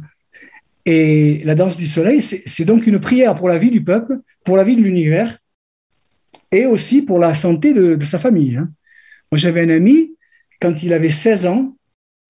Et 0.86 1.42
la 1.44 1.56
danse 1.56 1.76
du 1.76 1.88
soleil, 1.88 2.20
c'est 2.20 2.64
donc 2.64 2.86
une 2.86 3.00
prière 3.00 3.34
pour 3.34 3.48
la 3.48 3.58
vie 3.58 3.72
du 3.72 3.82
peuple, 3.82 4.20
pour 4.44 4.56
la 4.56 4.62
vie 4.62 4.76
de 4.76 4.82
l'univers, 4.82 5.38
et 6.52 6.64
aussi 6.64 7.02
pour 7.02 7.18
la 7.18 7.34
santé 7.34 7.74
de, 7.74 8.02
sa 8.04 8.20
famille. 8.20 8.56
Hein. 8.56 8.70
Moi 9.32 9.38
j'avais 9.38 9.62
un 9.62 9.70
ami, 9.70 10.12
quand 10.60 10.84
il 10.84 10.92
avait 10.92 11.10
16 11.10 11.46
ans, 11.46 11.76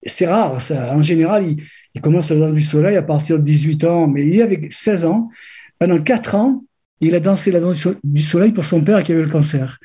c'est 0.03 0.25
rare, 0.25 0.59
ça, 0.59 0.95
en 0.95 1.03
général, 1.03 1.55
il, 1.93 2.01
commence 2.01 2.31
la 2.31 2.37
danse 2.37 2.55
du 2.55 2.63
soleil 2.63 2.97
à 2.97 3.03
partir 3.03 3.37
de 3.37 3.43
18 3.43 3.83
ans, 3.83 4.07
mais 4.07 4.25
il 4.25 4.41
avait 4.41 4.67
16 4.71 5.05
ans, 5.05 5.29
pendant 5.77 6.01
4 6.01 6.35
ans, 6.35 6.63
il 6.99 7.13
a 7.13 7.19
dansé 7.19 7.51
la 7.51 7.59
danse 7.59 7.87
du 8.03 8.23
soleil 8.23 8.53
pour 8.53 8.65
son 8.65 8.81
père 8.81 9.03
qui 9.03 9.11
avait 9.11 9.21
le 9.21 9.29
cancer. 9.29 9.77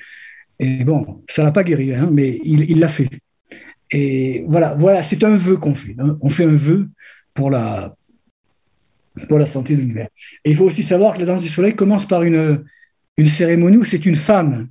Et 0.59 0.85
bon, 0.85 1.23
ça 1.29 1.43
l'a 1.43 1.53
pas 1.53 1.63
guéri, 1.63 1.95
hein, 1.95 2.09
mais 2.11 2.39
il 2.43 2.79
l'a 2.79 2.89
fait. 2.89 3.11
Et 3.91 4.45
voilà, 4.49 4.75
voilà, 4.79 5.03
c'est 5.03 5.23
un 5.25 5.37
vœu 5.37 5.59
qu'on 5.59 5.75
fait. 5.75 5.95
Hein. 5.99 6.17
On 6.23 6.31
fait 6.31 6.45
un 6.45 6.55
vœu 6.55 6.89
pour 7.35 7.51
la, 7.51 7.95
pour 9.29 9.39
la 9.39 9.47
santé 9.47 9.75
de 9.75 9.81
l'univers. 9.81 10.09
Et 10.45 10.51
il 10.51 10.57
faut 10.57 10.65
aussi 10.65 10.83
savoir 10.83 11.15
que 11.15 11.21
la 11.21 11.27
danse 11.27 11.43
du 11.43 11.49
soleil 11.49 11.75
commence 11.75 12.07
par 12.07 12.23
une, 12.23 12.65
cérémonie 13.27 13.77
où 13.77 13.85
c'est 13.85 14.07
une 14.07 14.15
femme. 14.15 14.69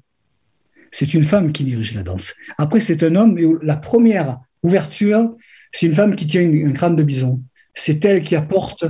C'est 0.92 1.14
une 1.14 1.24
femme 1.24 1.52
qui 1.52 1.64
dirige 1.64 1.94
la 1.94 2.04
danse. 2.04 2.34
Après, 2.58 2.80
c'est 2.80 3.04
un 3.04 3.16
homme, 3.16 3.34
mais 3.34 3.44
la 3.62 3.78
première 3.78 4.40
ouverture, 4.64 5.36
c'est 5.72 5.86
une 5.86 5.94
femme 5.94 6.16
qui 6.16 6.28
tient 6.28 6.42
un 6.42 6.72
crâne 6.72 6.96
de 6.96 7.04
bison. 7.04 7.42
C'est 7.74 8.04
elle 8.04 8.22
qui 8.24 8.36
apporte 8.36 8.84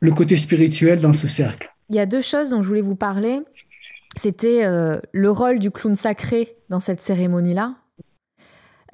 le 0.00 0.12
côté 0.12 0.36
spirituel 0.36 1.00
dans 1.00 1.12
ce 1.12 1.26
cercle. 1.26 1.74
Il 1.90 1.96
y 1.96 2.00
a 2.00 2.06
deux 2.06 2.20
choses 2.20 2.50
dont 2.50 2.62
je 2.62 2.68
voulais 2.68 2.82
vous 2.82 2.94
parler. 2.94 3.40
C'était 4.16 4.64
euh, 4.64 5.00
le 5.12 5.30
rôle 5.30 5.58
du 5.58 5.70
clown 5.70 5.94
sacré 5.94 6.56
dans 6.68 6.80
cette 6.80 7.00
cérémonie-là. 7.00 7.74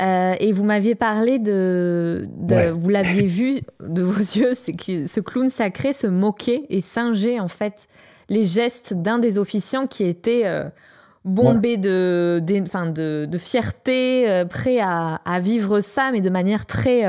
Euh, 0.02 0.34
et 0.40 0.52
vous 0.52 0.64
m'aviez 0.64 0.94
parlé 0.94 1.38
de, 1.38 2.26
vous 2.74 2.88
l'aviez 2.88 3.26
vu 3.26 3.60
de 3.80 4.02
vos 4.02 4.18
yeux, 4.38 4.54
c'est 4.54 4.72
que 4.72 5.06
ce 5.06 5.20
clown 5.20 5.50
sacré 5.50 5.92
se 5.92 6.06
moquait 6.06 6.64
et 6.68 6.80
singeait 6.80 7.38
en 7.38 7.48
fait 7.48 7.86
les 8.28 8.44
gestes 8.44 8.94
d'un 8.94 9.18
des 9.18 9.38
officiants 9.38 9.86
qui 9.86 10.04
était 10.04 10.42
euh, 10.46 10.64
bombé 11.24 11.76
de, 11.76 12.40
de, 12.42 13.26
de, 13.26 13.38
fierté, 13.38 14.44
prêt 14.50 14.80
à, 14.80 15.40
vivre 15.40 15.80
ça, 15.80 16.10
mais 16.12 16.20
de 16.20 16.30
manière 16.30 16.66
très 16.66 17.04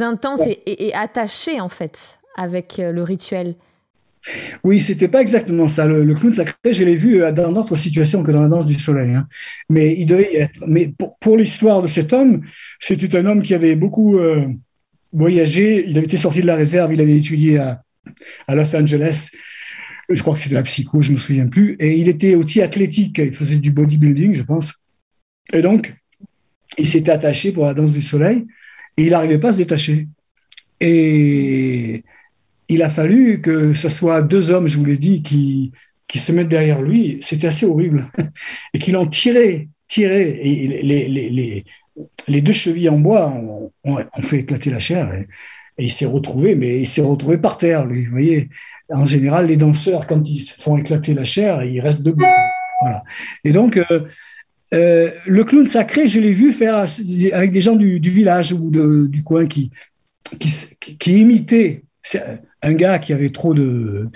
intense 0.00 0.40
et, 0.46 0.86
et, 0.86 0.94
attaché 0.94 1.60
en 1.60 1.68
fait 1.68 2.18
avec 2.36 2.78
le 2.78 3.02
rituel. 3.02 3.56
Oui, 4.64 4.80
c'était 4.80 5.08
pas 5.08 5.20
exactement 5.20 5.68
ça. 5.68 5.86
Le, 5.86 6.14
clown 6.14 6.32
sacré, 6.32 6.72
je 6.72 6.84
l'ai 6.84 6.94
vu 6.94 7.22
euh, 7.22 7.32
dans 7.32 7.52
d'autres 7.52 7.76
situations 7.76 8.22
que 8.22 8.30
dans 8.30 8.42
la 8.42 8.48
danse 8.48 8.66
du 8.66 8.74
soleil. 8.74 9.14
Hein. 9.14 9.26
Mais 9.68 9.94
il 9.98 10.06
devait 10.06 10.32
y 10.32 10.36
être. 10.36 10.64
Mais 10.66 10.92
pour, 11.20 11.36
l'histoire 11.36 11.82
de 11.82 11.86
cet 11.86 12.12
homme, 12.12 12.42
c'était 12.78 13.16
un 13.16 13.26
homme 13.26 13.42
qui 13.42 13.54
avait 13.54 13.76
beaucoup 13.76 14.18
euh, 14.18 14.46
voyagé. 15.12 15.84
Il 15.88 15.96
avait 15.96 16.06
été 16.06 16.16
sorti 16.16 16.40
de 16.40 16.46
la 16.46 16.56
réserve. 16.56 16.92
Il 16.92 17.00
avait 17.00 17.16
étudié 17.16 17.58
à, 17.58 17.82
Los 18.48 18.74
Angeles. 18.74 19.30
Je 20.08 20.22
crois 20.22 20.34
que 20.34 20.40
c'était 20.40 20.54
la 20.54 20.62
psycho, 20.62 21.02
je 21.02 21.12
me 21.12 21.18
souviens 21.18 21.46
plus. 21.46 21.76
Et 21.78 21.98
il 21.98 22.08
était 22.08 22.34
aussi 22.34 22.62
athlétique. 22.62 23.18
Il 23.18 23.34
faisait 23.34 23.56
du 23.56 23.70
bodybuilding, 23.70 24.34
je 24.34 24.42
pense. 24.42 24.72
Et 25.52 25.60
donc, 25.60 25.94
il 26.78 26.86
s'était 26.86 27.12
attaché 27.12 27.52
pour 27.52 27.66
la 27.66 27.74
danse 27.74 27.92
du 27.92 28.02
soleil 28.02 28.46
et 28.96 29.04
il 29.04 29.10
n'arrivait 29.10 29.38
pas 29.38 29.48
à 29.48 29.52
se 29.52 29.58
détacher. 29.58 30.08
Et 30.80 32.04
il 32.68 32.82
a 32.82 32.88
fallu 32.88 33.40
que 33.40 33.72
ce 33.72 33.88
soit 33.88 34.22
deux 34.22 34.50
hommes, 34.50 34.68
je 34.68 34.78
vous 34.78 34.84
l'ai 34.84 34.98
dit, 34.98 35.22
qui, 35.22 35.72
qui 36.06 36.18
se 36.18 36.32
mettent 36.32 36.48
derrière 36.48 36.82
lui. 36.82 37.18
C'était 37.20 37.46
assez 37.46 37.66
horrible. 37.66 38.10
Et 38.74 38.78
qu'ils 38.78 38.94
l'ont 38.94 39.06
tiré, 39.06 39.68
tiré. 39.86 40.38
Et 40.42 40.66
les, 40.66 41.08
les, 41.08 41.28
les, 41.30 41.64
les, 42.28 42.40
deux 42.42 42.52
chevilles 42.52 42.88
en 42.88 42.98
bois 42.98 43.28
ont, 43.28 43.72
fait 44.20 44.40
éclater 44.40 44.70
la 44.70 44.78
chair. 44.78 45.12
Et, 45.14 45.26
il 45.80 45.92
s'est 45.92 46.06
retrouvé, 46.06 46.56
mais 46.56 46.80
il 46.80 46.88
s'est 46.88 47.02
retrouvé 47.02 47.38
par 47.38 47.56
terre, 47.56 47.86
lui. 47.86 48.06
Vous 48.06 48.10
voyez, 48.10 48.48
en 48.88 49.04
général, 49.04 49.46
les 49.46 49.56
danseurs, 49.56 50.08
quand 50.08 50.28
ils 50.28 50.40
font 50.40 50.76
éclater 50.76 51.14
la 51.14 51.22
chair, 51.22 51.62
ils 51.62 51.80
restent 51.80 52.02
debout. 52.02 52.24
Voilà. 52.80 53.04
Et 53.44 53.52
donc, 53.52 53.76
euh, 53.76 54.00
euh, 54.74 55.12
le 55.24 55.44
clown 55.44 55.66
sacré, 55.66 56.08
je 56.08 56.18
l'ai 56.18 56.34
vu 56.34 56.52
faire 56.52 56.84
avec 57.32 57.52
des 57.52 57.60
gens 57.60 57.76
du, 57.76 58.00
village 58.00 58.52
ou 58.52 58.70
du 59.06 59.22
coin 59.22 59.46
qui, 59.46 59.70
qui, 60.40 60.50
qui 60.98 61.20
imitaient 61.20 61.84
un 62.62 62.72
gars 62.74 62.98
qui 62.98 63.12
avait 63.12 63.30
trop 63.30 63.54
de 63.54 64.08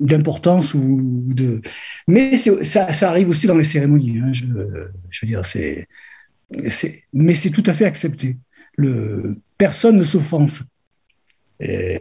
d'importance 0.00 0.74
ou 0.74 1.24
de 1.26 1.60
mais 2.06 2.36
ça, 2.36 2.86
arrive 3.08 3.28
aussi 3.28 3.48
dans 3.48 3.56
les 3.56 3.64
cérémonies 3.64 4.20
hein, 4.20 4.32
je, 4.32 4.44
je, 5.10 5.26
veux 5.26 5.28
dire 5.28 5.44
c'est 5.44 5.88
mais 7.12 7.34
c'est 7.34 7.50
tout 7.50 7.64
à 7.66 7.74
fait 7.74 7.84
accepté. 7.84 8.36
Le 8.76 9.36
personne 9.58 9.96
ne 9.96 10.04
s'offense. 10.04 10.62
Il 11.60 12.00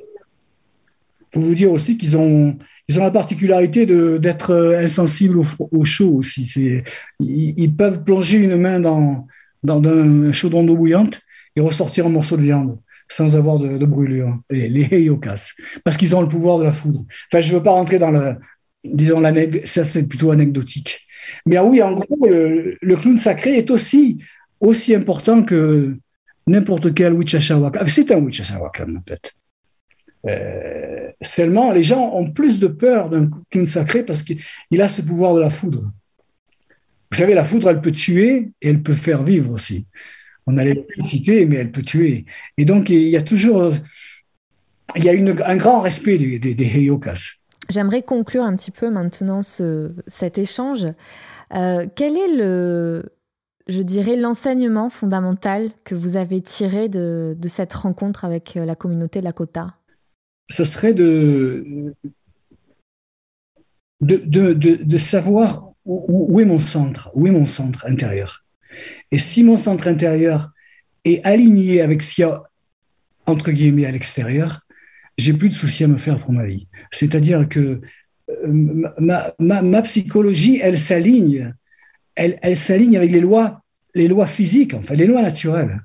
faut 1.32 1.42
vous 1.42 1.56
dire 1.56 1.72
aussi 1.72 1.98
qu'ils 1.98 2.16
ont 2.18 2.58
ils 2.88 3.00
ont 3.00 3.04
la 3.04 3.12
particularité 3.12 3.86
d'être 3.86 4.78
insensibles 4.80 5.40
au, 5.40 5.46
au, 5.72 5.84
chaud 5.84 6.14
aussi. 6.14 6.46
C'est 6.46 6.84
ils, 7.20 7.54
ils, 7.58 7.76
peuvent 7.76 8.04
plonger 8.04 8.38
une 8.38 8.56
main 8.56 8.80
dans 8.80 9.28
dans 9.64 9.82
un 9.84 10.32
chaudron 10.32 10.64
d'eau 10.64 10.78
bouillante 10.78 11.22
et 11.56 11.62
ressortir 11.62 12.06
un 12.06 12.10
morceau 12.10 12.38
de 12.38 12.44
viande 12.44 12.78
sans 13.08 13.36
avoir 13.36 13.60
de, 13.60 13.86
brûlure, 13.86 14.40
les, 14.50 14.68
les 14.70 15.12
parce 15.84 15.98
qu'ils 15.98 16.16
ont 16.16 16.22
le 16.22 16.28
pouvoir 16.28 16.60
de 16.60 16.64
la 16.64 16.72
foudre. 16.72 17.06
Enfin, 17.32 17.42
je 17.42 17.52
ne 17.52 17.58
veux 17.58 17.64
pas 17.64 17.72
rentrer 17.72 18.00
dans 18.00 18.12
le, 18.12 18.36
disons, 18.84 19.22
ça 19.66 19.86
c'est 19.86 20.04
plutôt 20.04 20.32
anecdotique. 20.32 21.08
Mais 21.46 21.58
ah 21.58 21.64
oui, 21.64 21.82
en 21.82 21.94
gros, 21.94 22.28
le, 22.28 22.96
clown 22.96 23.16
sacré 23.16 23.58
est 23.58 23.72
aussi, 23.72 24.24
aussi 24.60 24.96
important 24.96 25.44
que 25.44 25.98
n'importe 26.46 26.94
quel 26.94 27.14
Wichashawaka. 27.14 27.86
C'est 27.88 28.12
un 28.12 28.20
Wichashawaka, 28.20 28.86
en 28.86 29.02
fait. 29.02 29.34
Euh, 30.26 31.10
seulement, 31.22 31.72
les 31.72 31.84
gens 31.84 32.14
ont 32.14 32.30
plus 32.32 32.60
de 32.60 32.68
peur 32.68 33.10
d'un 33.10 33.30
clown 33.50 33.66
sacré 33.66 34.04
parce 34.04 34.24
qu'il 34.24 34.82
a 34.82 34.88
ce 34.88 35.02
pouvoir 35.02 35.34
de 35.36 35.42
la 35.42 35.50
foudre. 35.50 35.92
Vous 37.12 37.18
savez, 37.18 37.34
la 37.34 37.46
foudre, 37.46 37.70
elle 37.70 37.82
peut 37.82 37.92
tuer 37.92 38.52
et 38.62 38.70
elle 38.70 38.82
peut 38.82 38.94
faire 38.94 39.24
vivre 39.24 39.52
aussi. 39.52 39.86
On 40.48 40.58
a 40.58 40.64
l'électricité, 40.64 41.46
mais 41.46 41.58
elle 41.58 41.72
peut 41.72 41.82
tuer. 41.82 42.26
Et 42.58 42.66
donc, 42.66 42.90
il 42.90 43.10
y 43.10 43.18
a 43.18 43.22
toujours 43.22 43.74
il 44.96 45.04
y 45.04 45.10
a 45.10 45.14
une, 45.14 45.36
un 45.46 45.56
grand 45.56 45.82
respect 45.82 46.18
des, 46.18 46.40
des, 46.40 46.66
Heyokas. 46.66 47.34
J'aimerais 47.70 48.02
conclure 48.02 48.44
un 48.44 48.56
petit 48.56 48.72
peu 48.72 48.90
maintenant 48.90 49.42
ce, 49.44 49.92
cet 50.08 50.38
échange. 50.38 50.88
Euh, 51.54 51.88
quel 51.96 52.18
est 52.18 52.36
le, 52.36 53.04
je 53.68 53.82
dirais, 53.82 54.16
l'enseignement 54.16 54.90
fondamental 54.90 55.72
que 55.84 55.96
vous 55.96 56.16
avez 56.16 56.42
tiré 56.42 56.88
de, 56.88 57.36
de, 57.38 57.48
cette 57.48 57.74
rencontre 57.74 58.26
avec 58.26 58.56
la 58.56 58.76
communauté 58.76 59.22
Lakota? 59.22 59.76
Ce 60.50 60.64
serait 60.64 60.94
de, 60.94 61.94
de, 64.02 64.18
de, 64.18 64.54
de 64.54 64.98
savoir 64.98 65.72
où, 65.86 66.40
est 66.40 66.46
mon 66.46 66.60
centre, 66.60 67.12
où 67.14 67.28
est 67.28 67.32
mon 67.32 67.46
centre 67.46 67.86
intérieur. 67.86 68.46
Et 69.12 69.20
si 69.20 69.44
mon 69.44 69.58
centre 69.58 69.88
intérieur 69.88 70.52
est 71.06 71.24
aligné 71.26 71.82
avec 71.82 72.02
ce 72.02 72.16
qu'il 72.16 72.22
y 72.24 72.26
a 72.26 72.44
entre 73.26 73.52
guillemets 73.52 73.86
à 73.86 73.92
l'extérieur, 73.92 74.62
j'ai 75.18 75.34
plus 75.34 75.50
de 75.50 75.54
soucis 75.54 75.84
à 75.84 75.88
me 75.88 75.98
faire 75.98 76.20
pour 76.20 76.32
ma 76.32 76.46
vie. 76.46 76.68
C'est-à-dire 76.92 77.48
que 77.50 77.82
euh, 78.30 78.88
ma, 79.00 79.82
psychologie, 79.82 80.60
elle 80.62 80.78
s'aligne, 80.78 81.54
elle, 82.16 82.56
s'aligne 82.56 82.98
avec 82.98 83.12
les 83.12 83.20
lois, 83.20 83.62
les 83.94 84.08
lois 84.08 84.28
physiques, 84.28 84.74
enfin 84.74 84.96
les 84.96 85.06
lois 85.06 85.22
naturelles. 85.22 85.82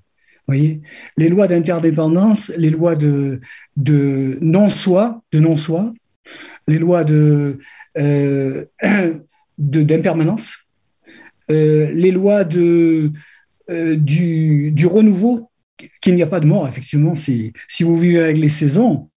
Voyez, 0.49 0.80
les 1.16 1.28
lois 1.28 1.47
d'interdépendance, 1.47 2.53
les 2.57 2.70
lois 2.70 2.97
de, 2.97 3.40
non-soi, 4.40 5.22
de 5.32 5.38
non-soi, 5.38 5.93
les 6.66 6.78
lois 6.78 7.05
de, 7.05 7.59
euh, 7.97 8.64
d'impermanence, 9.59 10.62
les 11.49 12.11
lois 12.11 12.45
euh, 13.70 13.97
du, 13.97 14.70
du 14.72 14.86
renouveau, 14.86 15.51
qu'il 16.01 16.14
n'y 16.14 16.22
a 16.22 16.26
pas 16.26 16.40
de 16.40 16.47
mort, 16.47 16.66
effectivement. 16.68 17.14
Si, 17.14 17.53
si 17.68 17.82
vous 17.84 17.97
vivez 17.97 18.20
avec 18.20 18.36
les 18.36 18.49
saisons, 18.49 19.11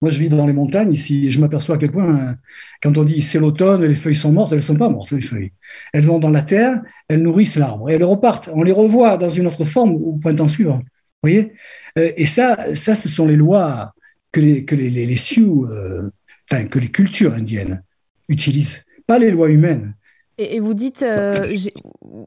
moi, 0.00 0.10
je 0.12 0.18
vis 0.18 0.28
dans 0.28 0.46
les 0.46 0.52
montagnes 0.52 0.92
ici 0.92 1.28
je 1.28 1.40
m'aperçois 1.40 1.74
à 1.74 1.78
quel 1.78 1.90
point, 1.90 2.36
quand 2.82 2.96
on 2.98 3.04
dit 3.04 3.20
c'est 3.20 3.40
l'automne, 3.40 3.84
les 3.84 3.96
feuilles 3.96 4.14
sont 4.14 4.32
mortes, 4.32 4.52
elles 4.52 4.58
ne 4.58 4.62
sont 4.62 4.76
pas 4.76 4.88
mortes, 4.88 5.10
les 5.10 5.20
feuilles. 5.20 5.52
Elles 5.92 6.04
vont 6.04 6.20
dans 6.20 6.30
la 6.30 6.42
terre, 6.42 6.80
elles 7.08 7.22
nourrissent 7.22 7.56
l'arbre 7.56 7.90
et 7.90 7.94
elles 7.94 8.04
repartent. 8.04 8.48
On 8.54 8.62
les 8.62 8.72
revoit 8.72 9.16
dans 9.16 9.28
une 9.28 9.48
autre 9.48 9.64
forme 9.64 9.92
au 9.94 10.16
printemps 10.16 10.46
suivant. 10.46 10.78
Vous 10.78 11.30
voyez? 11.30 11.52
Euh, 11.98 12.12
Et 12.16 12.26
ça, 12.26 12.74
ça, 12.74 12.94
ce 12.94 13.08
sont 13.08 13.26
les 13.26 13.34
lois 13.36 13.92
que 14.30 14.40
les, 14.40 14.64
que 14.64 14.76
les, 14.76 14.90
les, 14.90 15.16
Sioux, 15.16 15.66
euh, 15.66 16.10
que 16.48 16.78
les 16.78 16.88
cultures 16.88 17.34
indiennes 17.34 17.82
utilisent, 18.28 18.84
pas 19.06 19.18
les 19.18 19.32
lois 19.32 19.50
humaines. 19.50 19.94
Et, 20.40 20.60
vous 20.60 20.74
dites, 20.74 21.02
euh, 21.02 21.56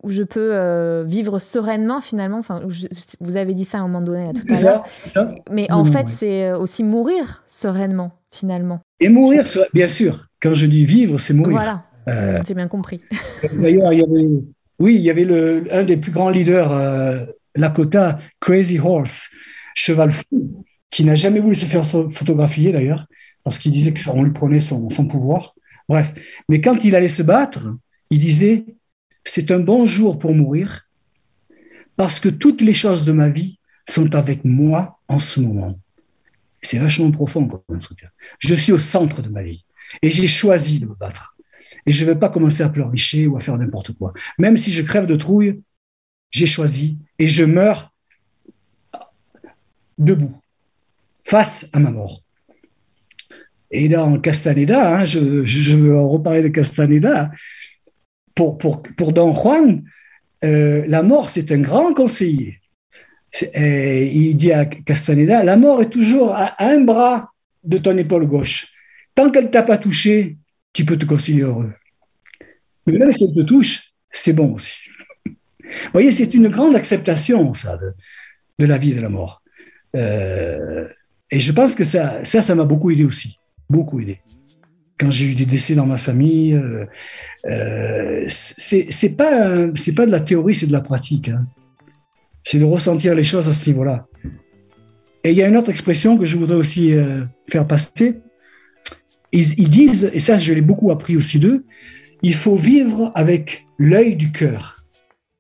je 0.06 0.24
peux 0.24 0.54
euh, 0.54 1.04
vivre 1.08 1.40
sereinement 1.40 2.02
finalement. 2.02 2.40
Enfin, 2.40 2.62
vous 3.22 3.38
avez 3.38 3.54
dit 3.54 3.64
ça 3.64 3.78
à 3.78 3.82
un 3.82 3.88
moment 3.88 4.02
donné 4.02 4.34
tout 4.34 4.54
à 4.54 4.60
l'heure. 4.60 4.84
Mais 5.50 5.72
en 5.72 5.86
fait, 5.86 6.10
c'est 6.10 6.50
euh, 6.50 6.58
aussi 6.58 6.84
mourir 6.84 7.44
sereinement 7.48 8.12
finalement. 8.30 8.82
Et 9.00 9.08
mourir, 9.08 9.44
bien 9.74 9.88
sûr. 9.88 10.28
Quand 10.42 10.54
je 10.54 10.66
dis 10.66 10.86
vivre, 10.86 11.20
c'est 11.20 11.34
mourir. 11.34 11.54
Voilà. 12.06 12.42
J'ai 12.46 12.54
bien 12.54 12.68
compris. 12.68 13.00
D'ailleurs, 13.54 13.94
il 13.94 14.00
y 14.00 14.04
avait, 14.04 14.28
oui, 14.80 14.96
il 14.96 15.02
y 15.02 15.10
avait 15.10 15.24
le, 15.24 15.68
un 15.72 15.84
des 15.84 15.96
plus 15.96 16.12
grands 16.12 16.30
leaders, 16.30 16.74
Lakota, 17.56 18.20
Crazy 18.42 18.78
Horse, 18.80 19.30
cheval 19.74 20.12
fou, 20.12 20.66
qui 20.90 21.06
n'a 21.06 21.16
jamais 21.16 21.40
voulu 21.40 21.56
se 21.56 21.66
faire 21.66 21.86
photographier 21.86 22.74
d'ailleurs, 22.74 23.06
parce 23.46 23.58
qu'il 23.58 23.72
disait 23.72 23.94
qu'on 23.94 24.24
lui 24.24 24.32
prenait 24.32 24.60
son, 24.60 24.90
son 24.90 25.08
pouvoir. 25.08 25.56
Bref, 25.88 26.14
mais 26.50 26.60
quand 26.60 26.84
il 26.84 26.96
allait 26.96 27.08
se 27.08 27.24
battre, 27.24 27.68
il 28.12 28.20
disait, 28.20 28.66
c'est 29.24 29.52
un 29.52 29.60
bon 29.60 29.86
jour 29.86 30.20
pour 30.20 30.36
mourir 30.36 30.88
parce 31.96 32.20
que 32.20 32.30
toutes 32.30 32.62
les 32.62 32.74
choses 32.74 33.06
de 33.06 33.12
ma 33.12 33.30
vie 33.30 33.60
sont 33.90 34.14
avec 34.16 34.46
moi 34.46 35.00
en 35.08 35.18
ce 35.18 35.40
moment. 35.40 35.80
C'est 36.62 36.78
vachement 36.78 37.10
profond 37.12 37.48
comme 37.48 37.80
truc. 37.80 38.06
Je 38.38 38.54
suis 38.54 38.72
au 38.72 38.78
centre 38.78 39.22
de 39.22 39.30
ma 39.30 39.42
vie 39.42 39.66
et 40.02 40.10
j'ai 40.10 40.28
choisi 40.28 40.80
de 40.80 40.86
me 40.86 40.94
battre. 40.94 41.36
Et 41.86 41.92
je 41.92 42.06
ne 42.06 42.12
vais 42.12 42.20
pas 42.20 42.30
commencer 42.30 42.64
à 42.64 42.70
pleurnicher 42.70 43.28
ou 43.28 43.38
à 43.38 43.40
faire 43.40 43.58
n'importe 43.58 43.94
quoi. 43.94 44.14
Même 44.38 44.58
si 44.58 44.72
je 44.72 44.84
crève 44.84 45.08
de 45.08 45.16
trouille, 45.16 45.62
j'ai 46.30 46.46
choisi 46.46 47.00
et 47.18 47.28
je 47.28 47.44
meurs 47.44 47.92
debout, 49.98 50.34
face 51.24 51.70
à 51.74 51.80
ma 51.80 51.92
mort. 51.92 52.22
Et 53.72 53.88
dans 53.88 54.20
Castaneda, 54.20 54.98
hein, 54.98 55.06
je, 55.06 55.46
je, 55.46 55.76
veux 55.76 55.98
reparler 55.98 56.42
de 56.42 56.50
Castaneda, 56.50 57.32
pour, 58.36 58.58
Don 59.12 59.34
Juan, 59.34 59.84
euh, 60.44 60.84
la 60.88 61.04
mort, 61.04 61.30
c'est 61.30 61.52
un 61.52 61.60
grand 61.60 61.94
conseiller. 61.94 62.60
il 63.54 64.36
dit 64.36 64.52
à 64.52 64.66
Castaneda, 64.66 65.44
la 65.44 65.58
mort 65.58 65.82
est 65.82 65.90
toujours 65.90 66.34
à 66.34 66.56
un 66.64 66.82
bras 66.82 67.32
de 67.64 67.78
ton 67.78 67.98
épaule 67.98 68.26
gauche. 68.26 68.68
Tant 69.16 69.30
qu'elle 69.30 69.46
ne 69.46 69.50
t'a 69.50 69.64
pas 69.64 69.78
touché, 69.78 70.38
tu 70.74 70.86
peux 70.86 70.98
te 70.98 71.06
considérer 71.06 71.50
heureux. 71.50 71.74
Mais 72.88 72.98
même 72.98 73.14
si 73.14 73.24
elle 73.26 73.34
te 73.34 73.42
touche, 73.42 73.94
c'est 74.10 74.34
bon 74.34 74.54
aussi. 74.56 74.80
Vous 75.26 75.92
voyez, 75.94 76.12
c'est 76.12 76.34
une 76.34 76.50
grande 76.50 76.76
acceptation, 76.76 77.54
ça, 77.54 77.78
de, 77.78 78.66
la 78.66 78.78
vie 78.78 78.92
et 78.92 78.96
de 78.96 79.02
la 79.02 79.10
mort. 79.10 79.42
Euh, 79.96 80.88
et 81.30 81.40
je 81.40 81.52
pense 81.52 81.76
que 81.76 81.84
ça, 81.84 82.24
ça 82.26 82.56
m'a 82.56 82.66
beaucoup 82.66 82.92
aidé 82.92 83.06
aussi. 83.06 83.38
Beaucoup 83.70 84.00
aidé 84.00 84.20
quand 85.02 85.10
j'ai 85.10 85.26
eu 85.26 85.36
des 85.36 85.48
décès 85.48 85.74
dans 85.74 85.88
ma 85.88 85.98
famille. 85.98 86.54
Euh, 86.54 86.86
euh, 87.46 88.24
c'est 88.28 89.18
pas 89.18 89.66
c'est 89.76 89.96
pas 89.96 90.06
de 90.06 90.12
la 90.12 90.20
théorie, 90.20 90.54
c'est 90.54 90.68
de 90.68 90.72
la 90.72 90.82
pratique. 90.82 91.30
Hein. 91.30 91.48
C'est 92.44 92.60
de 92.60 92.66
ressentir 92.66 93.16
les 93.16 93.24
choses 93.24 93.50
à 93.50 93.54
ce 93.54 93.68
niveau-là. 93.70 94.08
Et 95.24 95.32
il 95.32 95.38
y 95.38 95.44
a 95.44 95.48
une 95.48 95.58
autre 95.58 95.72
expression 95.72 96.18
que 96.18 96.26
je 96.26 96.38
voudrais 96.38 96.56
aussi 96.56 96.94
euh, 96.94 97.24
faire 97.50 97.66
passer. 97.68 98.22
Ils, 99.34 99.70
disent, 99.70 100.12
et 100.14 100.20
ça 100.20 100.38
je 100.38 100.54
l'ai 100.54 100.62
beaucoup 100.62 100.92
appris 100.92 101.16
aussi 101.16 101.40
d'eux, 101.40 101.64
il 102.22 102.34
faut 102.34 102.56
vivre 102.56 103.12
avec 103.16 103.66
l'œil 103.80 104.16
du 104.16 104.32
cœur. 104.32 104.84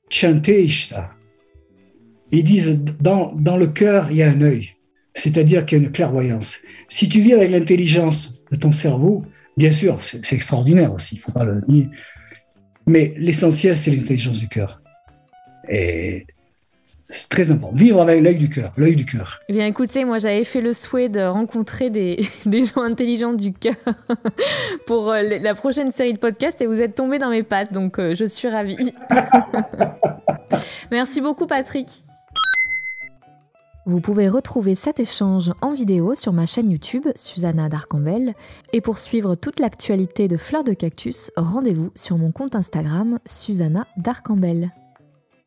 Chanteishta. 0.09 1.11
Ils 2.31 2.43
disent, 2.43 2.81
dans, 3.01 3.33
dans 3.33 3.57
le 3.57 3.67
cœur, 3.67 4.09
il 4.09 4.17
y 4.17 4.23
a 4.23 4.29
un 4.29 4.41
œil, 4.41 4.75
c'est-à-dire 5.13 5.65
qu'il 5.65 5.77
y 5.77 5.81
a 5.81 5.83
une 5.83 5.91
clairvoyance. 5.91 6.59
Si 6.87 7.09
tu 7.09 7.19
vis 7.19 7.33
avec 7.33 7.51
l'intelligence 7.51 8.41
de 8.49 8.55
ton 8.55 8.71
cerveau, 8.71 9.25
Bien 9.61 9.71
sûr, 9.71 9.99
c'est 10.01 10.33
extraordinaire 10.33 10.91
aussi, 10.91 11.13
il 11.13 11.17
ne 11.19 11.21
faut 11.21 11.31
pas 11.31 11.43
le 11.43 11.61
nier. 11.67 11.87
Mais 12.87 13.13
l'essentiel, 13.15 13.77
c'est 13.77 13.91
l'intelligence 13.91 14.39
du 14.39 14.47
cœur. 14.47 14.81
Et 15.69 16.25
c'est 17.11 17.29
très 17.29 17.51
important. 17.51 17.75
Vivre 17.75 18.01
avec 18.01 18.23
l'œil 18.23 18.37
du 18.37 18.49
cœur, 18.49 18.73
l'œil 18.75 18.95
du 18.95 19.05
cœur. 19.05 19.39
Eh 19.49 19.53
bien, 19.53 19.67
écoutez, 19.67 20.03
moi, 20.03 20.17
j'avais 20.17 20.45
fait 20.45 20.61
le 20.61 20.73
souhait 20.73 21.09
de 21.09 21.19
rencontrer 21.19 21.91
des, 21.91 22.25
des 22.47 22.65
gens 22.65 22.81
intelligents 22.81 23.33
du 23.33 23.53
cœur 23.53 23.75
pour 24.87 25.11
euh, 25.11 25.21
la 25.21 25.53
prochaine 25.53 25.91
série 25.91 26.13
de 26.13 26.17
podcasts 26.17 26.59
et 26.59 26.65
vous 26.65 26.81
êtes 26.81 26.95
tombé 26.95 27.19
dans 27.19 27.29
mes 27.29 27.43
pattes, 27.43 27.71
donc 27.71 27.99
euh, 27.99 28.15
je 28.15 28.25
suis 28.25 28.47
ravie. 28.47 28.91
Merci 30.91 31.21
beaucoup, 31.21 31.45
Patrick. 31.45 32.03
Vous 33.87 33.99
pouvez 33.99 34.29
retrouver 34.29 34.75
cet 34.75 34.99
échange 34.99 35.51
en 35.59 35.73
vidéo 35.73 36.13
sur 36.13 36.33
ma 36.33 36.45
chaîne 36.45 36.69
YouTube 36.69 37.07
Susanna 37.15 37.67
Darcambel 37.67 38.35
et 38.73 38.81
pour 38.81 38.99
suivre 38.99 39.33
toute 39.33 39.59
l'actualité 39.59 40.27
de 40.27 40.37
Fleurs 40.37 40.63
de 40.63 40.73
Cactus, 40.73 41.31
rendez-vous 41.35 41.89
sur 41.95 42.19
mon 42.19 42.31
compte 42.31 42.55
Instagram 42.55 43.17
Susanna 43.25 43.87
Darcambel. 43.97 44.71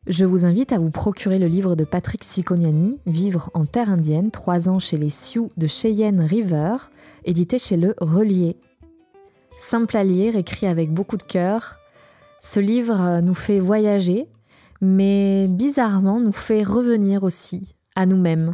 Je 0.07 0.25
vous 0.25 0.43
invite 0.43 0.73
à 0.73 0.79
vous 0.79 0.89
procurer 0.89 1.39
le 1.39 1.47
livre 1.47 1.75
de 1.75 1.85
Patrick 1.85 2.25
Siconiani, 2.25 2.99
Vivre 3.05 3.51
en 3.53 3.65
terre 3.65 3.89
indienne, 3.89 4.31
3 4.31 4.67
ans 4.67 4.79
chez 4.79 4.97
les 4.97 5.09
Sioux 5.09 5.47
de 5.55 5.65
Cheyenne 5.65 6.19
River, 6.19 6.75
édité 7.23 7.57
chez 7.57 7.77
le 7.77 7.95
Relier. 8.01 8.57
Simple 9.57 9.95
à 9.95 10.03
lire, 10.03 10.35
écrit 10.35 10.67
avec 10.67 10.93
beaucoup 10.93 11.15
de 11.15 11.23
cœur, 11.23 11.77
ce 12.41 12.59
livre 12.59 13.21
nous 13.23 13.33
fait 13.33 13.59
voyager, 13.59 14.27
mais 14.81 15.47
bizarrement 15.47 16.19
nous 16.19 16.33
fait 16.33 16.63
revenir 16.63 17.23
aussi 17.23 17.74
à 17.95 18.05
nous-mêmes. 18.05 18.53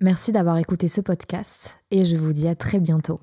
Merci 0.00 0.32
d'avoir 0.32 0.58
écouté 0.58 0.88
ce 0.88 1.00
podcast 1.00 1.78
et 1.90 2.04
je 2.04 2.16
vous 2.16 2.32
dis 2.32 2.48
à 2.48 2.56
très 2.56 2.80
bientôt. 2.80 3.20